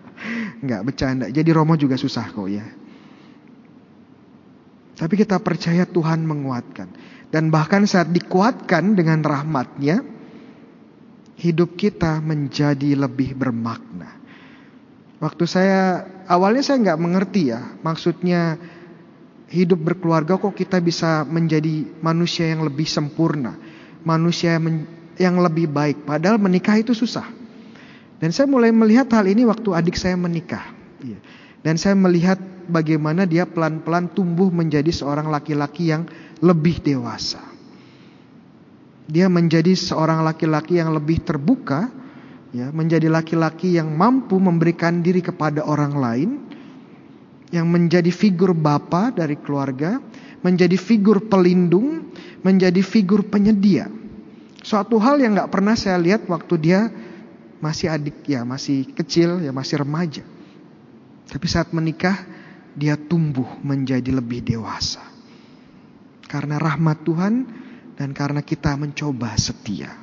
Enggak 0.64 0.82
bercanda. 0.88 1.28
Jadi 1.28 1.50
romo 1.52 1.76
juga 1.76 2.00
susah 2.00 2.32
kok 2.32 2.48
ya. 2.48 2.64
Tapi 4.96 5.14
kita 5.20 5.38
percaya 5.44 5.84
Tuhan 5.84 6.24
menguatkan. 6.24 6.88
Dan 7.28 7.52
bahkan 7.52 7.84
saat 7.84 8.16
dikuatkan 8.16 8.96
dengan 8.96 9.20
rahmatnya, 9.20 10.00
hidup 11.36 11.76
kita 11.76 12.24
menjadi 12.24 12.96
lebih 12.96 13.36
bermakna. 13.36 14.16
Waktu 15.20 15.44
saya, 15.44 16.08
awalnya 16.32 16.64
saya 16.64 16.80
nggak 16.80 17.02
mengerti 17.02 17.52
ya, 17.52 17.76
maksudnya 17.84 18.56
hidup 19.52 19.84
berkeluarga 19.84 20.40
kok 20.40 20.56
kita 20.56 20.80
bisa 20.80 21.28
menjadi 21.28 21.88
manusia 22.00 22.48
yang 22.48 22.64
lebih 22.64 22.88
sempurna. 22.88 23.56
Manusia 24.06 24.56
yang 25.20 25.36
lebih 25.44 25.68
baik, 25.72 26.08
padahal 26.08 26.40
menikah 26.40 26.78
itu 26.80 26.96
susah. 26.96 27.26
Dan 28.16 28.32
saya 28.32 28.48
mulai 28.48 28.72
melihat 28.72 29.12
hal 29.12 29.28
ini 29.28 29.44
waktu 29.44 29.76
adik 29.76 30.00
saya 30.00 30.16
menikah. 30.16 30.72
Iya. 31.04 31.20
Dan 31.66 31.76
saya 31.76 32.00
melihat 32.00 32.40
bagaimana 32.68 33.24
dia 33.26 33.46
pelan-pelan 33.48 34.12
tumbuh 34.12 34.50
menjadi 34.50 34.90
seorang 34.90 35.30
laki-laki 35.30 35.90
yang 35.94 36.06
lebih 36.42 36.82
dewasa. 36.82 37.42
Dia 39.06 39.30
menjadi 39.30 39.78
seorang 39.78 40.26
laki-laki 40.26 40.82
yang 40.82 40.90
lebih 40.90 41.22
terbuka, 41.22 41.94
ya, 42.50 42.74
menjadi 42.74 43.06
laki-laki 43.06 43.78
yang 43.78 43.94
mampu 43.94 44.42
memberikan 44.42 45.06
diri 45.06 45.22
kepada 45.22 45.62
orang 45.62 45.94
lain, 45.94 46.30
yang 47.54 47.70
menjadi 47.70 48.10
figur 48.10 48.58
bapa 48.58 49.14
dari 49.14 49.38
keluarga, 49.38 50.02
menjadi 50.42 50.74
figur 50.76 51.30
pelindung, 51.30 52.10
menjadi 52.42 52.82
figur 52.82 53.26
penyedia. 53.30 53.88
Suatu 54.66 54.98
hal 54.98 55.22
yang 55.22 55.38
nggak 55.38 55.54
pernah 55.54 55.78
saya 55.78 56.02
lihat 56.02 56.26
waktu 56.26 56.58
dia 56.58 56.90
masih 57.62 57.94
adik 57.94 58.26
ya, 58.26 58.42
masih 58.42 58.90
kecil 58.94 59.42
ya, 59.46 59.54
masih 59.54 59.86
remaja. 59.86 60.26
Tapi 61.30 61.46
saat 61.46 61.70
menikah 61.74 62.35
dia 62.76 63.00
tumbuh 63.00 63.48
menjadi 63.64 64.12
lebih 64.12 64.44
dewasa. 64.44 65.02
Karena 66.28 66.60
rahmat 66.60 67.08
Tuhan 67.08 67.34
dan 67.96 68.12
karena 68.12 68.44
kita 68.44 68.76
mencoba 68.76 69.34
setia. 69.40 69.96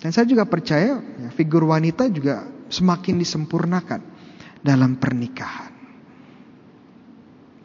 Dan 0.00 0.14
saya 0.14 0.24
juga 0.24 0.46
percaya 0.48 0.96
ya, 0.96 1.28
figur 1.34 1.68
wanita 1.68 2.08
juga 2.08 2.46
semakin 2.70 3.20
disempurnakan 3.20 4.00
dalam 4.62 4.96
pernikahan. 4.96 5.74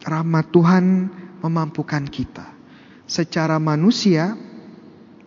Rahmat 0.03 0.45
Tuhan 0.51 0.85
memampukan 1.39 2.03
kita 2.09 2.55
secara 3.05 3.61
manusia, 3.61 4.33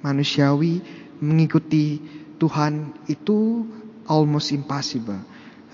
manusiawi 0.02 0.82
mengikuti 1.22 2.02
Tuhan 2.38 2.94
itu 3.10 3.66
almost 4.06 4.54
impossible. 4.54 5.18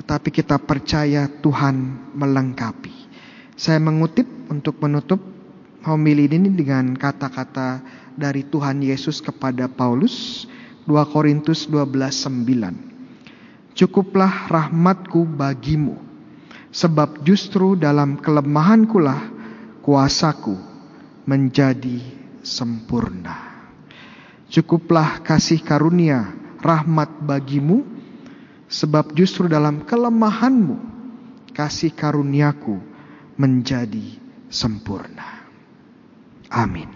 Tetapi 0.00 0.28
kita 0.32 0.56
percaya 0.60 1.28
Tuhan 1.28 2.10
melengkapi. 2.16 3.03
Saya 3.54 3.78
mengutip 3.78 4.26
untuk 4.50 4.82
menutup 4.82 5.22
homili 5.86 6.26
ini 6.26 6.50
dengan 6.50 6.98
kata-kata 6.98 7.86
dari 8.18 8.42
Tuhan 8.42 8.82
Yesus 8.82 9.22
kepada 9.22 9.70
Paulus 9.70 10.42
2 10.90 11.14
Korintus 11.14 11.70
12:9. 11.70 13.78
Cukuplah 13.78 14.50
rahmatku 14.50 15.22
bagimu 15.22 15.94
sebab 16.74 17.22
justru 17.22 17.78
dalam 17.78 18.18
kelemahankulah 18.18 19.22
kuasaku 19.86 20.58
menjadi 21.22 22.02
sempurna. 22.42 23.54
Cukuplah 24.50 25.22
kasih 25.22 25.62
karunia 25.62 26.26
rahmat 26.58 27.22
bagimu 27.22 27.86
sebab 28.66 29.14
justru 29.14 29.46
dalam 29.46 29.86
kelemahanmu 29.86 30.74
kasih 31.54 31.94
karuniaku 31.94 32.93
menjadi 33.38 34.18
sempurna. 34.50 35.42
Amin. 36.50 36.88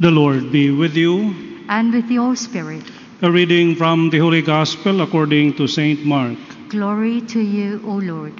The 0.00 0.10
Lord 0.10 0.52
be 0.52 0.70
with 0.70 0.96
you. 0.96 1.34
and 1.70 1.94
with 1.94 2.10
your 2.10 2.34
spirit. 2.34 2.82
A 3.22 3.30
reading 3.30 3.76
from 3.76 4.10
the 4.10 4.18
Holy 4.18 4.42
Gospel 4.42 5.02
according 5.02 5.54
to 5.54 5.68
St. 5.68 6.02
Mark. 6.04 6.34
Glory 6.68 7.20
to 7.30 7.38
you, 7.38 7.78
O 7.86 8.02
Lord. 8.02 8.34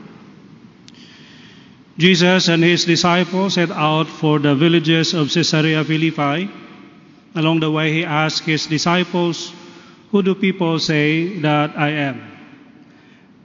Jesus 1.99 2.49
and 2.49 2.65
his 2.65 2.85
disciples 2.87 3.55
set 3.55 3.71
out 3.71 4.09
for 4.09 4.39
the 4.41 4.55
villages 4.57 5.15
of 5.15 5.31
Caesarea 5.31 5.85
Philippi. 5.85 6.51
Along 7.37 7.61
the 7.61 7.71
way, 7.71 7.93
he 7.93 8.05
asked 8.05 8.43
his 8.49 8.67
disciples, 8.67 9.53
Who 10.11 10.23
do 10.23 10.35
people 10.35 10.81
say 10.81 11.39
that 11.45 11.77
I 11.79 11.91
am? 12.11 12.19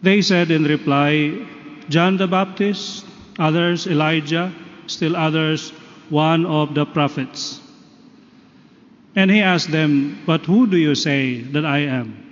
They 0.02 0.22
said 0.24 0.50
in 0.50 0.64
reply, 0.64 1.46
John 1.90 2.18
the 2.18 2.28
Baptist, 2.28 3.06
others 3.38 3.88
Elijah, 3.88 4.52
still 4.88 5.16
others 5.16 5.72
one 6.10 6.46
of 6.46 6.74
the 6.74 6.86
prophets. 6.86 7.60
And 9.16 9.32
he 9.32 9.42
asked 9.42 9.72
them, 9.72 10.20
But 10.26 10.46
who 10.46 10.68
do 10.68 10.78
you 10.78 10.96
say 10.96 11.42
that 11.42 11.66
I 11.66 11.80
am? 11.80 12.26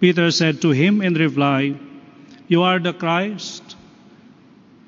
Peter 0.00 0.30
said 0.30 0.62
to 0.62 0.70
him 0.70 1.00
in 1.02 1.14
reply, 1.14 1.74
You 2.48 2.62
are 2.62 2.78
the 2.78 2.92
Christ. 2.92 3.76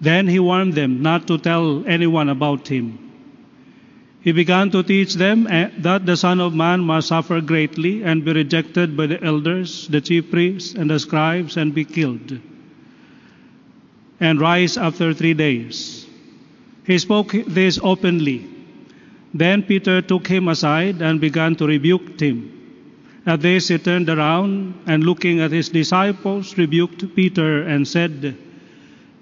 Then 0.00 0.26
he 0.26 0.38
warned 0.38 0.74
them 0.74 1.02
not 1.02 1.26
to 1.28 1.38
tell 1.38 1.86
anyone 1.86 2.28
about 2.28 2.68
him. 2.68 2.98
He 4.22 4.32
began 4.32 4.70
to 4.70 4.82
teach 4.82 5.14
them 5.14 5.46
eh, 5.46 5.70
that 5.78 6.06
the 6.06 6.16
Son 6.16 6.40
of 6.40 6.54
Man 6.54 6.80
must 6.80 7.08
suffer 7.08 7.42
greatly 7.42 8.02
and 8.02 8.24
be 8.24 8.32
rejected 8.32 8.96
by 8.96 9.06
the 9.06 9.22
elders, 9.22 9.86
the 9.88 10.00
chief 10.00 10.30
priests, 10.30 10.74
and 10.74 10.88
the 10.90 10.98
scribes, 10.98 11.58
and 11.58 11.74
be 11.74 11.84
killed, 11.84 12.40
and 14.20 14.40
rise 14.40 14.76
after 14.76 15.12
three 15.12 15.34
days. 15.34 16.06
He 16.86 16.98
spoke 16.98 17.32
this 17.46 17.78
openly. 17.82 18.46
Then 19.32 19.62
Peter 19.62 20.02
took 20.02 20.26
him 20.26 20.48
aside 20.48 21.02
and 21.02 21.20
began 21.20 21.56
to 21.56 21.66
rebuke 21.66 22.20
him. 22.20 22.50
At 23.26 23.40
this 23.40 23.68
he 23.68 23.78
turned 23.78 24.08
around 24.08 24.74
and 24.86 25.02
looking 25.02 25.40
at 25.40 25.50
his 25.50 25.70
disciples 25.70 26.56
rebuked 26.58 27.16
Peter 27.16 27.62
and 27.62 27.88
said, 27.88 28.36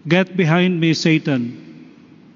Get 0.07 0.37
behind 0.37 0.81
me, 0.81 0.95
Satan. 0.95 1.63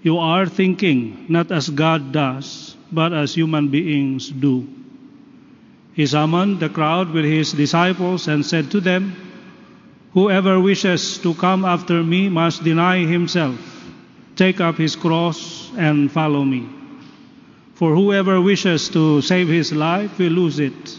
You 0.03 0.19
are 0.19 0.47
thinking 0.47 1.27
not 1.29 1.51
as 1.51 1.69
God 1.69 2.12
does, 2.12 2.77
but 2.92 3.12
as 3.12 3.35
human 3.35 3.69
beings 3.69 4.31
do. 4.31 4.69
He 5.95 6.07
summoned 6.07 6.61
the 6.61 6.69
crowd 6.69 7.11
with 7.11 7.25
his 7.25 7.53
disciples 7.53 8.29
and 8.29 8.47
said 8.47 8.71
to 8.71 8.81
them, 8.81 9.26
Whoever 10.16 10.59
wishes 10.59 11.18
to 11.18 11.35
come 11.35 11.66
after 11.66 12.02
me 12.02 12.31
must 12.31 12.64
deny 12.64 13.05
himself, 13.05 13.61
take 14.35 14.62
up 14.62 14.76
his 14.76 14.96
cross, 14.96 15.70
and 15.76 16.11
follow 16.11 16.42
me. 16.42 16.66
For 17.74 17.94
whoever 17.94 18.40
wishes 18.40 18.88
to 18.96 19.20
save 19.20 19.48
his 19.48 19.74
life 19.74 20.18
will 20.18 20.33
lose 20.33 20.59
it. 20.59 20.98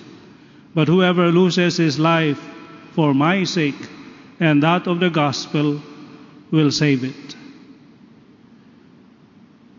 But 0.76 0.88
whoever 0.88 1.32
loses 1.32 1.78
his 1.78 1.98
life 1.98 2.40
for 2.92 3.16
my 3.16 3.44
sake 3.44 3.90
and 4.40 4.62
that 4.62 4.86
of 4.86 5.00
the 5.00 5.10
gospel 5.10 5.82
will 6.52 6.70
save 6.70 7.04
it. 7.04 7.36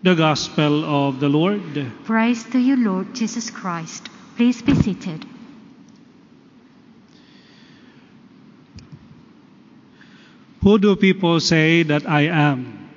The 0.03 0.17
gospel 0.17 0.85
of 0.85 1.21
the 1.21 1.29
Lord. 1.29 1.93
Praise 2.03 2.43
to 2.51 2.59
you, 2.59 2.75
Lord 2.75 3.15
Jesus 3.15 3.51
Christ. 3.51 4.09
Please 4.35 4.63
be 4.63 4.75
seated. 4.75 5.25
Who 10.63 10.79
do 10.79 10.97
people 10.97 11.41
say 11.41 11.83
that 11.85 12.09
I 12.09 12.23
am? 12.23 12.91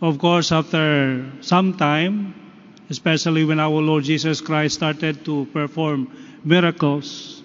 Of 0.00 0.18
course, 0.18 0.52
after 0.52 1.24
some 1.40 1.76
time, 1.76 2.34
especially 2.90 3.44
when 3.44 3.58
our 3.58 3.80
Lord 3.80 4.04
Jesus 4.04 4.40
Christ 4.40 4.76
started 4.76 5.24
to 5.24 5.46
perform 5.52 6.10
miracles 6.44 7.42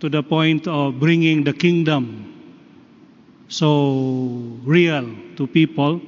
to 0.00 0.08
the 0.08 0.22
point 0.22 0.66
of 0.66 1.00
bringing 1.00 1.44
the 1.44 1.52
kingdom 1.52 2.26
so 3.48 4.58
real 4.64 5.14
to 5.36 5.46
people. 5.46 6.00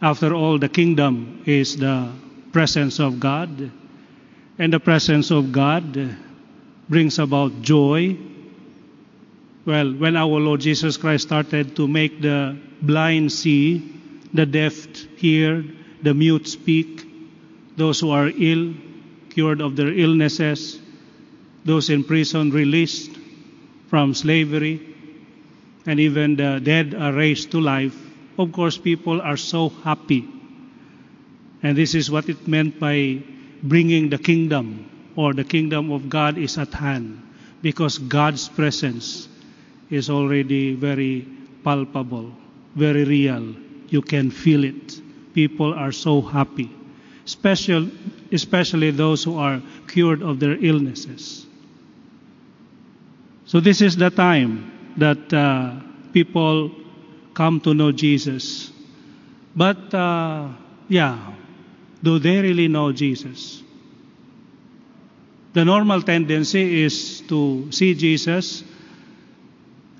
After 0.00 0.34
all, 0.34 0.58
the 0.58 0.68
kingdom 0.68 1.42
is 1.46 1.76
the 1.76 2.12
presence 2.52 3.00
of 3.00 3.18
God, 3.18 3.70
and 4.58 4.72
the 4.72 4.80
presence 4.80 5.30
of 5.30 5.52
God 5.52 6.16
brings 6.88 7.18
about 7.18 7.62
joy. 7.62 8.16
Well, 9.66 9.92
when 9.92 10.16
our 10.16 10.40
Lord 10.40 10.62
Jesus 10.62 10.96
Christ 10.96 11.26
started 11.26 11.76
to 11.76 11.86
make 11.86 12.22
the 12.22 12.56
blind 12.80 13.30
see, 13.30 13.92
the 14.32 14.46
deaf 14.46 14.86
hear, 15.18 15.62
the 16.02 16.14
mute 16.14 16.48
speak, 16.48 17.04
those 17.76 18.00
who 18.00 18.10
are 18.10 18.28
ill 18.28 18.74
cured 19.28 19.60
of 19.60 19.76
their 19.76 19.92
illnesses, 19.92 20.80
those 21.66 21.90
in 21.90 22.04
prison 22.04 22.50
released 22.50 23.10
from 23.88 24.14
slavery, 24.14 24.80
and 25.86 26.00
even 26.00 26.36
the 26.36 26.60
dead 26.62 26.94
are 26.94 27.12
raised 27.12 27.50
to 27.50 27.60
life, 27.60 27.96
of 28.38 28.52
course, 28.52 28.78
people 28.78 29.20
are 29.20 29.36
so 29.36 29.68
happy. 29.68 30.26
And 31.62 31.76
this 31.76 31.94
is 31.94 32.10
what 32.10 32.30
it 32.30 32.48
meant 32.48 32.80
by 32.80 33.22
bringing 33.62 34.08
the 34.08 34.16
kingdom, 34.16 34.88
or 35.16 35.34
the 35.34 35.44
kingdom 35.44 35.92
of 35.92 36.08
God 36.08 36.38
is 36.38 36.56
at 36.56 36.72
hand, 36.72 37.20
because 37.60 37.98
God's 37.98 38.48
presence 38.48 39.28
is 39.90 40.08
already 40.08 40.74
very 40.74 41.26
palpable, 41.64 42.32
very 42.76 43.04
real. 43.04 43.54
You 43.88 44.02
can 44.02 44.30
feel 44.30 44.64
it. 44.64 45.00
People 45.34 45.74
are 45.74 45.92
so 45.92 46.20
happy, 46.20 46.70
Special, 47.24 47.88
especially 48.32 48.90
those 48.90 49.22
who 49.22 49.38
are 49.38 49.62
cured 49.86 50.20
of 50.20 50.40
their 50.40 50.56
illnesses. 50.64 51.46
So, 53.44 53.60
this 53.60 53.80
is 53.80 53.94
the 53.96 54.10
time 54.10 54.92
that 54.96 55.32
uh, 55.32 55.78
people 56.12 56.72
come 57.34 57.60
to 57.60 57.72
know 57.72 57.92
Jesus. 57.92 58.72
But, 59.54 59.94
uh, 59.94 60.48
yeah, 60.88 61.34
do 62.02 62.18
they 62.18 62.40
really 62.40 62.66
know 62.66 62.90
Jesus? 62.90 63.62
The 65.52 65.64
normal 65.64 66.02
tendency 66.02 66.82
is 66.82 67.20
to 67.28 67.70
see 67.70 67.94
Jesus 67.94 68.64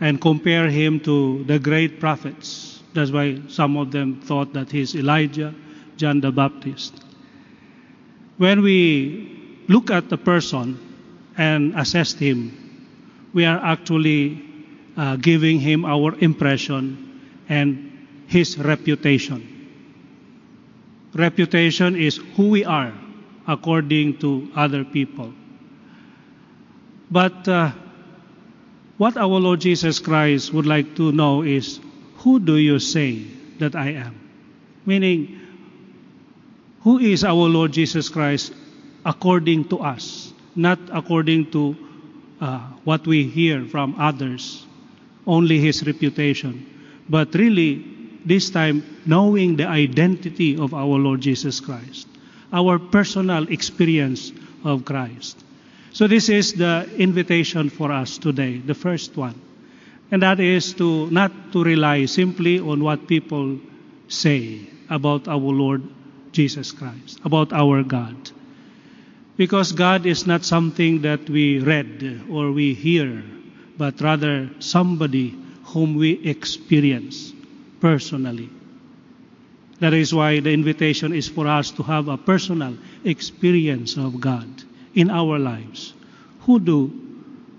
and 0.01 0.21
compare 0.21 0.69
him 0.69 1.01
to 1.01 1.45
the 1.45 1.59
great 1.59 2.01
prophets. 2.01 2.83
That's 2.95 3.11
why 3.11 3.41
some 3.49 3.77
of 3.77 3.93
them 3.93 4.21
thought 4.23 4.53
that 4.55 4.71
he's 4.71 4.95
Elijah, 4.97 5.55
John 5.97 6.21
the 6.21 6.33
Baptist. 6.33 7.05
When 8.39 8.63
we 8.63 9.63
look 9.69 9.91
at 9.91 10.09
the 10.09 10.17
person 10.17 10.79
and 11.37 11.75
assess 11.79 12.15
him, 12.15 12.57
we 13.33 13.45
are 13.45 13.59
actually 13.59 14.43
uh, 14.97 15.17
giving 15.17 15.61
him 15.61 15.85
our 15.85 16.19
impression 16.19 17.21
and 17.49 18.07
his 18.27 18.59
reputation. 18.59 19.47
Reputation 21.15 21.97
is 21.97 22.17
who 22.37 22.49
we 22.49 22.65
are 22.65 22.93
according 23.47 24.19
to 24.19 24.51
other 24.55 24.85
people. 24.85 25.33
But 27.11 27.47
uh, 27.49 27.73
what 29.01 29.17
our 29.17 29.41
Lord 29.41 29.63
Jesus 29.63 29.99
Christ 29.99 30.53
would 30.53 30.67
like 30.67 30.95
to 30.97 31.11
know 31.11 31.41
is 31.41 31.81
who 32.19 32.39
do 32.39 32.59
you 32.59 32.79
say 32.79 33.25
that 33.59 33.75
I 33.75 33.93
am? 33.93 34.13
Meaning, 34.85 35.41
who 36.83 36.99
is 36.99 37.25
our 37.25 37.49
Lord 37.49 37.73
Jesus 37.73 38.11
Christ 38.11 38.53
according 39.07 39.69
to 39.71 39.79
us, 39.79 40.35
not 40.55 40.79
according 40.93 41.51
to 41.53 41.75
uh, 42.43 42.59
what 42.85 43.07
we 43.07 43.25
hear 43.25 43.65
from 43.65 43.95
others, 43.99 44.67
only 45.27 45.59
his 45.59 45.83
reputation, 45.87 46.67
but 47.09 47.33
really 47.33 47.83
this 48.27 48.51
time 48.51 48.85
knowing 49.07 49.57
the 49.57 49.67
identity 49.67 50.59
of 50.59 50.75
our 50.75 51.01
Lord 51.01 51.23
Jesus 51.23 51.59
Christ, 51.59 52.07
our 52.53 52.79
personal 52.79 53.49
experience 53.49 54.31
of 54.63 54.85
Christ. 54.85 55.43
So, 55.93 56.07
this 56.07 56.29
is 56.29 56.55
the 56.55 56.89
invitation 56.97 57.69
for 57.69 57.91
us 57.91 58.19
today, 58.19 58.59
the 58.59 58.75
first 58.75 59.17
one. 59.17 59.35
And 60.11 60.23
that 60.23 60.39
is 60.39 60.75
to 60.75 61.11
not 61.11 61.53
to 61.53 61.65
rely 61.65 62.07
simply 62.07 62.61
on 62.61 62.83
what 62.83 63.09
people 63.09 63.59
say 64.09 64.61
about 64.89 65.27
our 65.27 65.39
Lord 65.39 65.83
Jesus 66.33 66.71
Christ, 66.73 67.21
about 67.25 67.53
our 67.53 67.83
God. 67.83 68.31
Because 69.37 69.73
God 69.73 70.07
is 70.07 70.27
not 70.27 70.45
something 70.45 71.03
that 71.03 71.29
we 71.29 71.59
read 71.59 72.23
or 72.31 72.53
we 72.53 72.75
hear, 72.75 73.23
but 73.79 74.01
rather 74.01 74.51
somebody 74.59 75.35
whom 75.65 75.97
we 75.97 76.13
experience 76.25 77.33
personally. 77.81 78.51
That 79.81 79.95
is 79.95 80.13
why 80.13 80.41
the 80.41 80.53
invitation 80.53 81.15
is 81.15 81.29
for 81.29 81.47
us 81.47 81.71
to 81.73 81.83
have 81.85 82.09
a 82.09 82.19
personal 82.19 82.77
experience 83.05 83.97
of 83.97 84.21
God 84.21 84.47
in 84.95 85.11
our 85.11 85.39
lives. 85.39 85.95
Who 86.41 86.61
do 86.61 86.91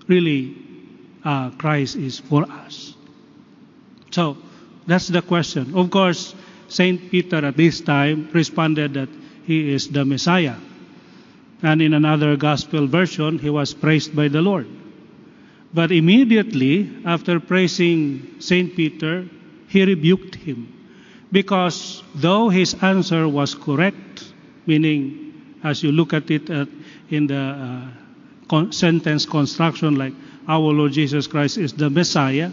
really 0.06 0.56
uh, 1.24 1.50
Christ 1.50 1.96
is 1.96 2.18
for 2.18 2.44
us? 2.50 2.94
So 4.10 4.36
that's 4.86 5.08
the 5.08 5.22
question. 5.22 5.74
Of 5.74 5.90
course, 5.90 6.34
Saint 6.68 7.10
Peter 7.10 7.44
at 7.44 7.56
this 7.56 7.80
time 7.80 8.28
responded 8.32 8.94
that 8.94 9.08
he 9.44 9.72
is 9.72 9.88
the 9.88 10.04
Messiah. 10.04 10.56
And 11.62 11.80
in 11.80 11.94
another 11.94 12.36
gospel 12.36 12.86
version, 12.86 13.38
he 13.38 13.50
was 13.50 13.72
praised 13.72 14.16
by 14.16 14.28
the 14.28 14.42
Lord. 14.42 14.66
But 15.72 15.92
immediately 15.92 16.90
after 17.04 17.40
praising 17.40 18.36
Saint 18.40 18.76
Peter, 18.76 19.26
he 19.68 19.84
rebuked 19.84 20.34
him. 20.34 20.68
Because 21.30 22.02
though 22.14 22.50
his 22.50 22.74
answer 22.82 23.26
was 23.26 23.54
correct, 23.54 24.32
meaning 24.66 25.32
as 25.64 25.82
you 25.82 25.92
look 25.92 26.12
at 26.12 26.30
it 26.30 26.50
uh, 26.50 26.66
in 27.12 27.26
the 27.26 27.36
uh, 27.36 27.86
con- 28.48 28.72
sentence 28.72 29.26
construction, 29.26 29.96
like 29.96 30.14
our 30.48 30.72
Lord 30.72 30.92
Jesus 30.92 31.26
Christ 31.26 31.58
is 31.58 31.72
the 31.74 31.90
Messiah, 31.90 32.50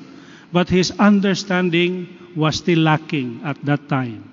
but 0.52 0.70
his 0.70 0.92
understanding 1.00 2.08
was 2.36 2.58
still 2.58 2.80
lacking 2.80 3.42
at 3.46 3.58
that 3.66 3.88
time. 3.88 4.30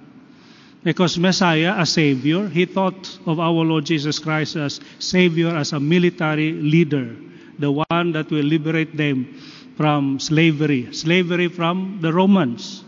Because 0.82 1.18
Messiah, 1.18 1.74
a 1.78 1.86
Savior, 1.86 2.48
he 2.48 2.66
thought 2.66 3.18
of 3.26 3.40
our 3.40 3.64
Lord 3.64 3.86
Jesus 3.86 4.18
Christ 4.18 4.56
as 4.56 4.80
Savior, 4.98 5.54
as 5.54 5.72
a 5.72 5.80
military 5.80 6.52
leader, 6.52 7.14
the 7.58 7.70
one 7.70 8.12
that 8.12 8.30
will 8.30 8.44
liberate 8.44 8.96
them 8.96 9.40
from 9.76 10.18
slavery, 10.18 10.92
slavery 10.92 11.48
from 11.48 11.98
the 12.02 12.12
Romans, 12.12 12.84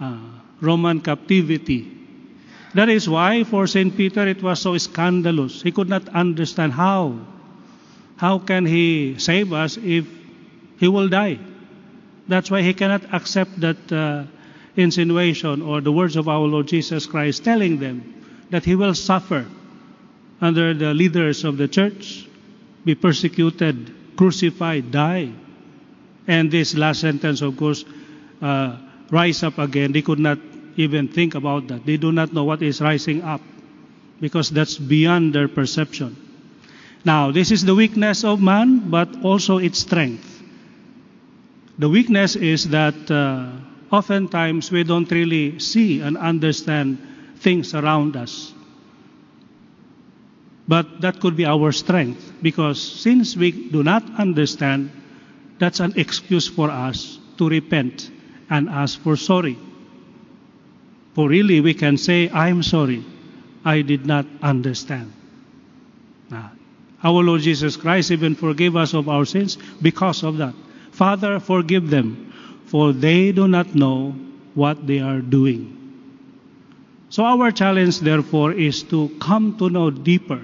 uh, 0.00 0.18
Roman 0.60 1.00
captivity. 1.00 2.01
That 2.74 2.88
is 2.88 3.08
why 3.08 3.44
for 3.44 3.66
St. 3.66 3.94
Peter 3.96 4.26
it 4.26 4.42
was 4.42 4.60
so 4.60 4.76
scandalous. 4.78 5.60
He 5.60 5.72
could 5.72 5.88
not 5.88 6.08
understand 6.08 6.72
how. 6.72 7.18
How 8.16 8.38
can 8.38 8.64
he 8.64 9.16
save 9.18 9.52
us 9.52 9.76
if 9.76 10.06
he 10.78 10.88
will 10.88 11.08
die? 11.08 11.38
That's 12.28 12.50
why 12.50 12.62
he 12.62 12.72
cannot 12.72 13.12
accept 13.12 13.60
that 13.60 13.92
uh, 13.92 14.24
insinuation 14.76 15.60
or 15.60 15.80
the 15.80 15.92
words 15.92 16.16
of 16.16 16.28
our 16.28 16.46
Lord 16.46 16.68
Jesus 16.68 17.06
Christ 17.06 17.44
telling 17.44 17.78
them 17.78 18.14
that 18.50 18.64
he 18.64 18.74
will 18.74 18.94
suffer 18.94 19.44
under 20.40 20.72
the 20.74 20.94
leaders 20.94 21.44
of 21.44 21.56
the 21.56 21.68
church, 21.68 22.26
be 22.84 22.94
persecuted, 22.94 23.94
crucified, 24.16 24.90
die. 24.90 25.30
And 26.26 26.50
this 26.50 26.74
last 26.74 27.00
sentence, 27.00 27.42
of 27.42 27.56
course, 27.56 27.84
uh, 28.40 28.76
rise 29.10 29.42
up 29.42 29.58
again. 29.58 29.92
They 29.92 30.02
could 30.02 30.18
not 30.18 30.38
even 30.76 31.08
think 31.08 31.34
about 31.34 31.68
that. 31.68 31.84
They 31.86 31.96
do 31.96 32.12
not 32.12 32.32
know 32.32 32.44
what 32.44 32.62
is 32.62 32.80
rising 32.80 33.22
up 33.22 33.40
because 34.20 34.50
that's 34.50 34.78
beyond 34.78 35.34
their 35.34 35.48
perception. 35.48 36.16
Now, 37.04 37.32
this 37.32 37.50
is 37.50 37.64
the 37.64 37.74
weakness 37.74 38.24
of 38.24 38.40
man, 38.40 38.90
but 38.90 39.24
also 39.24 39.58
its 39.58 39.80
strength. 39.80 40.28
The 41.78 41.88
weakness 41.88 42.36
is 42.36 42.68
that 42.68 43.10
uh, 43.10 43.50
oftentimes 43.90 44.70
we 44.70 44.84
don't 44.84 45.10
really 45.10 45.58
see 45.58 46.00
and 46.00 46.16
understand 46.16 46.98
things 47.38 47.74
around 47.74 48.16
us. 48.16 48.52
But 50.68 51.00
that 51.00 51.18
could 51.18 51.36
be 51.36 51.44
our 51.44 51.72
strength 51.72 52.32
because 52.40 52.80
since 52.80 53.36
we 53.36 53.50
do 53.50 53.82
not 53.82 54.04
understand, 54.16 54.90
that's 55.58 55.80
an 55.80 55.94
excuse 55.96 56.46
for 56.46 56.70
us 56.70 57.18
to 57.38 57.48
repent 57.48 58.10
and 58.48 58.68
ask 58.68 59.00
for 59.00 59.16
sorry. 59.16 59.58
For 61.14 61.28
really, 61.28 61.60
we 61.60 61.74
can 61.74 61.98
say, 61.98 62.30
I'm 62.30 62.62
sorry, 62.62 63.04
I 63.64 63.82
did 63.82 64.06
not 64.06 64.26
understand. 64.42 65.12
Our 67.04 67.22
Lord 67.22 67.40
Jesus 67.40 67.76
Christ 67.76 68.10
even 68.12 68.36
forgave 68.36 68.76
us 68.76 68.94
of 68.94 69.08
our 69.08 69.24
sins 69.24 69.58
because 69.82 70.22
of 70.22 70.36
that. 70.38 70.54
Father, 70.92 71.40
forgive 71.40 71.90
them, 71.90 72.32
for 72.66 72.92
they 72.92 73.32
do 73.32 73.48
not 73.48 73.74
know 73.74 74.14
what 74.54 74.86
they 74.86 75.00
are 75.00 75.20
doing. 75.20 75.78
So, 77.10 77.24
our 77.24 77.50
challenge, 77.50 78.00
therefore, 78.00 78.52
is 78.52 78.84
to 78.84 79.10
come 79.20 79.58
to 79.58 79.68
know 79.68 79.90
deeper, 79.90 80.40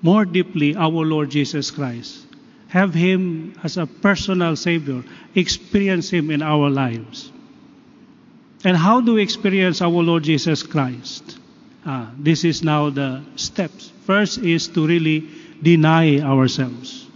more 0.00 0.24
deeply, 0.24 0.76
our 0.76 1.04
Lord 1.04 1.30
Jesus 1.30 1.70
Christ. 1.70 2.24
Have 2.68 2.94
Him 2.94 3.54
as 3.64 3.76
a 3.76 3.86
personal 3.86 4.54
Savior, 4.56 5.02
experience 5.34 6.08
Him 6.08 6.30
in 6.30 6.40
our 6.40 6.70
lives. 6.70 7.32
And 8.64 8.76
how 8.76 9.00
do 9.00 9.14
we 9.14 9.22
experience 9.22 9.80
our 9.82 9.90
Lord 9.90 10.24
Jesus 10.24 10.62
Christ? 10.62 11.38
Ah, 11.86 12.10
this 12.18 12.44
is 12.44 12.62
now 12.62 12.90
the 12.90 13.22
steps. 13.36 13.92
First 14.04 14.38
is 14.38 14.68
to 14.68 14.86
really 14.86 15.28
deny 15.62 16.18
ourselves. 16.20 17.06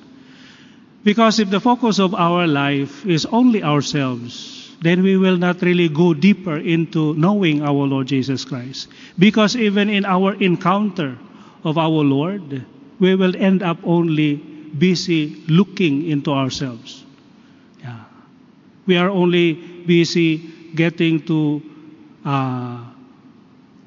Because 1.05 1.41
if 1.41 1.51
the 1.51 1.61
focus 1.61 1.99
of 1.99 2.15
our 2.15 2.47
life 2.47 3.05
is 3.05 3.27
only 3.27 3.63
ourselves, 3.63 4.71
then 4.83 5.03
we 5.03 5.17
will 5.17 5.37
not 5.37 5.63
really 5.63 5.89
go 5.89 6.15
deeper 6.15 6.57
into 6.57 7.15
knowing 7.15 7.63
our 7.63 7.87
Lord 7.87 8.07
Jesus 8.07 8.45
Christ. 8.45 8.89
Because 9.19 9.57
even 9.57 9.91
in 9.91 10.05
our 10.05 10.35
encounter 10.35 11.19
of 11.65 11.77
our 11.77 12.07
Lord, 12.07 12.65
we 13.01 13.15
will 13.15 13.35
end 13.37 13.63
up 13.63 13.79
only 13.83 14.37
busy 14.37 15.43
looking 15.49 16.07
into 16.09 16.31
ourselves. 16.31 17.05
Yeah. 17.81 18.05
We 18.87 18.97
are 18.97 19.11
only 19.11 19.55
busy 19.55 20.62
getting 20.75 21.25
to 21.27 21.63
uh, 22.25 22.85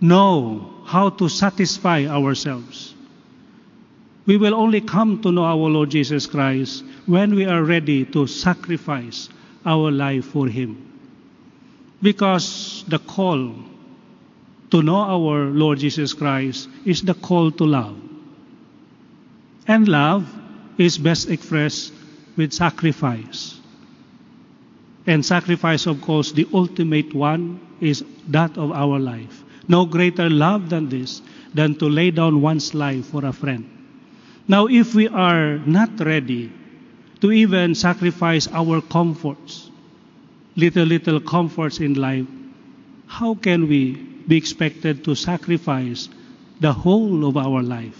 know 0.01 0.81
how 0.85 1.09
to 1.09 1.29
satisfy 1.29 2.05
ourselves. 2.05 2.93
We 4.25 4.37
will 4.37 4.55
only 4.55 4.81
come 4.81 5.21
to 5.21 5.31
know 5.31 5.43
our 5.43 5.69
Lord 5.69 5.91
Jesus 5.91 6.25
Christ 6.25 6.83
when 7.05 7.35
we 7.35 7.45
are 7.45 7.63
ready 7.63 8.05
to 8.05 8.25
sacrifice 8.27 9.29
our 9.65 9.91
life 9.91 10.25
for 10.25 10.47
Him. 10.47 10.81
Because 12.01 12.83
the 12.87 12.99
call 12.99 13.53
to 14.71 14.81
know 14.81 14.97
our 14.97 15.45
Lord 15.45 15.79
Jesus 15.79 16.13
Christ 16.13 16.69
is 16.85 17.01
the 17.01 17.13
call 17.13 17.51
to 17.51 17.63
love. 17.65 17.97
And 19.67 19.87
love 19.87 20.27
is 20.77 20.97
best 20.97 21.29
expressed 21.29 21.93
with 22.35 22.53
sacrifice. 22.53 23.59
And 25.07 25.25
sacrifice, 25.25 25.85
of 25.85 26.01
course, 26.01 26.31
the 26.31 26.47
ultimate 26.53 27.13
one 27.13 27.59
is 27.79 28.03
that 28.29 28.57
of 28.57 28.71
our 28.71 28.99
life. 28.99 29.43
No 29.67 29.85
greater 29.85 30.29
love 30.29 30.69
than 30.69 30.89
this, 30.89 31.21
than 31.53 31.75
to 31.75 31.85
lay 31.89 32.11
down 32.11 32.41
one's 32.41 32.73
life 32.73 33.05
for 33.07 33.25
a 33.25 33.33
friend. 33.33 33.69
Now, 34.47 34.67
if 34.67 34.93
we 34.93 35.07
are 35.07 35.57
not 35.59 35.99
ready 35.99 36.51
to 37.21 37.31
even 37.31 37.73
sacrifice 37.75 38.47
our 38.51 38.81
comforts, 38.81 39.71
little, 40.55 40.85
little 40.85 41.19
comforts 41.19 41.79
in 41.79 41.95
life, 41.95 42.25
how 43.07 43.35
can 43.35 43.67
we 43.67 43.93
be 44.27 44.37
expected 44.37 45.03
to 45.05 45.15
sacrifice 45.15 46.09
the 46.59 46.73
whole 46.73 47.25
of 47.25 47.37
our 47.37 47.61
life? 47.63 47.97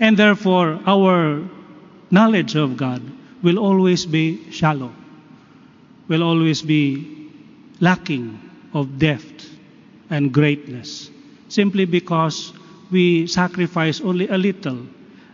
And 0.00 0.16
therefore, 0.16 0.80
our 0.86 1.48
knowledge 2.10 2.56
of 2.56 2.76
God 2.76 3.02
will 3.42 3.58
always 3.58 4.06
be 4.06 4.50
shallow, 4.50 4.92
will 6.08 6.22
always 6.22 6.62
be 6.62 7.30
lacking 7.80 8.38
of 8.72 8.98
depth 8.98 9.50
and 10.10 10.32
greatness, 10.32 11.10
simply 11.48 11.84
because 11.84 12.52
we 12.90 13.26
sacrifice 13.26 14.00
only 14.00 14.28
a 14.28 14.38
little, 14.38 14.86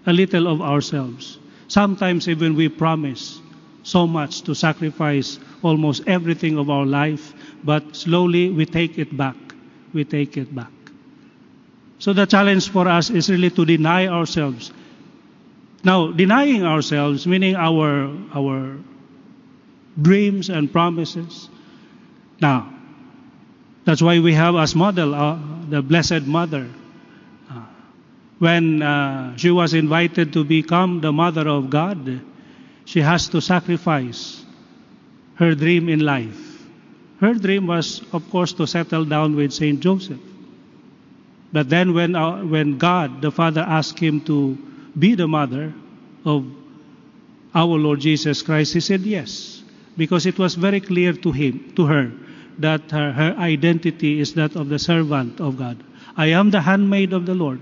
a 0.06 0.12
little 0.12 0.46
of 0.46 0.62
ourselves. 0.62 1.38
Sometimes 1.68 2.28
even 2.28 2.54
we 2.54 2.68
promise 2.68 3.40
so 3.82 4.06
much 4.06 4.42
to 4.42 4.54
sacrifice 4.54 5.38
almost 5.62 6.02
everything 6.06 6.58
of 6.58 6.70
our 6.70 6.86
life, 6.86 7.34
but 7.64 7.96
slowly 7.96 8.50
we 8.50 8.66
take 8.66 8.98
it 8.98 9.16
back. 9.16 9.36
We 9.92 10.04
take 10.04 10.36
it 10.36 10.54
back. 10.54 10.70
So 11.98 12.12
the 12.12 12.26
challenge 12.26 12.70
for 12.70 12.88
us 12.88 13.10
is 13.10 13.28
really 13.28 13.50
to 13.50 13.64
deny 13.64 14.06
ourselves. 14.06 14.72
Now, 15.84 16.12
denying 16.12 16.64
ourselves, 16.64 17.26
meaning 17.26 17.56
our 17.56 18.08
our 18.32 18.78
dreams 20.00 20.48
and 20.50 20.72
promises. 20.72 21.48
Now, 22.40 22.72
That's 23.84 24.02
why 24.02 24.20
we 24.20 24.34
have 24.34 24.56
as 24.56 24.74
model 24.74 25.14
uh, 25.14 25.38
the 25.68 25.82
Blessed 25.82 26.22
Mother. 26.22 26.68
Uh, 27.50 27.62
when 28.38 28.82
uh, 28.82 29.36
she 29.36 29.50
was 29.50 29.74
invited 29.74 30.32
to 30.34 30.44
become 30.44 31.00
the 31.00 31.12
Mother 31.12 31.48
of 31.48 31.70
God, 31.70 32.20
she 32.84 33.00
has 33.00 33.28
to 33.28 33.40
sacrifice 33.40 34.44
her 35.36 35.54
dream 35.54 35.88
in 35.88 36.00
life. 36.00 36.38
Her 37.20 37.34
dream 37.34 37.66
was, 37.66 38.02
of 38.12 38.28
course, 38.30 38.52
to 38.54 38.66
settle 38.66 39.04
down 39.04 39.36
with 39.36 39.52
Saint 39.52 39.80
Joseph. 39.80 40.20
But 41.52 41.68
then, 41.68 41.94
when, 41.94 42.14
uh, 42.14 42.44
when 42.44 42.78
God, 42.78 43.22
the 43.22 43.30
Father, 43.32 43.62
asked 43.62 43.98
him 43.98 44.20
to 44.22 44.56
be 44.98 45.14
the 45.14 45.26
mother 45.26 45.74
of 46.24 46.46
our 47.54 47.76
Lord 47.76 48.00
Jesus 48.00 48.42
Christ, 48.42 48.74
he 48.74 48.80
said 48.80 49.00
yes, 49.00 49.59
because 49.96 50.26
it 50.26 50.38
was 50.38 50.54
very 50.54 50.80
clear 50.80 51.12
to 51.12 51.32
him, 51.32 51.72
to 51.76 51.86
her, 51.86 52.12
that 52.58 52.90
her, 52.90 53.12
her 53.12 53.34
identity 53.38 54.20
is 54.20 54.34
that 54.34 54.56
of 54.56 54.68
the 54.68 54.78
servant 54.78 55.40
of 55.40 55.56
God. 55.56 55.82
I 56.16 56.26
am 56.26 56.50
the 56.50 56.60
handmaid 56.60 57.12
of 57.12 57.26
the 57.26 57.34
Lord. 57.34 57.60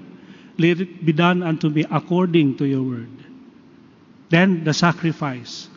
Let 0.58 0.80
it 0.80 1.04
be 1.04 1.12
done 1.12 1.42
unto 1.42 1.68
me 1.68 1.84
according 1.90 2.56
to 2.58 2.64
your 2.64 2.82
word. 2.82 3.10
Then 4.30 4.64
the 4.64 4.74
sacrifice, 4.74 5.68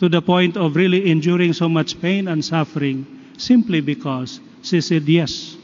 to 0.00 0.08
the 0.08 0.22
point 0.22 0.56
of 0.56 0.76
really 0.76 1.10
enduring 1.10 1.52
so 1.52 1.68
much 1.68 2.00
pain 2.00 2.28
and 2.28 2.44
suffering, 2.44 3.06
simply 3.36 3.80
because 3.80 4.40
she 4.62 4.80
said 4.80 5.08
yes 5.08 5.56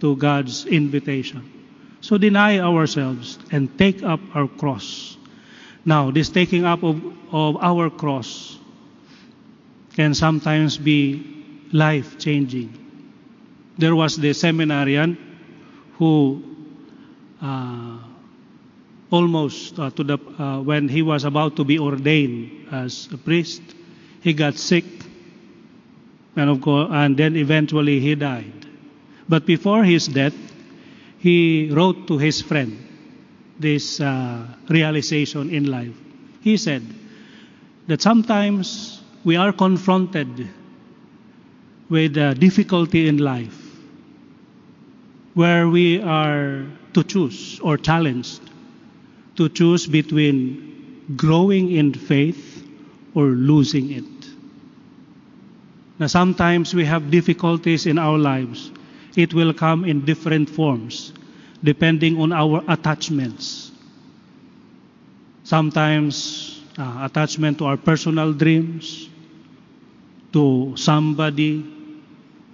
to 0.00 0.16
God's 0.16 0.66
invitation. 0.66 1.48
So 2.00 2.18
deny 2.18 2.58
ourselves 2.58 3.38
and 3.50 3.76
take 3.78 4.02
up 4.02 4.20
our 4.34 4.48
cross. 4.48 5.16
Now, 5.84 6.10
this 6.10 6.28
taking 6.28 6.64
up 6.64 6.82
of, 6.82 7.02
of 7.32 7.56
our 7.62 7.90
cross 7.90 8.58
can 9.94 10.14
sometimes 10.14 10.78
be 10.78 11.68
life 11.72 12.18
changing. 12.18 12.78
There 13.78 13.94
was 13.94 14.16
the 14.16 14.32
seminarian 14.32 15.16
who 15.98 16.42
uh, 17.40 17.98
almost 19.10 19.78
uh, 19.78 19.90
to 19.90 20.04
the 20.04 20.18
uh, 20.38 20.60
when 20.62 20.88
he 20.88 21.02
was 21.02 21.24
about 21.24 21.56
to 21.56 21.64
be 21.64 21.78
ordained 21.78 22.68
as 22.72 23.08
a 23.12 23.18
priest, 23.18 23.62
he 24.20 24.32
got 24.32 24.54
sick, 24.56 24.84
and 26.36 26.50
of 26.50 26.60
course, 26.60 26.88
and 26.90 27.16
then 27.16 27.36
eventually 27.36 28.00
he 28.00 28.14
died. 28.14 28.66
But 29.28 29.46
before 29.46 29.84
his 29.84 30.08
death, 30.08 30.34
he 31.18 31.70
wrote 31.70 32.06
to 32.08 32.18
his 32.18 32.42
friend 32.42 32.78
this 33.58 34.00
uh, 34.00 34.46
realization 34.68 35.50
in 35.50 35.70
life. 35.70 35.96
He 36.40 36.56
said 36.56 36.82
that 37.86 38.02
sometimes 38.02 38.91
we 39.24 39.36
are 39.36 39.52
confronted 39.52 40.48
with 41.88 42.16
a 42.16 42.34
difficulty 42.34 43.08
in 43.08 43.18
life 43.18 43.58
where 45.34 45.68
we 45.68 46.00
are 46.00 46.66
to 46.92 47.04
choose 47.04 47.60
or 47.60 47.76
challenged 47.76 48.40
to 49.36 49.48
choose 49.48 49.86
between 49.86 51.14
growing 51.16 51.70
in 51.70 51.94
faith 51.94 52.66
or 53.14 53.26
losing 53.26 53.90
it. 53.92 54.04
Now, 55.98 56.06
sometimes 56.06 56.74
we 56.74 56.84
have 56.84 57.10
difficulties 57.10 57.86
in 57.86 57.98
our 57.98 58.18
lives. 58.18 58.70
It 59.16 59.34
will 59.34 59.52
come 59.54 59.84
in 59.84 60.04
different 60.04 60.50
forms 60.50 61.12
depending 61.62 62.20
on 62.20 62.32
our 62.32 62.64
attachments. 62.68 63.70
Sometimes 65.44 66.60
uh, 66.76 67.08
attachment 67.08 67.58
to 67.58 67.66
our 67.66 67.76
personal 67.76 68.32
dreams, 68.32 69.08
to 70.32 70.74
somebody, 70.76 71.64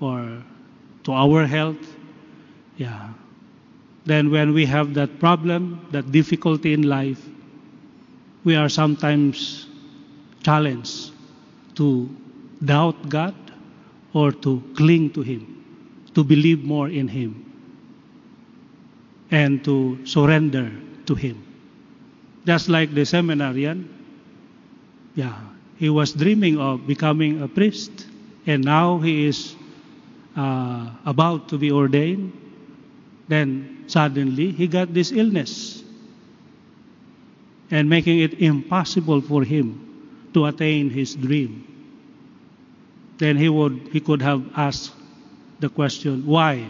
or 0.01 0.43
to 1.05 1.13
our 1.13 1.47
health. 1.47 1.97
Yeah. 2.77 3.11
Then, 4.05 4.31
when 4.31 4.55
we 4.55 4.65
have 4.67 4.95
that 4.95 5.19
problem, 5.19 5.87
that 5.91 6.11
difficulty 6.13 6.73
in 6.73 6.83
life, 6.83 7.21
we 8.45 8.57
are 8.57 8.69
sometimes 8.69 9.67
challenged 10.43 11.13
to 11.75 12.09
doubt 12.65 13.09
God 13.09 13.35
or 14.15 14.33
to 14.33 14.63
cling 14.77 15.11
to 15.11 15.23
Him, 15.23 15.65
to 16.15 16.25
believe 16.25 16.65
more 16.65 16.89
in 16.89 17.09
Him, 17.09 17.45
and 19.31 19.63
to 19.65 20.05
surrender 20.07 20.73
to 21.07 21.15
Him. 21.15 21.45
Just 22.47 22.69
like 22.69 22.95
the 22.95 23.05
seminarian, 23.05 23.89
yeah, 25.15 25.37
he 25.79 25.89
was 25.89 26.13
dreaming 26.13 26.59
of 26.59 26.87
becoming 26.87 27.43
a 27.43 27.49
priest, 27.49 28.07
and 28.47 28.65
now 28.65 28.99
he 28.99 29.27
is 29.27 29.55
uh, 30.37 30.91
about 31.07 31.49
to 31.49 31.59
be 31.59 31.71
ordained. 31.71 32.33
Then 33.29 33.85
suddenly 33.87 34.53
he 34.53 34.67
got 34.67 34.93
this 34.93 35.13
illness, 35.13 35.83
and 37.71 37.89
making 37.89 38.19
it 38.21 38.41
impossible 38.41 39.21
for 39.21 39.45
him 39.45 39.85
to 40.35 40.47
attain 40.47 40.91
his 40.91 41.15
dream. 41.15 41.65
Then 43.19 43.37
he 43.37 43.49
would 43.49 43.89
he 43.93 44.01
could 44.01 44.23
have 44.23 44.43
asked 44.57 44.93
the 45.61 45.69
question, 45.69 46.25
why? 46.27 46.67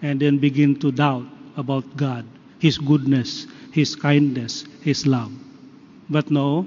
And 0.00 0.20
then 0.20 0.38
begin 0.38 0.78
to 0.80 0.92
doubt 0.92 1.26
about 1.56 1.84
God, 1.96 2.24
His 2.58 2.78
goodness, 2.78 3.46
His 3.72 3.96
kindness, 3.96 4.64
His 4.80 5.06
love. 5.06 5.32
But 6.08 6.30
no, 6.30 6.66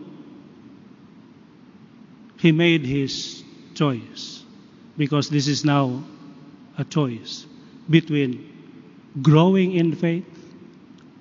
he 2.42 2.52
made 2.52 2.84
his 2.84 3.44
choice 3.76 4.44
because 4.98 5.30
this 5.30 5.48
is 5.48 5.64
now 5.64 6.04
a 6.78 6.84
choice 6.84 7.46
between 7.88 8.50
growing 9.22 9.74
in 9.74 9.94
faith 9.96 10.26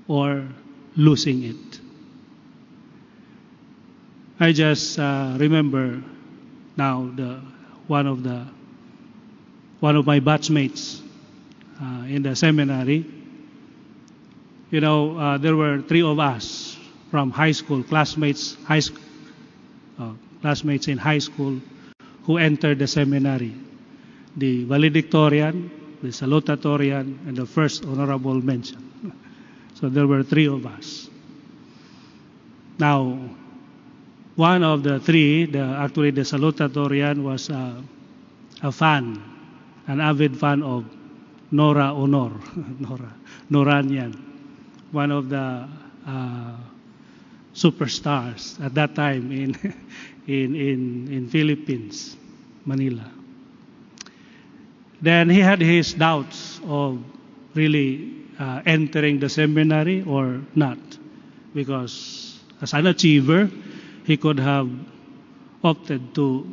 or 0.09 0.49
losing 0.97 1.45
it. 1.45 1.81
I 4.41 4.53
just 4.53 4.99
uh, 4.99 5.37
remember 5.39 6.03
now 6.79 7.11
the 7.15 7.43
one 7.87 8.07
of 8.07 8.23
the 8.23 8.47
one 9.81 9.97
of 9.97 10.07
my 10.07 10.21
batchmates 10.21 11.03
uh, 11.83 12.05
in 12.09 12.23
the 12.23 12.35
seminary. 12.35 13.05
You 14.71 14.81
know, 14.81 15.19
uh, 15.19 15.39
there 15.39 15.57
were 15.57 15.83
three 15.83 16.03
of 16.03 16.19
us 16.19 16.79
from 17.11 17.31
high 17.31 17.53
school, 17.53 17.83
classmates, 17.83 18.57
high 18.65 18.81
school, 18.81 19.03
classmates 20.41 20.89
in 20.89 20.99
high 20.99 21.19
school, 21.19 21.61
who 22.25 22.39
entered 22.39 22.79
the 22.79 22.87
seminary: 22.87 23.55
the 24.37 24.65
valedictorian, 24.65 25.71
the 26.03 26.09
salutatorian, 26.09 27.27
and 27.27 27.37
the 27.37 27.47
first 27.47 27.85
honorable 27.85 28.41
mention. 28.41 28.87
So 29.81 29.89
there 29.89 30.07
were 30.07 30.23
three 30.23 30.47
of 30.47 30.67
us. 30.67 31.09
Now, 32.79 33.17
one 34.37 34.63
of 34.63 34.83
the 34.83 35.01
three, 35.01 35.47
the, 35.47 35.61
actually 35.61 36.11
the 36.11 36.23
salutatorian, 36.23 37.23
was 37.23 37.49
uh, 37.49 37.81
a 38.63 38.73
fan, 38.73 39.23
an 39.87 40.01
avid 40.01 40.37
fan 40.37 40.63
of 40.63 40.85
Nora 41.51 41.93
Honor, 41.95 42.33
Nora, 42.79 43.13
Noranian, 43.51 44.17
one 44.93 45.11
of 45.11 45.29
the 45.29 45.69
uh, 46.07 46.57
superstars 47.55 48.63
at 48.65 48.75
that 48.75 48.95
time 48.95 49.33
in, 49.33 49.57
in, 50.31 50.55
in, 50.55 51.09
in 51.13 51.29
Philippines, 51.29 52.17
Manila. 52.65 53.11
Then 55.03 55.29
he 55.29 55.41
had 55.41 55.61
his 55.61 55.95
doubts 55.95 56.61
of 56.67 57.03
really 57.55 58.15
uh, 58.39 58.63
entering 58.65 59.19
the 59.19 59.29
seminary 59.29 60.03
or 60.03 60.41
not, 60.55 60.79
because 61.55 62.39
as 62.63 62.75
an 62.75 62.87
achiever, 62.87 63.51
he 64.05 64.17
could 64.17 64.39
have 64.39 64.71
opted 65.65 66.15
to 66.15 66.47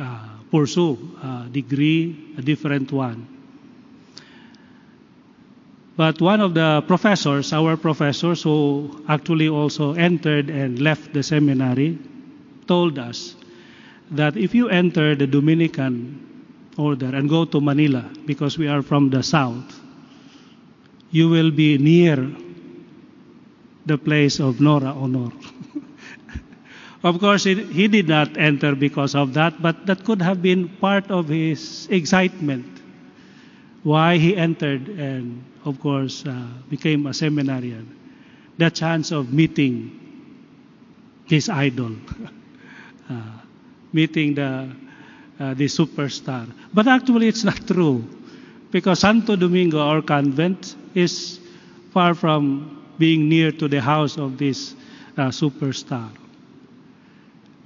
uh, 0.00 0.28
pursue 0.50 0.96
a 1.22 1.48
degree, 1.50 2.34
a 2.38 2.42
different 2.42 2.92
one. 2.92 3.26
But 5.96 6.20
one 6.20 6.40
of 6.40 6.54
the 6.54 6.82
professors, 6.86 7.52
our 7.52 7.76
professors 7.76 8.42
who 8.42 9.04
actually 9.08 9.48
also 9.48 9.94
entered 9.94 10.48
and 10.48 10.78
left 10.78 11.12
the 11.12 11.24
seminary, 11.24 11.98
told 12.68 12.98
us 12.98 13.34
that 14.12 14.36
if 14.36 14.54
you 14.54 14.68
enter 14.68 15.14
the 15.16 15.26
Dominican 15.26 16.20
order 16.76 17.14
and 17.14 17.28
go 17.28 17.44
to 17.44 17.60
Manila, 17.60 18.08
because 18.26 18.56
we 18.56 18.68
are 18.68 18.82
from 18.82 19.10
the 19.10 19.22
south, 19.22 19.80
you 21.10 21.28
will 21.28 21.50
be 21.50 21.78
near 21.78 22.30
the 23.86 23.98
place 23.98 24.38
of 24.38 24.60
Nora 24.60 24.92
Honor. 24.92 25.32
of 27.02 27.18
course, 27.18 27.46
it, 27.46 27.58
he 27.70 27.88
did 27.88 28.08
not 28.08 28.36
enter 28.36 28.74
because 28.74 29.14
of 29.14 29.34
that, 29.34 29.60
but 29.60 29.86
that 29.86 30.04
could 30.04 30.20
have 30.22 30.42
been 30.42 30.68
part 30.68 31.10
of 31.10 31.28
his 31.28 31.88
excitement. 31.90 32.66
Why 33.82 34.18
he 34.18 34.36
entered 34.36 34.88
and, 34.88 35.42
of 35.64 35.80
course, 35.80 36.26
uh, 36.26 36.46
became 36.68 37.06
a 37.06 37.14
seminarian. 37.14 37.96
The 38.58 38.70
chance 38.70 39.10
of 39.12 39.32
meeting 39.32 39.98
his 41.26 41.48
idol, 41.48 41.96
uh, 43.10 43.22
meeting 43.92 44.34
the, 44.34 44.70
uh, 45.40 45.54
the 45.54 45.64
superstar. 45.66 46.46
But 46.72 46.86
actually, 46.86 47.28
it's 47.28 47.44
not 47.44 47.66
true. 47.66 48.04
because 48.70 49.00
Santo 49.00 49.36
Domingo, 49.36 49.78
our 49.80 50.02
convent, 50.02 50.76
is 50.94 51.40
far 51.92 52.14
from 52.14 52.84
being 52.98 53.28
near 53.28 53.52
to 53.52 53.68
the 53.68 53.80
house 53.80 54.18
of 54.18 54.38
this 54.38 54.74
uh, 55.16 55.28
superstar. 55.28 56.10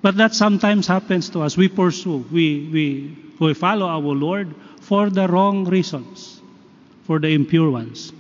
But 0.01 0.16
that 0.16 0.34
sometimes 0.34 0.86
happens 0.86 1.30
to 1.30 1.40
us. 1.43 1.57
We 1.57 1.68
pursue, 1.68 2.24
we, 2.32 2.68
we, 2.72 3.16
we 3.38 3.55
follow 3.55 3.86
our 3.86 4.01
Lord 4.01 4.55
for 4.80 5.11
the 5.11 5.28
wrong 5.28 5.64
reasons, 5.64 6.40
for 7.07 7.18
the 7.18 7.28
impure 7.28 7.70
ones. 7.70 8.12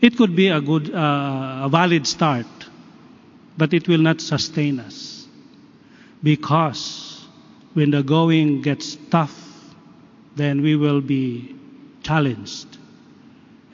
It 0.00 0.16
could 0.16 0.36
be 0.36 0.48
a 0.48 0.60
good, 0.60 0.94
uh, 0.94 1.62
a 1.64 1.68
valid 1.70 2.06
start, 2.06 2.46
but 3.56 3.72
it 3.72 3.88
will 3.88 3.98
not 3.98 4.20
sustain 4.20 4.80
us. 4.80 5.11
Because 6.22 7.26
when 7.74 7.90
the 7.90 8.02
going 8.02 8.62
gets 8.62 8.96
tough, 9.10 9.34
then 10.36 10.62
we 10.62 10.76
will 10.76 11.00
be 11.00 11.56
challenged 12.02 12.78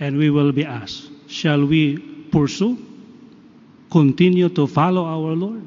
and 0.00 0.16
we 0.16 0.30
will 0.30 0.52
be 0.52 0.64
asked, 0.64 1.10
shall 1.28 1.64
we 1.66 1.98
pursue, 2.30 2.78
continue 3.90 4.48
to 4.48 4.66
follow 4.66 5.04
our 5.04 5.34
Lord, 5.34 5.62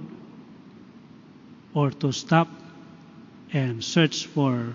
or 1.73 1.91
to 1.91 2.11
stop 2.11 2.47
and 3.53 3.83
search 3.83 4.25
for 4.27 4.73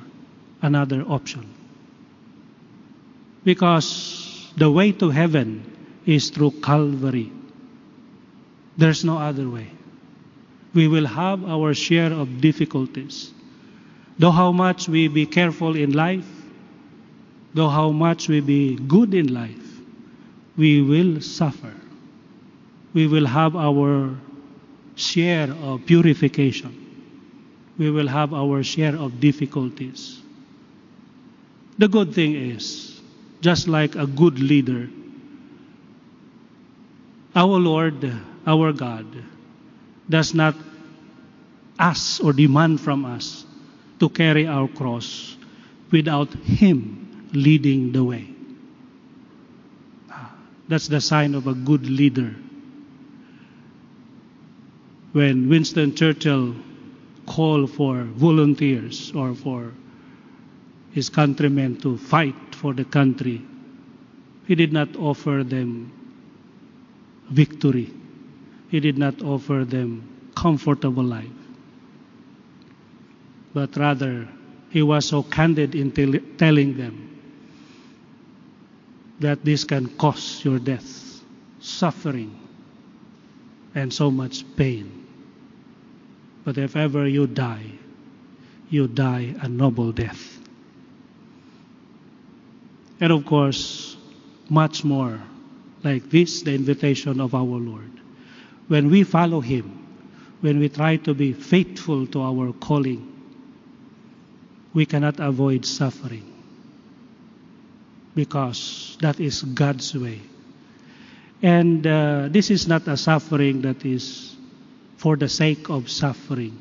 another 0.62 1.02
option? 1.02 1.48
Because 3.44 4.52
the 4.57 4.70
way 4.70 4.92
to 4.92 5.11
heaven 5.11 5.64
is 6.04 6.30
through 6.30 6.50
Calvary. 6.62 7.32
There's 8.76 9.04
no 9.04 9.18
other 9.18 9.48
way. 9.48 9.75
We 10.76 10.88
will 10.88 11.06
have 11.06 11.42
our 11.48 11.72
share 11.72 12.12
of 12.12 12.42
difficulties. 12.42 13.32
Though 14.18 14.30
how 14.30 14.52
much 14.52 14.88
we 14.90 15.08
be 15.08 15.24
careful 15.24 15.74
in 15.74 15.92
life, 15.92 16.28
though 17.54 17.70
how 17.70 17.92
much 17.92 18.28
we 18.28 18.40
be 18.40 18.76
good 18.76 19.14
in 19.14 19.32
life, 19.32 19.80
we 20.54 20.82
will 20.82 21.22
suffer. 21.22 21.72
We 22.92 23.06
will 23.06 23.24
have 23.24 23.56
our 23.56 24.18
share 24.96 25.50
of 25.50 25.86
purification. 25.86 26.74
We 27.78 27.90
will 27.90 28.08
have 28.08 28.34
our 28.34 28.62
share 28.62 28.96
of 28.96 29.18
difficulties. 29.18 30.20
The 31.78 31.88
good 31.88 32.12
thing 32.12 32.34
is, 32.34 33.00
just 33.40 33.66
like 33.66 33.94
a 33.94 34.06
good 34.06 34.38
leader, 34.40 34.90
our 37.34 37.58
Lord, 37.58 38.12
our 38.46 38.72
God, 38.74 39.06
does 40.09 40.34
not 40.34 40.54
ask 41.78 42.22
or 42.22 42.32
demand 42.32 42.80
from 42.80 43.04
us 43.04 43.44
to 44.00 44.09
carry 44.09 44.46
our 44.46 44.68
cross 44.68 45.36
without 45.90 46.32
Him 46.34 47.28
leading 47.32 47.92
the 47.92 48.04
way. 48.04 48.28
Ah, 50.11 50.34
that's 50.68 50.88
the 50.88 51.00
sign 51.00 51.34
of 51.34 51.46
a 51.46 51.54
good 51.54 51.86
leader. 51.88 52.34
When 55.12 55.48
Winston 55.48 55.94
Churchill 55.94 56.54
called 57.26 57.70
for 57.70 58.04
volunteers 58.04 59.12
or 59.14 59.34
for 59.34 59.72
his 60.92 61.09
countrymen 61.11 61.76
to 61.80 61.98
fight 61.98 62.54
for 62.54 62.72
the 62.72 62.84
country, 62.84 63.42
he 64.46 64.54
did 64.54 64.72
not 64.72 64.94
offer 64.96 65.42
them 65.44 65.92
victory. 67.30 67.90
He 68.76 68.80
did 68.80 68.98
not 68.98 69.22
offer 69.22 69.64
them 69.64 70.02
comfortable 70.34 71.02
life. 71.02 71.32
But 73.54 73.74
rather, 73.74 74.28
he 74.68 74.82
was 74.82 75.08
so 75.08 75.22
candid 75.22 75.74
in 75.74 75.92
tell- 75.92 76.20
telling 76.36 76.76
them 76.76 77.08
that 79.20 79.42
this 79.46 79.64
can 79.64 79.88
cause 79.96 80.44
your 80.44 80.58
death, 80.58 81.24
suffering, 81.58 82.36
and 83.74 83.90
so 83.90 84.10
much 84.10 84.44
pain. 84.56 84.92
But 86.44 86.58
if 86.58 86.76
ever 86.76 87.08
you 87.08 87.26
die, 87.26 87.72
you 88.68 88.88
die 88.88 89.36
a 89.40 89.48
noble 89.48 89.90
death. 89.90 90.38
And 93.00 93.10
of 93.10 93.24
course, 93.24 93.96
much 94.50 94.84
more 94.84 95.18
like 95.82 96.10
this, 96.10 96.42
the 96.42 96.54
invitation 96.54 97.22
of 97.22 97.34
our 97.34 97.56
Lord. 97.56 97.96
When 98.68 98.90
we 98.90 99.04
follow 99.04 99.40
Him, 99.40 99.86
when 100.40 100.58
we 100.58 100.68
try 100.68 100.96
to 100.96 101.14
be 101.14 101.32
faithful 101.32 102.06
to 102.08 102.22
our 102.22 102.52
calling, 102.52 103.12
we 104.74 104.86
cannot 104.86 105.20
avoid 105.20 105.64
suffering 105.64 106.32
because 108.14 108.96
that 109.00 109.20
is 109.20 109.42
God's 109.42 109.94
way. 109.94 110.20
And 111.42 111.86
uh, 111.86 112.28
this 112.30 112.50
is 112.50 112.66
not 112.66 112.88
a 112.88 112.96
suffering 112.96 113.62
that 113.62 113.84
is 113.84 114.34
for 114.96 115.16
the 115.16 115.28
sake 115.28 115.68
of 115.68 115.90
suffering, 115.90 116.56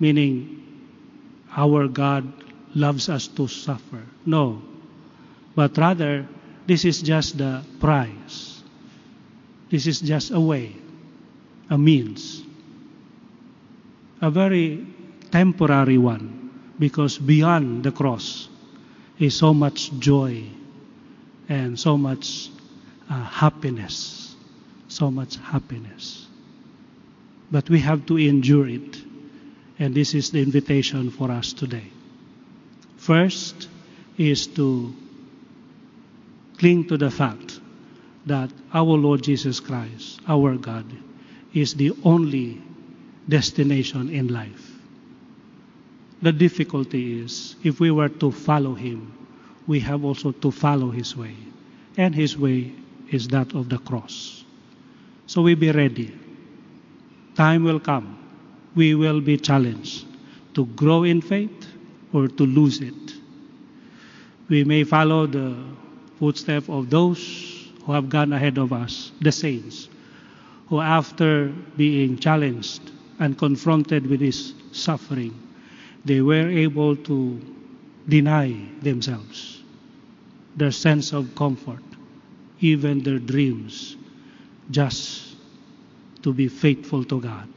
meaning 0.00 0.62
our 1.56 1.86
God 1.88 2.30
loves 2.74 3.08
us 3.08 3.28
to 3.28 3.46
suffer. 3.46 4.02
No, 4.26 4.60
but 5.54 5.78
rather, 5.78 6.26
this 6.66 6.84
is 6.84 7.00
just 7.00 7.38
the 7.38 7.62
price. 7.80 8.62
This 9.70 9.86
is 9.86 10.00
just 10.00 10.32
a 10.32 10.40
way, 10.40 10.74
a 11.70 11.78
means, 11.78 12.42
a 14.20 14.30
very 14.30 14.86
temporary 15.30 15.98
one, 15.98 16.72
because 16.78 17.18
beyond 17.18 17.84
the 17.84 17.92
cross 17.92 18.48
is 19.18 19.36
so 19.36 19.54
much 19.54 19.90
joy 19.98 20.44
and 21.48 21.78
so 21.78 21.96
much 21.96 22.50
uh, 23.08 23.22
happiness. 23.22 24.34
So 24.88 25.10
much 25.10 25.36
happiness. 25.36 26.26
But 27.50 27.68
we 27.68 27.80
have 27.80 28.06
to 28.06 28.16
endure 28.18 28.68
it. 28.68 28.96
And 29.78 29.94
this 29.94 30.14
is 30.14 30.30
the 30.30 30.42
invitation 30.42 31.10
for 31.10 31.30
us 31.30 31.52
today. 31.52 31.90
First 32.96 33.68
is 34.16 34.46
to 34.48 34.94
cling 36.58 36.88
to 36.88 36.96
the 36.96 37.10
fact 37.10 37.60
that 38.26 38.50
our 38.72 38.96
Lord 38.96 39.22
Jesus 39.22 39.60
Christ, 39.60 40.20
our 40.26 40.56
God, 40.56 40.86
is 41.56 41.74
the 41.74 41.90
only 42.04 42.60
destination 43.26 44.10
in 44.10 44.28
life. 44.28 44.72
The 46.20 46.30
difficulty 46.30 47.20
is 47.20 47.56
if 47.64 47.80
we 47.80 47.90
were 47.90 48.10
to 48.10 48.30
follow 48.30 48.74
Him, 48.74 49.12
we 49.66 49.80
have 49.80 50.04
also 50.04 50.32
to 50.32 50.50
follow 50.50 50.90
His 50.90 51.16
way. 51.16 51.34
And 51.96 52.14
His 52.14 52.36
way 52.36 52.72
is 53.10 53.28
that 53.28 53.54
of 53.54 53.70
the 53.70 53.78
cross. 53.78 54.44
So 55.26 55.40
we 55.40 55.54
be 55.54 55.72
ready. 55.72 56.12
Time 57.36 57.64
will 57.64 57.80
come. 57.80 58.18
We 58.74 58.94
will 58.94 59.22
be 59.22 59.38
challenged 59.38 60.04
to 60.54 60.66
grow 60.66 61.04
in 61.04 61.22
faith 61.22 61.66
or 62.12 62.28
to 62.28 62.46
lose 62.46 62.80
it. 62.80 63.14
We 64.48 64.64
may 64.64 64.84
follow 64.84 65.26
the 65.26 65.56
footsteps 66.18 66.68
of 66.68 66.90
those 66.90 67.70
who 67.84 67.92
have 67.92 68.10
gone 68.10 68.34
ahead 68.34 68.58
of 68.58 68.72
us, 68.72 69.10
the 69.20 69.32
saints, 69.32 69.88
who 70.68 70.80
after 70.80 71.48
being 71.76 72.18
challenged 72.18 72.90
and 73.18 73.38
confronted 73.38 74.06
with 74.06 74.20
his 74.20 74.54
suffering, 74.72 75.34
they 76.04 76.20
were 76.20 76.48
able 76.48 76.96
to 76.96 77.40
deny 78.08 78.54
themselves 78.82 79.62
their 80.56 80.70
sense 80.70 81.12
of 81.12 81.34
comfort, 81.34 81.82
even 82.60 83.02
their 83.02 83.18
dreams, 83.18 83.96
just 84.70 85.36
to 86.22 86.32
be 86.32 86.48
faithful 86.48 87.04
to 87.04 87.20
God. 87.20 87.48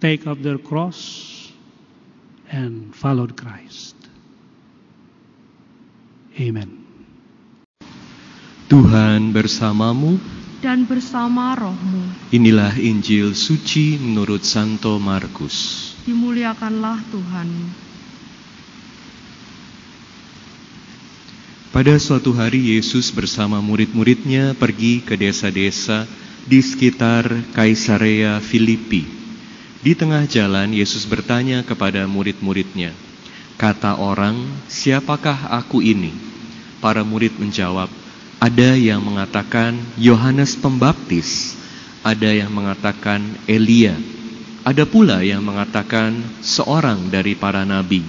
Take 0.00 0.26
up 0.26 0.42
their 0.42 0.58
cross 0.58 1.52
and 2.50 2.94
followed 2.94 3.36
Christ. 3.36 3.94
Amen. 6.40 6.84
Tuhan 8.68 9.32
bersamamu. 9.32 10.41
Dan 10.62 10.86
bersama 10.86 11.58
rohmu. 11.58 12.06
Inilah 12.30 12.78
Injil 12.78 13.34
suci 13.34 13.98
menurut 13.98 14.46
Santo 14.46 14.94
Markus. 15.02 15.90
Dimuliakanlah 16.06 17.02
Tuhan. 17.10 17.50
Pada 21.74 21.98
suatu 21.98 22.30
hari 22.30 22.78
Yesus 22.78 23.10
bersama 23.10 23.58
murid-muridnya 23.58 24.54
pergi 24.54 25.02
ke 25.02 25.18
desa-desa 25.18 26.06
di 26.46 26.62
sekitar 26.62 27.26
Kaisarea 27.50 28.38
Filipi. 28.38 29.02
Di 29.82 29.98
tengah 29.98 30.22
jalan 30.30 30.70
Yesus 30.70 31.02
bertanya 31.10 31.66
kepada 31.66 32.06
murid-muridnya, 32.06 32.94
"Kata 33.58 33.98
orang, 33.98 34.46
siapakah 34.70 35.58
aku 35.58 35.82
ini?" 35.82 36.14
Para 36.78 37.02
murid 37.02 37.34
menjawab, 37.40 38.01
"Ada 38.42 38.74
yang 38.74 39.06
mengatakan 39.06 39.78
Yohanes 39.94 40.58
Pembaptis, 40.58 41.54
ada 42.02 42.26
yang 42.26 42.50
mengatakan 42.50 43.38
Elia, 43.46 43.94
ada 44.66 44.82
pula 44.82 45.22
yang 45.22 45.46
mengatakan 45.46 46.18
seorang 46.42 47.06
dari 47.06 47.38
para 47.38 47.62
nabi." 47.62 48.02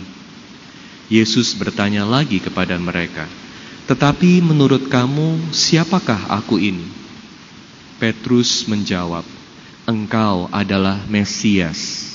Yesus 1.05 1.53
bertanya 1.53 2.01
lagi 2.01 2.41
kepada 2.41 2.73
mereka, 2.81 3.29
"Tetapi 3.85 4.41
menurut 4.41 4.89
kamu, 4.89 5.53
siapakah 5.53 6.33
aku 6.33 6.57
ini?" 6.57 6.89
Petrus 8.01 8.65
menjawab, 8.65 9.21
"Engkau 9.85 10.49
adalah 10.49 10.97
Mesias." 11.05 12.09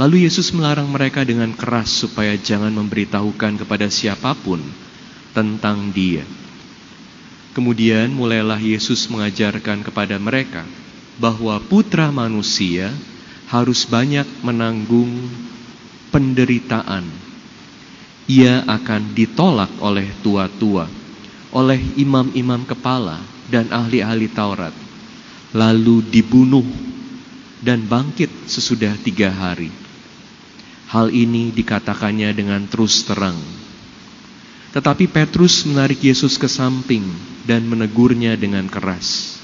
Lalu 0.00 0.24
Yesus 0.24 0.48
melarang 0.56 0.88
mereka 0.88 1.28
dengan 1.28 1.52
keras 1.52 1.92
supaya 1.92 2.40
jangan 2.40 2.72
memberitahukan 2.72 3.60
kepada 3.60 3.92
siapa 3.92 4.32
pun 4.32 4.64
tentang 5.36 5.92
Dia. 5.92 6.47
Kemudian 7.58 8.14
mulailah 8.14 8.62
Yesus 8.62 9.10
mengajarkan 9.10 9.82
kepada 9.82 10.14
mereka 10.14 10.62
bahwa 11.18 11.58
Putra 11.58 12.06
Manusia 12.14 12.94
harus 13.50 13.82
banyak 13.82 14.22
menanggung 14.46 15.10
penderitaan. 16.14 17.02
Ia 18.30 18.62
akan 18.62 19.10
ditolak 19.10 19.74
oleh 19.82 20.06
tua-tua, 20.22 20.86
oleh 21.50 21.82
imam-imam 21.98 22.62
kepala 22.62 23.18
dan 23.50 23.74
ahli-ahli 23.74 24.30
Taurat, 24.30 24.74
lalu 25.50 26.06
dibunuh 26.14 26.62
dan 27.58 27.82
bangkit 27.82 28.30
sesudah 28.46 28.94
tiga 29.02 29.34
hari. 29.34 29.74
Hal 30.94 31.10
ini 31.10 31.50
dikatakannya 31.50 32.30
dengan 32.38 32.70
terus 32.70 33.02
terang. 33.02 33.42
Tetapi 34.70 35.10
Petrus 35.10 35.66
menarik 35.66 35.98
Yesus 35.98 36.38
ke 36.38 36.46
samping 36.46 37.34
dan 37.48 37.64
menegurnya 37.64 38.36
dengan 38.36 38.68
keras. 38.68 39.40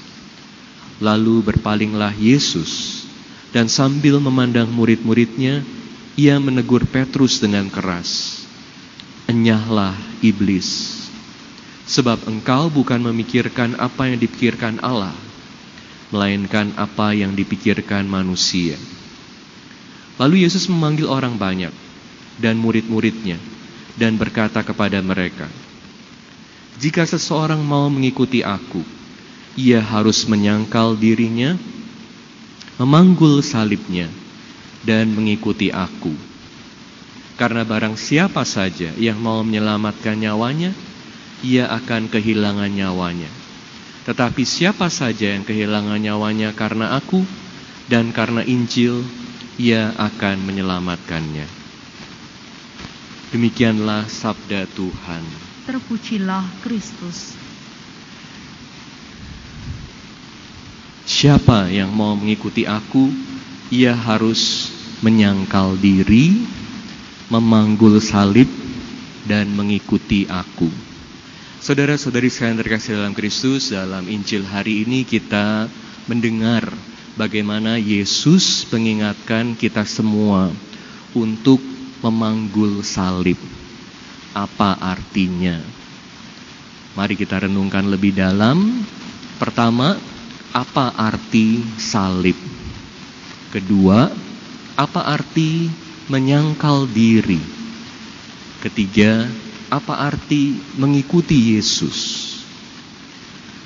Lalu 1.01 1.41
berpalinglah 1.41 2.13
Yesus 2.13 3.03
dan 3.49 3.65
sambil 3.65 4.21
memandang 4.21 4.69
murid-muridnya, 4.69 5.65
ia 6.13 6.37
menegur 6.37 6.85
Petrus 6.85 7.41
dengan 7.41 7.65
keras. 7.73 8.45
Enyahlah 9.25 9.97
iblis, 10.21 11.01
sebab 11.89 12.29
engkau 12.29 12.69
bukan 12.69 13.01
memikirkan 13.01 13.73
apa 13.81 14.05
yang 14.05 14.21
dipikirkan 14.21 14.77
Allah, 14.85 15.17
melainkan 16.13 16.77
apa 16.77 17.17
yang 17.17 17.33
dipikirkan 17.33 18.05
manusia. 18.05 18.77
Lalu 20.21 20.45
Yesus 20.45 20.69
memanggil 20.69 21.09
orang 21.09 21.35
banyak 21.41 21.73
dan 22.37 22.61
murid-muridnya 22.61 23.41
dan 23.97 24.15
berkata 24.15 24.61
kepada 24.61 25.01
mereka, 25.01 25.49
"Jika 26.75 27.07
seseorang 27.07 27.63
mau 27.63 27.87
mengikuti 27.87 28.43
Aku, 28.43 28.83
ia 29.55 29.79
harus 29.79 30.27
menyangkal 30.27 30.99
dirinya, 30.99 31.55
memanggul 32.75 33.39
salibnya, 33.39 34.11
dan 34.83 35.15
mengikuti 35.15 35.71
Aku. 35.71 36.11
Karena 37.35 37.67
barang 37.67 37.99
siapa 37.99 38.43
saja 38.47 38.95
yang 38.95 39.19
mau 39.19 39.43
menyelamatkan 39.43 40.15
nyawanya, 40.15 40.71
ia 41.43 41.67
akan 41.67 42.07
kehilangan 42.07 42.71
nyawanya. 42.71 43.31
Tetapi 44.07 44.43
siapa 44.47 44.87
saja 44.87 45.35
yang 45.35 45.43
kehilangan 45.43 45.99
nyawanya 45.99 46.55
karena 46.55 46.95
Aku 46.95 47.27
dan 47.91 48.15
karena 48.15 48.43
Injil, 48.43 49.03
ia 49.59 49.91
akan 49.95 50.43
menyelamatkannya." 50.47 51.47
Demikianlah 53.35 54.07
sabda 54.07 54.63
Tuhan. 54.71 55.44
Terpujilah 55.65 56.45
Kristus. 56.61 57.33
Siapa 61.09 61.73
yang 61.73 61.89
mau 61.89 62.13
mengikuti 62.13 62.69
aku, 62.69 63.09
ia 63.73 63.97
harus 63.97 64.69
menyangkal 65.01 65.73
diri, 65.81 66.45
memanggul 67.33 67.97
salib, 67.97 68.45
dan 69.25 69.49
mengikuti 69.57 70.29
aku. 70.29 70.69
Saudara-saudari 71.65 72.29
sekalian 72.29 72.61
terkasih 72.61 73.01
dalam 73.01 73.17
Kristus, 73.17 73.73
dalam 73.73 74.05
Injil 74.05 74.45
hari 74.45 74.85
ini 74.85 75.01
kita 75.01 75.65
mendengar 76.05 76.69
bagaimana 77.17 77.81
Yesus 77.81 78.69
mengingatkan 78.69 79.57
kita 79.57 79.81
semua 79.81 80.53
untuk 81.17 81.57
memanggul 82.05 82.85
salib. 82.85 83.64
Apa 84.35 84.75
artinya? 84.83 85.63
Mari 86.99 87.15
kita 87.15 87.47
renungkan 87.47 87.87
lebih 87.87 88.11
dalam. 88.11 88.83
Pertama, 89.39 89.95
apa 90.51 90.91
arti 90.91 91.63
salib? 91.79 92.35
Kedua, 93.55 94.11
apa 94.75 95.01
arti 95.07 95.71
menyangkal 96.11 96.83
diri? 96.91 97.39
Ketiga, 98.59 99.23
apa 99.71 100.03
arti 100.03 100.59
mengikuti 100.75 101.55
Yesus? 101.55 101.99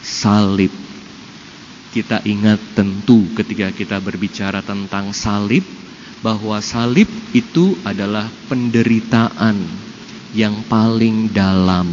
Salib. 0.06 0.70
Kita 1.90 2.22
ingat 2.22 2.62
tentu 2.78 3.26
ketika 3.34 3.74
kita 3.74 3.98
berbicara 3.98 4.62
tentang 4.62 5.18
salib 5.18 5.66
bahwa 6.22 6.62
salib 6.62 7.10
itu 7.34 7.74
adalah 7.82 8.30
penderitaan 8.46 9.89
yang 10.36 10.66
paling 10.68 11.32
dalam. 11.34 11.90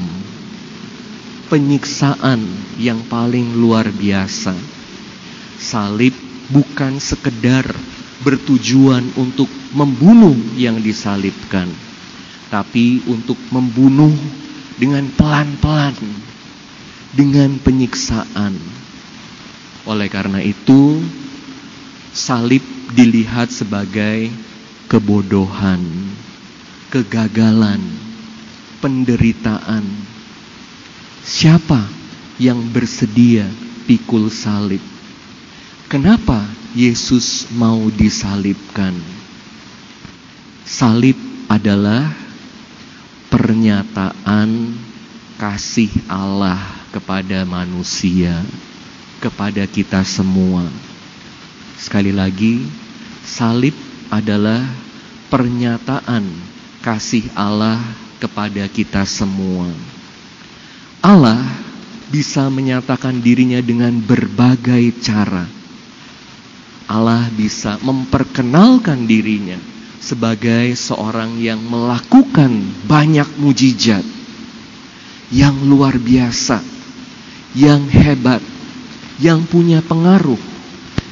Penyiksaan 1.46 2.42
yang 2.76 3.06
paling 3.06 3.54
luar 3.54 3.86
biasa 3.94 4.76
salib 5.56 6.12
bukan 6.52 7.00
sekedar 7.00 7.64
bertujuan 8.22 9.02
untuk 9.16 9.48
membunuh 9.72 10.36
yang 10.56 10.80
disalibkan, 10.80 11.68
tapi 12.52 13.02
untuk 13.08 13.36
membunuh 13.52 14.12
dengan 14.76 15.08
pelan-pelan, 15.16 15.96
dengan 17.12 17.56
penyiksaan. 17.60 18.56
Oleh 19.86 20.08
karena 20.10 20.42
itu, 20.42 21.02
salib 22.12 22.62
dilihat 22.94 23.52
sebagai 23.52 24.30
kebodohan, 24.90 25.82
kegagalan, 26.90 27.82
penderitaan. 28.80 29.84
Siapa 31.26 31.80
yang 32.38 32.60
bersedia 32.70 33.48
pikul 33.88 34.28
salib? 34.30 34.82
Kenapa 35.86 36.42
Yesus 36.74 37.46
mau 37.54 37.88
disalibkan? 37.94 38.94
Salib 40.66 41.14
adalah 41.46 42.10
pernyataan 43.30 44.74
kasih 45.38 45.90
Allah 46.10 46.58
kepada 46.90 47.46
manusia, 47.46 48.42
kepada 49.22 49.62
kita 49.68 50.02
semua. 50.02 50.66
Sekali 51.78 52.10
lagi, 52.10 52.66
salib 53.22 53.76
adalah 54.08 54.64
pernyataan 55.28 56.26
kasih 56.82 57.26
Allah 57.34 57.78
kepada 58.18 58.64
kita 58.70 59.04
semua. 59.04 59.68
Allah 61.04 61.42
bisa 62.10 62.46
menyatakan 62.48 63.18
dirinya 63.18 63.58
dengan 63.60 63.98
berbagai 63.98 64.94
cara 65.02 65.56
Allah 66.86 67.26
bisa 67.34 67.82
memperkenalkan 67.82 69.10
dirinya 69.10 69.58
sebagai 69.98 70.70
seorang 70.78 71.34
yang 71.42 71.58
melakukan 71.66 72.62
banyak 72.86 73.26
mujizat 73.42 74.06
yang 75.34 75.66
luar 75.66 75.98
biasa, 75.98 76.62
yang 77.58 77.90
hebat, 77.90 78.38
yang 79.18 79.42
punya 79.50 79.82
pengaruh, 79.82 80.38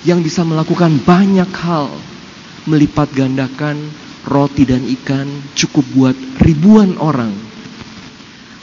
yang 0.06 0.22
bisa 0.22 0.46
melakukan 0.46 0.94
banyak 1.02 1.50
hal, 1.50 1.90
melipat 2.70 3.10
gandakan 3.10 3.90
roti 4.24 4.64
dan 4.64 4.84
ikan 5.00 5.28
cukup 5.54 5.84
buat 5.92 6.16
ribuan 6.40 6.96
orang. 6.96 7.32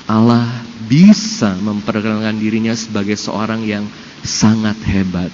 Allah 0.09 0.49
bisa 0.89 1.55
memperkenalkan 1.61 2.35
dirinya 2.41 2.75
sebagai 2.75 3.15
seorang 3.15 3.63
yang 3.63 3.85
sangat 4.25 4.75
hebat. 4.89 5.31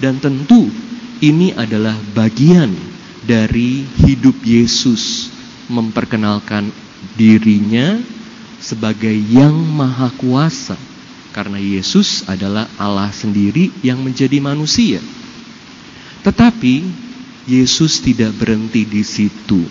Dan 0.00 0.16
tentu 0.22 0.70
ini 1.20 1.52
adalah 1.52 1.92
bagian 2.16 2.72
dari 3.26 3.84
hidup 4.00 4.40
Yesus 4.40 5.28
memperkenalkan 5.68 6.72
dirinya 7.20 8.00
sebagai 8.60 9.12
yang 9.12 9.52
maha 9.52 10.08
kuasa 10.16 10.76
karena 11.30 11.60
Yesus 11.60 12.26
adalah 12.26 12.66
Allah 12.80 13.12
sendiri 13.12 13.70
yang 13.84 14.00
menjadi 14.02 14.40
manusia. 14.42 14.98
Tetapi 16.24 17.09
Yesus 17.50 17.98
tidak 17.98 18.38
berhenti 18.38 18.86
di 18.86 19.02
situ. 19.02 19.66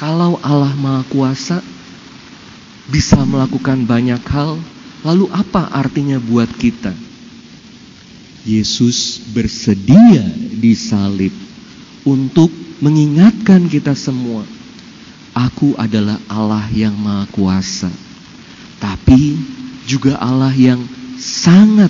Kalau 0.00 0.40
Allah 0.40 0.72
Maha 0.72 1.04
Kuasa 1.12 1.60
bisa 2.88 3.20
melakukan 3.28 3.84
banyak 3.84 4.24
hal, 4.32 4.56
lalu 5.04 5.28
apa 5.28 5.68
artinya 5.68 6.16
buat 6.16 6.48
kita? 6.56 6.96
Yesus 8.48 9.20
bersedia 9.36 10.24
disalib 10.56 11.36
untuk 12.08 12.48
mengingatkan 12.80 13.68
kita 13.68 13.92
semua 13.92 14.42
Aku 15.32 15.72
adalah 15.80 16.20
Allah 16.28 16.68
yang 16.76 16.92
Maha 16.92 17.24
Kuasa, 17.32 17.88
tapi 18.76 19.40
juga 19.88 20.20
Allah 20.20 20.52
yang 20.52 20.84
sangat 21.16 21.88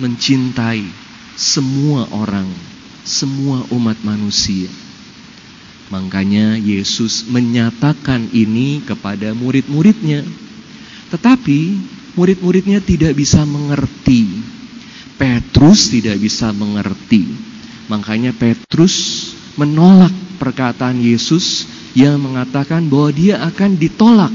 mencintai 0.00 0.88
semua 1.36 2.08
orang, 2.08 2.48
semua 3.08 3.64
umat 3.72 3.96
manusia. 4.04 4.68
Makanya 5.88 6.60
Yesus 6.60 7.24
menyatakan 7.32 8.28
ini 8.36 8.84
kepada 8.84 9.32
murid-muridnya. 9.32 10.20
Tetapi 11.08 11.60
murid-muridnya 12.12 12.84
tidak 12.84 13.16
bisa 13.16 13.48
mengerti. 13.48 14.28
Petrus 15.16 15.88
tidak 15.88 16.20
bisa 16.20 16.52
mengerti. 16.52 17.24
Makanya 17.88 18.36
Petrus 18.36 19.32
menolak 19.56 20.12
perkataan 20.36 21.00
Yesus 21.00 21.64
yang 21.96 22.20
mengatakan 22.20 22.86
bahwa 22.86 23.10
dia 23.10 23.40
akan 23.42 23.80
ditolak 23.80 24.30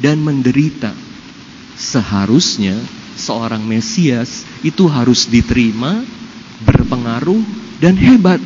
dan 0.00 0.24
menderita. 0.24 0.96
Seharusnya 1.76 2.74
seorang 3.14 3.62
Mesias 3.62 4.42
itu 4.64 4.88
harus 4.90 5.28
diterima, 5.30 6.02
berpengaruh, 6.64 7.63
dan 7.84 8.00
hebat. 8.00 8.40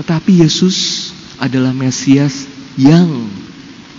Tetapi 0.00 0.40
Yesus 0.40 1.12
adalah 1.36 1.76
Mesias 1.76 2.48
yang 2.80 3.28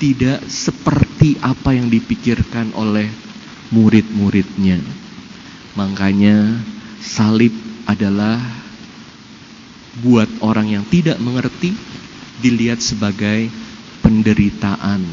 tidak 0.02 0.42
seperti 0.50 1.38
apa 1.38 1.78
yang 1.78 1.86
dipikirkan 1.86 2.74
oleh 2.74 3.06
murid-muridnya. 3.70 4.82
Makanya 5.78 6.58
salib 6.98 7.54
adalah 7.86 8.42
buat 10.02 10.30
orang 10.42 10.82
yang 10.82 10.86
tidak 10.90 11.22
mengerti 11.22 11.78
dilihat 12.42 12.82
sebagai 12.82 13.54
penderitaan, 14.02 15.06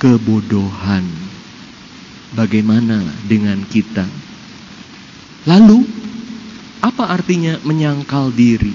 kebodohan. 0.00 1.04
Bagaimana 2.32 3.04
dengan 3.28 3.64
kita? 3.68 4.08
Lalu, 5.44 5.82
apa 6.80 7.12
artinya 7.12 7.60
menyangkal 7.64 8.32
diri? 8.32 8.72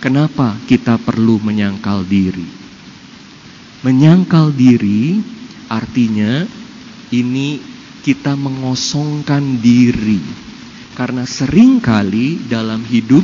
Kenapa 0.00 0.56
kita 0.64 0.96
perlu 0.96 1.36
menyangkal 1.42 2.04
diri? 2.08 2.46
Menyangkal 3.84 4.50
diri 4.56 5.20
artinya 5.68 6.48
ini 7.12 7.60
kita 8.02 8.32
mengosongkan 8.34 9.60
diri. 9.60 10.20
Karena 10.96 11.22
sering 11.28 11.78
kali 11.78 12.42
dalam 12.48 12.82
hidup, 12.82 13.22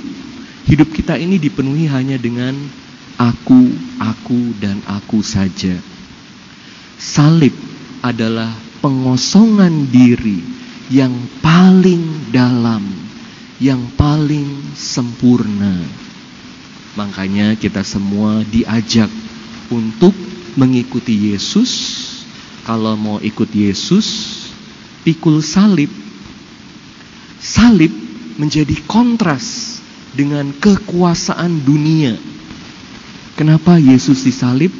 hidup 0.68 0.88
kita 0.94 1.18
ini 1.18 1.42
dipenuhi 1.42 1.90
hanya 1.90 2.14
dengan 2.20 2.54
aku, 3.18 3.72
aku, 3.98 4.54
dan 4.62 4.78
aku 4.86 5.24
saja. 5.26 5.74
Salib 7.00 7.54
adalah 8.04 8.54
pengosongan 8.78 9.90
diri 9.90 10.38
yang 10.92 11.12
paling 11.42 12.30
dalam, 12.30 12.84
yang 13.58 13.82
paling 13.98 14.74
sempurna. 14.74 15.82
Makanya 16.94 17.58
kita 17.58 17.82
semua 17.82 18.42
diajak 18.46 19.10
untuk 19.70 20.14
mengikuti 20.54 21.34
Yesus. 21.34 22.02
Kalau 22.64 22.96
mau 22.96 23.18
ikut 23.20 23.50
Yesus, 23.52 24.06
pikul 25.04 25.44
salib. 25.44 25.90
Salib 27.42 27.92
menjadi 28.40 28.74
kontras 28.88 29.78
dengan 30.16 30.48
kekuasaan 30.56 31.60
dunia 31.66 32.16
Kenapa 33.34 33.82
Yesus 33.82 34.22
disalib? 34.22 34.70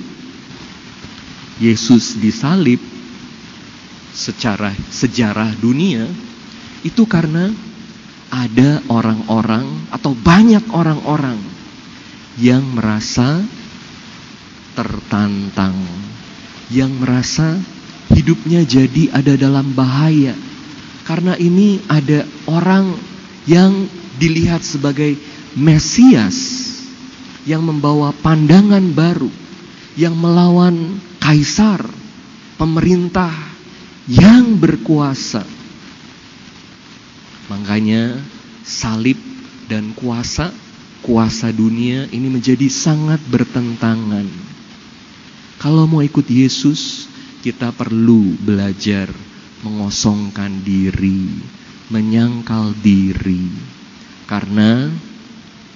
Yesus 1.59 2.15
disalib 2.23 2.79
secara 4.15 4.71
sejarah 4.95 5.59
dunia 5.59 6.07
itu 6.87 7.03
karena 7.03 7.51
ada 8.33 8.85
orang-orang 8.89 9.89
atau 9.93 10.17
banyak 10.17 10.65
orang-orang 10.73 11.39
yang 12.41 12.65
merasa 12.75 13.43
tertantang, 14.75 15.75
yang 16.71 16.91
merasa 16.99 17.59
hidupnya 18.11 18.67
jadi 18.67 19.15
ada 19.15 19.39
dalam 19.39 19.73
bahaya. 19.73 20.35
Karena 21.05 21.37
ini 21.37 21.85
ada 21.87 22.25
orang 22.49 22.97
yang 23.45 23.87
dilihat 24.17 24.65
sebagai 24.65 25.15
Mesias 25.55 26.67
yang 27.47 27.63
membawa 27.63 28.11
pandangan 28.11 28.83
baru, 28.91 29.31
yang 29.95 30.17
melawan 30.17 30.99
kaisar, 31.23 31.85
pemerintah 32.59 33.31
yang 34.11 34.59
berkuasa. 34.59 35.45
Makanya 37.53 38.17
salib 38.65 39.21
dan 39.69 39.93
kuasa, 39.93 40.49
kuasa 41.05 41.53
dunia 41.53 42.09
ini 42.09 42.33
menjadi 42.33 42.69
sangat 42.73 43.21
bertentangan. 43.29 44.25
Kalau 45.61 45.85
mau 45.89 46.05
ikut 46.05 46.29
Yesus, 46.29 47.09
kita 47.45 47.73
perlu 47.73 48.37
belajar 48.41 49.13
mengosongkan 49.65 50.65
diri, 50.65 51.29
menyangkal 51.93 52.77
diri. 52.81 53.49
Karena 54.25 54.89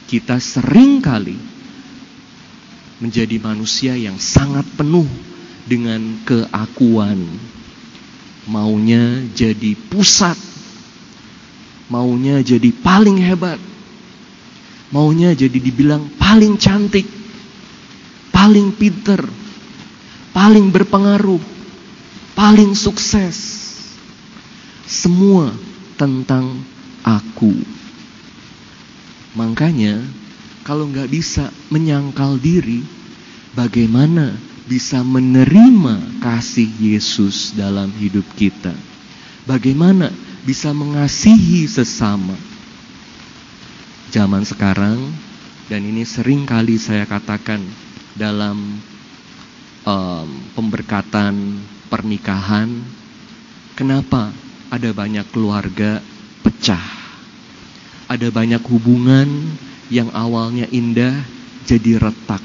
kita 0.09 0.41
sering 0.41 1.05
kali 1.05 1.37
menjadi 2.99 3.37
manusia 3.39 3.93
yang 3.95 4.17
sangat 4.17 4.65
penuh 4.77 5.07
dengan 5.69 6.25
keakuan. 6.25 7.21
Maunya 8.49 9.29
jadi 9.37 9.77
pusat, 9.93 10.37
maunya 11.89 12.41
jadi 12.45 12.69
paling 12.71 13.17
hebat, 13.21 13.61
maunya 14.93 15.33
jadi 15.33 15.57
dibilang 15.57 16.09
paling 16.21 16.61
cantik, 16.61 17.09
paling 18.33 18.73
pinter, 18.77 19.25
paling 20.37 20.69
berpengaruh, 20.69 21.41
paling 22.37 22.77
sukses. 22.77 23.67
Semua 24.89 25.53
tentang 26.01 26.65
aku. 27.05 27.53
Makanya 29.37 30.01
kalau 30.65 30.89
nggak 30.89 31.09
bisa 31.13 31.53
menyangkal 31.73 32.41
diri, 32.41 32.85
bagaimana 33.53 34.37
bisa 34.69 35.01
menerima 35.01 36.21
kasih 36.21 36.69
Yesus 36.77 37.57
dalam 37.57 37.89
hidup 37.97 38.25
kita? 38.37 38.73
Bagaimana 39.49 40.13
bisa 40.45 40.71
mengasihi 40.75 41.67
sesama? 41.67 42.35
Zaman 44.09 44.43
sekarang, 44.47 44.99
dan 45.69 45.85
ini 45.85 46.05
sering 46.07 46.49
kali 46.49 46.81
saya 46.81 47.05
katakan 47.05 47.61
dalam 48.17 48.81
um, 49.85 50.29
pemberkatan 50.57 51.61
pernikahan, 51.93 52.69
kenapa 53.77 54.33
ada 54.73 54.91
banyak 54.93 55.29
keluarga 55.29 56.01
pecah? 56.41 56.97
Ada 58.09 58.33
banyak 58.33 58.65
hubungan 58.65 59.29
yang 59.93 60.09
awalnya 60.17 60.65
indah 60.73 61.13
jadi 61.69 62.01
retak. 62.01 62.41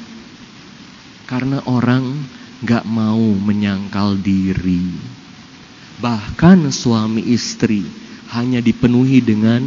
Karena 1.24 1.64
orang 1.64 2.28
gak 2.68 2.84
mau 2.84 3.24
menyangkal 3.40 4.20
diri. 4.20 5.23
Bahkan 6.02 6.74
suami 6.74 7.22
istri 7.30 7.86
hanya 8.34 8.64
dipenuhi 8.64 9.22
dengan 9.22 9.62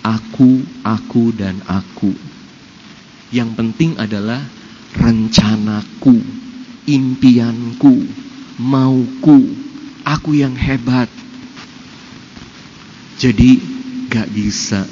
aku, 0.00 0.64
aku, 0.80 1.34
dan 1.36 1.60
aku. 1.68 2.16
Yang 3.30 3.50
penting 3.58 3.90
adalah 4.00 4.40
rencanaku, 4.96 6.16
impianku, 6.88 8.08
mauku, 8.58 9.38
aku 10.02 10.30
yang 10.34 10.56
hebat. 10.56 11.06
Jadi 13.20 13.60
gak 14.08 14.32
bisa 14.32 14.88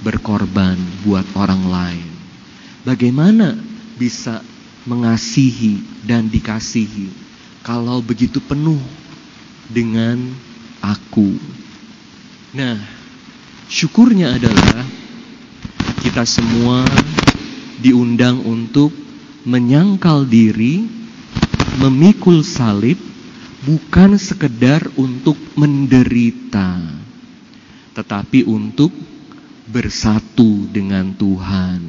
berkorban 0.00 0.80
buat 1.04 1.24
orang 1.36 1.62
lain. 1.68 2.08
Bagaimana 2.82 3.54
bisa 4.00 4.40
mengasihi 4.86 5.82
dan 6.06 6.30
dikasihi 6.30 7.10
kalau 7.66 7.98
begitu 7.98 8.38
penuh 8.38 8.78
dengan 9.70 10.18
aku? 10.80 11.36
Nah, 12.56 12.78
syukurnya 13.66 14.38
adalah 14.38 14.86
kita 16.00 16.22
semua 16.22 16.86
diundang 17.82 18.40
untuk 18.46 18.94
menyangkal 19.46 20.26
diri, 20.26 20.86
memikul 21.78 22.40
salib, 22.42 22.98
bukan 23.66 24.18
sekedar 24.18 24.86
untuk 24.98 25.36
menderita, 25.58 26.78
tetapi 27.94 28.46
untuk 28.46 28.94
bersatu 29.66 30.70
dengan 30.70 31.10
Tuhan. 31.14 31.80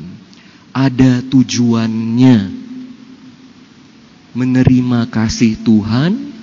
Ada 0.74 1.26
tujuannya. 1.26 2.66
menerima 4.38 5.10
kasih 5.10 5.58
Tuhan, 5.66 6.37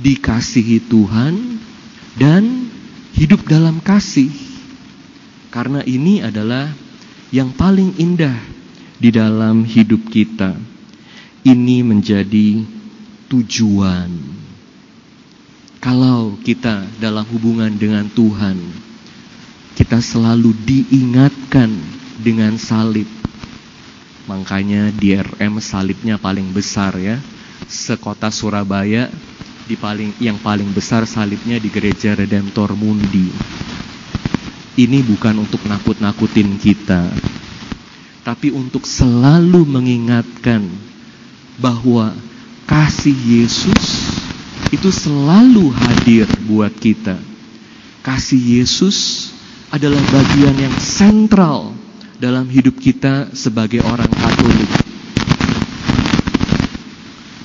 dikasihi 0.00 0.90
Tuhan, 0.90 1.60
dan 2.18 2.70
hidup 3.14 3.46
dalam 3.46 3.78
kasih. 3.82 4.30
Karena 5.50 5.86
ini 5.86 6.18
adalah 6.18 6.70
yang 7.30 7.54
paling 7.54 7.94
indah 7.98 8.34
di 8.98 9.10
dalam 9.14 9.62
hidup 9.62 10.10
kita. 10.10 10.54
Ini 11.44 11.84
menjadi 11.84 12.64
tujuan. 13.30 14.10
Kalau 15.78 16.40
kita 16.40 16.88
dalam 16.96 17.28
hubungan 17.28 17.68
dengan 17.76 18.08
Tuhan, 18.08 18.56
kita 19.76 20.00
selalu 20.00 20.56
diingatkan 20.64 21.68
dengan 22.24 22.56
salib. 22.56 23.06
Makanya 24.24 24.88
di 24.96 25.12
RM 25.12 25.60
salibnya 25.60 26.16
paling 26.16 26.48
besar 26.56 26.96
ya. 26.96 27.20
Sekota 27.68 28.32
Surabaya 28.32 29.12
di 29.64 29.80
paling 29.80 30.12
yang 30.20 30.36
paling 30.36 30.68
besar 30.76 31.08
salibnya 31.08 31.56
di 31.56 31.72
Gereja 31.72 32.12
Redemptor 32.12 32.76
Mundi. 32.76 33.32
Ini 34.74 35.00
bukan 35.06 35.40
untuk 35.40 35.64
nakut-nakutin 35.64 36.58
kita, 36.60 37.08
tapi 38.26 38.50
untuk 38.52 38.84
selalu 38.84 39.62
mengingatkan 39.64 40.66
bahwa 41.56 42.12
kasih 42.66 43.14
Yesus 43.14 44.20
itu 44.74 44.90
selalu 44.90 45.70
hadir 45.70 46.26
buat 46.44 46.74
kita. 46.74 47.16
Kasih 48.02 48.60
Yesus 48.60 49.30
adalah 49.70 50.02
bagian 50.10 50.58
yang 50.58 50.74
sentral 50.82 51.72
dalam 52.18 52.50
hidup 52.50 52.76
kita 52.76 53.30
sebagai 53.32 53.80
orang 53.86 54.10
Katolik. 54.10 54.70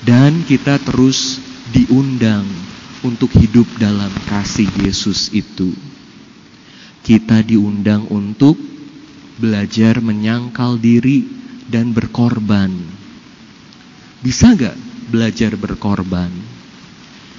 Dan 0.02 0.42
kita 0.42 0.82
terus 0.82 1.49
diundang 1.70 2.46
untuk 3.00 3.30
hidup 3.38 3.66
dalam 3.78 4.10
kasih 4.28 4.68
Yesus 4.82 5.30
itu. 5.32 5.72
Kita 7.00 7.40
diundang 7.40 8.10
untuk 8.12 8.58
belajar 9.40 10.04
menyangkal 10.04 10.76
diri 10.76 11.24
dan 11.70 11.96
berkorban. 11.96 12.68
Bisa 14.20 14.52
gak 14.52 14.76
belajar 15.08 15.56
berkorban? 15.56 16.28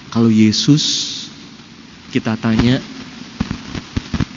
Kalau 0.09 0.34
Yesus 0.34 0.84
kita 2.09 2.36
tanya 2.36 2.82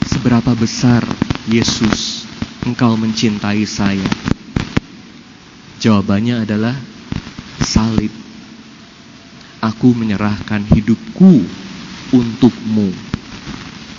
seberapa 0.07 0.53
besar 0.55 1.01
Yesus 1.49 2.23
engkau 2.63 2.93
mencintai 2.95 3.65
saya? 3.65 4.07
Jawabannya 5.81 6.45
adalah 6.47 6.77
salib. 7.59 8.24
Aku 9.65 9.97
menyerahkan 9.97 10.61
hidupku 10.61 11.41
untukmu. 12.13 12.93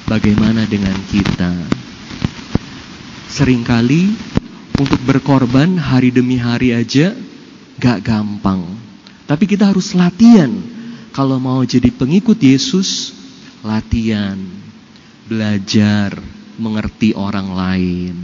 Bagaimana 0.07 0.63
dengan 0.63 0.95
kita? 1.11 1.51
Seringkali 3.27 4.15
untuk 4.79 5.03
berkorban 5.03 5.75
hari 5.75 6.15
demi 6.15 6.39
hari 6.39 6.71
aja 6.71 7.11
gak 7.83 8.07
gampang. 8.07 8.63
Tapi 9.27 9.45
kita 9.51 9.75
harus 9.75 9.91
latihan. 9.99 10.55
Kalau 11.11 11.43
mau 11.43 11.67
jadi 11.67 11.91
pengikut 11.91 12.39
Yesus, 12.39 13.11
latihan. 13.67 14.39
Belajar 15.27 16.15
mengerti 16.63 17.11
orang 17.11 17.51
lain. 17.51 18.17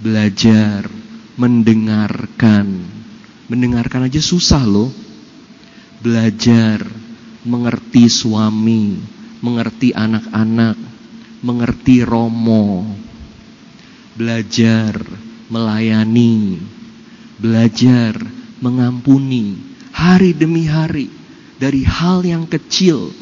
Belajar 0.00 0.88
mendengarkan. 1.36 2.88
Mendengarkan 3.52 4.08
aja 4.08 4.24
susah 4.24 4.64
loh. 4.64 5.11
Belajar 6.02 6.82
mengerti 7.46 8.10
suami, 8.10 8.98
mengerti 9.38 9.94
anak-anak, 9.94 10.74
mengerti 11.46 12.02
romo. 12.02 12.82
Belajar 14.18 14.98
melayani, 15.46 16.58
belajar 17.38 18.18
mengampuni 18.58 19.54
hari 19.94 20.34
demi 20.34 20.66
hari 20.66 21.06
dari 21.62 21.86
hal 21.86 22.26
yang 22.26 22.50
kecil. 22.50 23.14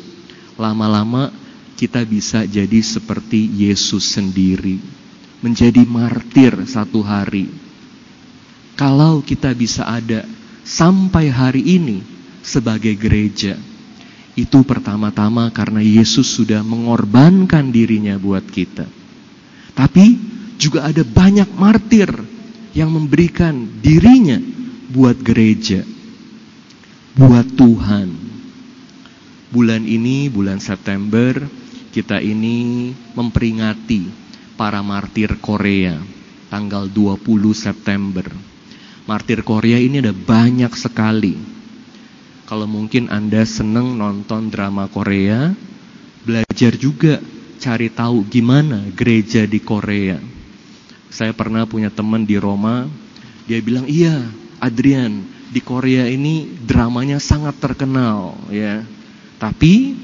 Lama-lama 0.56 1.28
kita 1.76 2.00
bisa 2.08 2.48
jadi 2.48 2.80
seperti 2.80 3.44
Yesus 3.60 4.08
sendiri, 4.16 4.80
menjadi 5.44 5.84
martir 5.84 6.56
satu 6.64 7.04
hari. 7.04 7.48
Kalau 8.72 9.20
kita 9.20 9.52
bisa 9.52 9.84
ada 9.84 10.24
sampai 10.64 11.28
hari 11.28 11.60
ini 11.76 12.19
sebagai 12.50 12.98
gereja, 12.98 13.54
itu 14.34 14.58
pertama-tama 14.66 15.50
karena 15.54 15.78
Yesus 15.78 16.26
sudah 16.26 16.66
mengorbankan 16.66 17.70
dirinya 17.70 18.18
buat 18.18 18.42
kita. 18.42 18.86
Tapi 19.74 20.18
juga 20.58 20.90
ada 20.90 21.06
banyak 21.06 21.50
martir 21.54 22.10
yang 22.74 22.90
memberikan 22.90 23.80
dirinya 23.80 24.38
buat 24.90 25.18
gereja, 25.22 25.82
buat 27.14 27.46
Tuhan. 27.54 28.30
Bulan 29.50 29.82
ini, 29.82 30.30
bulan 30.30 30.62
September, 30.62 31.34
kita 31.90 32.22
ini 32.22 32.90
memperingati 33.18 34.06
para 34.54 34.78
martir 34.78 35.42
Korea, 35.42 35.98
tanggal 36.46 36.86
20 36.86 37.50
September. 37.50 38.30
Martir 39.10 39.42
Korea 39.42 39.74
ini 39.74 39.98
ada 39.98 40.14
banyak 40.14 40.70
sekali. 40.78 41.59
Kalau 42.50 42.66
mungkin 42.66 43.06
Anda 43.14 43.46
seneng 43.46 43.94
nonton 43.94 44.50
drama 44.50 44.90
Korea, 44.90 45.54
belajar 46.26 46.74
juga 46.74 47.22
cari 47.62 47.86
tahu 47.94 48.26
gimana 48.26 48.90
gereja 48.90 49.46
di 49.46 49.62
Korea. 49.62 50.18
Saya 51.14 51.30
pernah 51.30 51.62
punya 51.70 51.94
teman 51.94 52.26
di 52.26 52.34
Roma, 52.34 52.90
dia 53.46 53.62
bilang, 53.62 53.86
"Iya, 53.86 54.26
Adrian, 54.58 55.22
di 55.54 55.62
Korea 55.62 56.10
ini 56.10 56.46
dramanya 56.66 57.22
sangat 57.22 57.62
terkenal 57.62 58.34
ya. 58.50 58.82
Tapi 59.38 59.94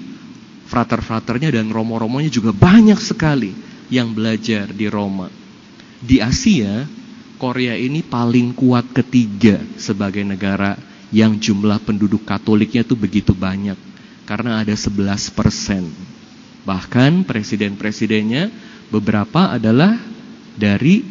frater-fraternya 0.70 1.50
dan 1.50 1.74
romo-romonya 1.74 2.30
juga 2.30 2.54
banyak 2.54 2.98
sekali 3.02 3.58
yang 3.90 4.14
belajar 4.14 4.70
di 4.70 4.86
Roma. 4.86 5.26
Di 5.98 6.22
Asia, 6.22 6.86
Korea 7.42 7.74
ini 7.74 8.06
paling 8.06 8.54
kuat 8.54 8.90
ketiga 8.94 9.58
sebagai 9.78 10.22
negara 10.22 10.95
yang 11.14 11.38
jumlah 11.38 11.78
penduduk 11.82 12.26
Katoliknya 12.26 12.82
itu 12.82 12.98
begitu 12.98 13.30
banyak 13.36 13.78
karena 14.26 14.62
ada 14.62 14.74
11 14.74 15.30
persen. 15.30 15.86
Bahkan 16.66 17.22
presiden-presidennya 17.22 18.50
beberapa 18.90 19.54
adalah 19.54 19.94
dari 20.58 21.06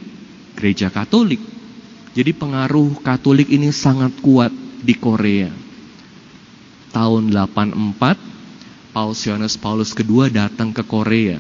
gereja 0.56 0.92
Katolik. 0.92 1.40
Jadi 2.12 2.32
pengaruh 2.36 3.00
Katolik 3.00 3.48
ini 3.48 3.72
sangat 3.72 4.12
kuat 4.20 4.52
di 4.84 4.96
Korea. 4.96 5.52
Tahun 6.92 7.24
84, 7.28 8.96
Paus 8.96 9.20
Yohanes 9.28 9.60
Paulus 9.60 9.92
II 9.96 10.32
datang 10.32 10.72
ke 10.72 10.84
Korea 10.88 11.40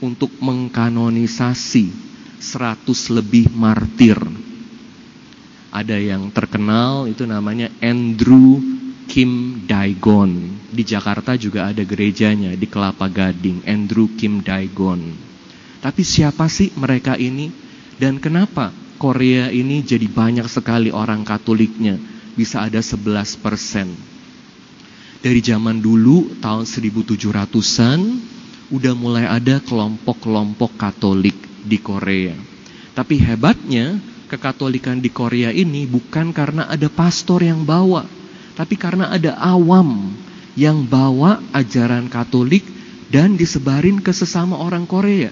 untuk 0.00 0.32
mengkanonisasi 0.40 1.92
100 2.40 3.16
lebih 3.16 3.52
martir. 3.52 4.16
Ada 5.74 5.98
yang 5.98 6.30
terkenal 6.30 7.10
itu 7.10 7.26
namanya 7.26 7.66
Andrew 7.82 8.62
Kim 9.10 9.66
Daigon. 9.66 10.54
Di 10.70 10.86
Jakarta 10.86 11.34
juga 11.34 11.66
ada 11.66 11.82
gerejanya 11.82 12.54
di 12.54 12.70
Kelapa 12.70 13.10
Gading, 13.10 13.66
Andrew 13.66 14.06
Kim 14.14 14.38
Daigon. 14.38 15.02
Tapi 15.82 16.06
siapa 16.06 16.46
sih 16.46 16.70
mereka 16.78 17.18
ini 17.18 17.50
dan 17.98 18.22
kenapa 18.22 18.70
Korea 19.02 19.50
ini 19.50 19.82
jadi 19.82 20.06
banyak 20.06 20.46
sekali 20.46 20.94
orang 20.94 21.26
Katoliknya, 21.26 21.98
bisa 22.38 22.62
ada 22.62 22.78
11 22.78 23.34
persen. 23.42 23.90
Dari 25.18 25.40
zaman 25.42 25.82
dulu 25.82 26.38
tahun 26.38 26.70
1700-an 26.70 28.00
udah 28.70 28.94
mulai 28.94 29.26
ada 29.26 29.58
kelompok-kelompok 29.58 30.78
Katolik 30.78 31.36
di 31.66 31.82
Korea. 31.82 32.38
Tapi 32.94 33.18
hebatnya 33.18 34.13
kekatolikan 34.28 35.00
di 35.00 35.10
Korea 35.12 35.52
ini 35.52 35.84
bukan 35.88 36.32
karena 36.34 36.68
ada 36.68 36.88
pastor 36.88 37.44
yang 37.44 37.62
bawa, 37.62 38.06
tapi 38.54 38.74
karena 38.78 39.10
ada 39.12 39.36
awam 39.38 40.14
yang 40.54 40.86
bawa 40.86 41.42
ajaran 41.50 42.06
Katolik 42.06 42.62
dan 43.10 43.38
disebarin 43.38 44.02
ke 44.02 44.10
sesama 44.10 44.58
orang 44.58 44.86
Korea. 44.86 45.30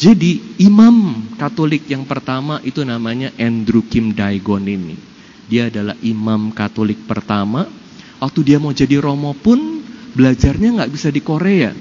Jadi 0.00 0.56
imam 0.64 1.28
Katolik 1.36 1.84
yang 1.92 2.08
pertama 2.08 2.56
itu 2.64 2.80
namanya 2.80 3.36
Andrew 3.36 3.84
Kim 3.84 4.16
Daigon 4.16 4.64
ini. 4.64 4.96
Dia 5.44 5.68
adalah 5.68 5.92
imam 6.00 6.56
Katolik 6.56 7.04
pertama. 7.04 7.68
Waktu 8.16 8.40
dia 8.44 8.56
mau 8.56 8.72
jadi 8.72 8.96
romo 8.96 9.36
pun 9.36 9.84
belajarnya 10.16 10.80
nggak 10.80 10.92
bisa 10.92 11.12
di 11.12 11.20
Korea. 11.20 11.76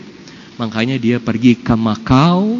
Makanya 0.60 1.00
dia 1.00 1.24
pergi 1.24 1.56
ke 1.56 1.76
Macau. 1.80 2.60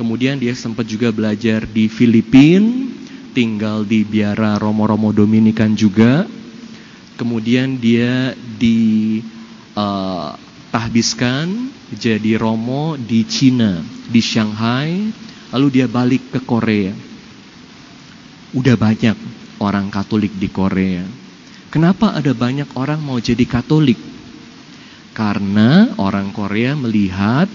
Kemudian 0.00 0.40
dia 0.40 0.56
sempat 0.56 0.88
juga 0.88 1.12
belajar 1.12 1.68
di 1.68 1.84
Filipina, 1.84 2.88
tinggal 3.36 3.84
di 3.84 4.00
biara 4.00 4.56
romo-romo 4.56 5.12
Dominikan 5.12 5.76
juga. 5.76 6.24
kemudian 7.20 7.76
dia 7.76 8.32
ditahbiskan 10.72 11.68
jadi 11.92 12.40
romo 12.40 12.96
di 12.96 13.28
Cina, 13.28 13.84
di 14.08 14.24
Shanghai, 14.24 15.12
lalu 15.52 15.68
dia 15.68 15.84
balik 15.84 16.32
ke 16.32 16.40
Korea. 16.48 16.96
Udah 18.56 18.80
banyak 18.80 19.20
orang 19.60 19.92
Katolik 19.92 20.32
di 20.40 20.48
Korea. 20.48 21.04
Kenapa 21.68 22.16
ada 22.16 22.32
banyak 22.32 22.72
orang 22.72 23.04
mau 23.04 23.20
jadi 23.20 23.44
Katolik? 23.44 24.00
Karena 25.12 25.92
orang 26.00 26.32
Korea 26.32 26.72
melihat 26.72 27.52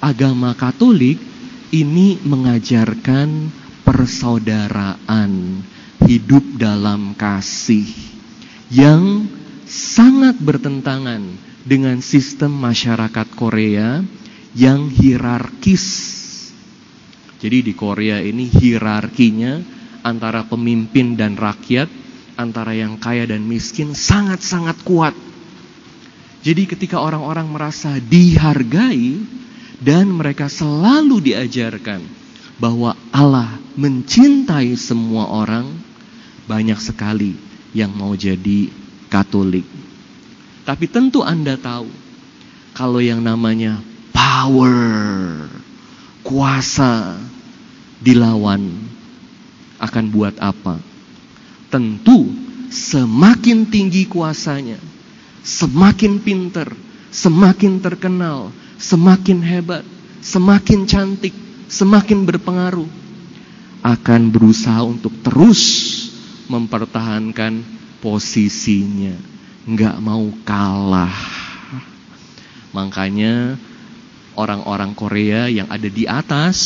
agama 0.00 0.56
Katolik 0.56 1.35
ini 1.76 2.16
mengajarkan 2.24 3.52
persaudaraan, 3.84 5.60
hidup 6.08 6.44
dalam 6.56 7.12
kasih 7.12 7.84
yang 8.72 9.28
sangat 9.68 10.40
bertentangan 10.40 11.20
dengan 11.66 12.00
sistem 12.00 12.56
masyarakat 12.56 13.28
Korea 13.36 14.00
yang 14.56 14.88
hierarkis. 14.88 16.16
Jadi 17.36 17.60
di 17.60 17.72
Korea 17.76 18.24
ini 18.24 18.48
hierarkinya 18.48 19.60
antara 20.00 20.48
pemimpin 20.48 21.18
dan 21.18 21.36
rakyat, 21.36 21.92
antara 22.40 22.72
yang 22.72 22.96
kaya 22.96 23.28
dan 23.28 23.44
miskin 23.44 23.92
sangat-sangat 23.92 24.80
kuat. 24.80 25.12
Jadi 26.40 26.64
ketika 26.64 27.02
orang-orang 27.02 27.50
merasa 27.50 27.98
dihargai 28.00 29.35
dan 29.80 30.08
mereka 30.08 30.48
selalu 30.48 31.20
diajarkan 31.20 32.00
bahwa 32.56 32.96
Allah 33.12 33.60
mencintai 33.76 34.72
semua 34.80 35.28
orang, 35.28 35.68
banyak 36.48 36.78
sekali 36.80 37.36
yang 37.76 37.92
mau 37.92 38.16
jadi 38.16 38.72
Katolik. 39.06 39.68
Tapi 40.66 40.90
tentu 40.90 41.22
Anda 41.22 41.54
tahu, 41.54 41.86
kalau 42.74 42.98
yang 42.98 43.22
namanya 43.22 43.78
power, 44.10 45.46
kuasa 46.26 47.20
dilawan, 48.02 48.74
akan 49.78 50.04
buat 50.10 50.34
apa? 50.42 50.80
Tentu 51.70 52.26
semakin 52.72 53.68
tinggi 53.68 54.08
kuasanya, 54.08 54.80
semakin 55.46 56.18
pinter, 56.18 56.72
semakin 57.12 57.78
terkenal, 57.78 58.50
semakin 58.76 59.40
hebat, 59.40 59.84
semakin 60.20 60.84
cantik, 60.84 61.32
semakin 61.68 62.24
berpengaruh, 62.28 62.88
akan 63.84 64.22
berusaha 64.32 64.82
untuk 64.84 65.12
terus 65.22 65.62
mempertahankan 66.46 67.62
posisinya 68.00 69.36
nggak 69.66 69.96
mau 69.98 70.30
kalah. 70.46 71.14
Makanya 72.70 73.58
orang-orang 74.38 74.92
Korea 74.94 75.50
yang 75.50 75.66
ada 75.66 75.88
di 75.90 76.06
atas, 76.06 76.56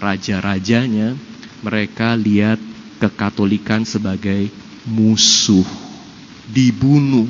raja-rajanya, 0.00 1.12
mereka 1.60 2.16
lihat 2.16 2.56
kekatolikan 3.02 3.84
sebagai 3.84 4.48
musuh. 4.88 5.66
Dibunuh 6.46 7.26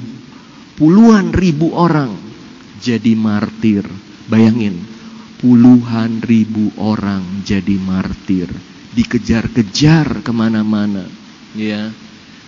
puluhan 0.77 1.33
ribu 1.33 1.73
orang 1.73 2.26
jadi 2.81 3.13
martir. 3.17 3.85
Bayangin, 4.27 4.83
puluhan 5.39 6.25
ribu 6.25 6.75
orang 6.81 7.23
jadi 7.47 7.79
martir. 7.79 8.51
Dikejar-kejar 8.97 10.25
ke 10.25 10.33
mana-mana. 10.33 11.05
Ya, 11.53 11.93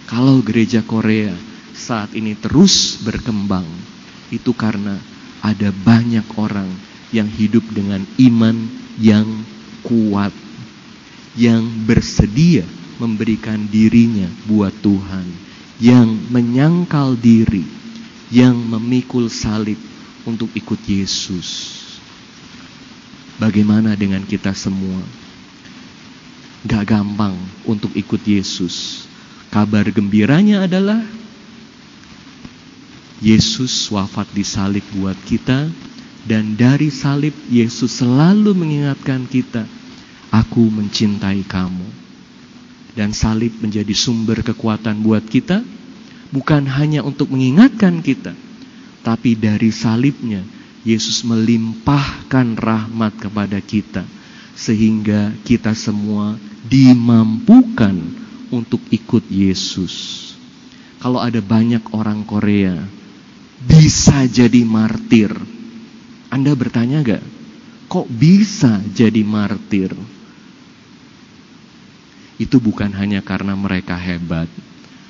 kalau 0.08 0.40
gereja 0.40 0.80
Korea 0.84 1.36
saat 1.76 2.12
ini 2.16 2.34
terus 2.34 2.98
berkembang 3.04 3.64
itu 4.28 4.52
karena 4.52 4.98
ada 5.40 5.70
banyak 5.70 6.26
orang 6.36 6.68
yang 7.14 7.28
hidup 7.30 7.64
dengan 7.72 8.04
iman 8.20 8.68
yang 9.00 9.24
kuat, 9.86 10.34
yang 11.38 11.64
bersedia 11.86 12.66
memberikan 12.98 13.70
dirinya 13.70 14.26
buat 14.50 14.74
Tuhan, 14.82 15.24
yang 15.78 16.10
menyangkal 16.28 17.14
diri, 17.16 17.64
yang 18.28 18.58
memikul 18.58 19.30
salib 19.30 19.78
untuk 20.28 20.52
ikut 20.52 20.76
Yesus. 20.84 21.80
Bagaimana 23.40 23.96
dengan 23.96 24.20
kita 24.28 24.52
semua? 24.52 25.00
Gak 26.68 26.92
gampang 26.92 27.38
untuk 27.64 27.96
ikut 27.96 28.20
Yesus. 28.28 29.08
Kabar 29.48 29.88
gembiranya 29.88 30.68
adalah 30.68 31.00
Yesus 33.24 33.88
wafat 33.88 34.28
di 34.36 34.44
salib 34.44 34.84
buat 34.92 35.16
kita 35.24 35.72
dan 36.28 36.60
dari 36.60 36.92
salib 36.92 37.32
Yesus 37.48 38.04
selalu 38.04 38.52
mengingatkan 38.52 39.24
kita, 39.24 39.64
aku 40.28 40.68
mencintai 40.68 41.40
kamu. 41.48 41.88
Dan 42.92 43.16
salib 43.16 43.56
menjadi 43.64 43.94
sumber 43.96 44.44
kekuatan 44.44 45.00
buat 45.00 45.24
kita, 45.24 45.64
bukan 46.34 46.68
hanya 46.68 47.00
untuk 47.00 47.32
mengingatkan 47.32 48.04
kita, 48.04 48.36
tapi 49.08 49.32
dari 49.32 49.72
salibnya 49.72 50.44
Yesus 50.84 51.24
melimpahkan 51.24 52.60
rahmat 52.60 53.16
kepada 53.16 53.56
kita 53.56 54.04
sehingga 54.52 55.32
kita 55.48 55.72
semua 55.72 56.36
dimampukan 56.68 57.96
untuk 58.52 58.84
ikut 58.92 59.24
Yesus. 59.32 60.28
Kalau 61.00 61.24
ada 61.24 61.40
banyak 61.40 61.88
orang 61.96 62.20
Korea 62.28 62.76
bisa 63.64 64.28
jadi 64.28 64.60
martir. 64.68 65.32
Anda 66.28 66.52
bertanya 66.52 67.00
gak? 67.00 67.24
Kok 67.88 68.12
bisa 68.12 68.76
jadi 68.92 69.24
martir? 69.24 69.96
Itu 72.36 72.60
bukan 72.60 72.92
hanya 72.92 73.24
karena 73.24 73.56
mereka 73.56 73.96
hebat, 73.96 74.52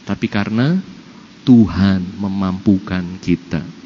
tapi 0.06 0.30
karena 0.30 0.78
Tuhan 1.42 2.04
memampukan 2.22 3.02
kita. 3.18 3.77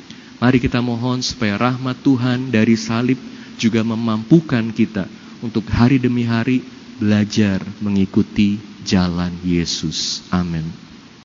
Mari 0.43 0.59
kita 0.59 0.83
mohon 0.83 1.23
supaya 1.23 1.55
rahmat 1.55 2.03
Tuhan 2.03 2.51
dari 2.51 2.75
salib 2.75 3.15
juga 3.63 3.87
memampukan 3.87 4.75
kita 4.75 5.07
untuk 5.39 5.63
hari 5.71 6.03
demi 6.03 6.27
hari 6.27 6.67
belajar 6.99 7.63
mengikuti 7.79 8.59
jalan 8.83 9.31
Yesus. 9.47 10.27
Amin. 10.35 10.67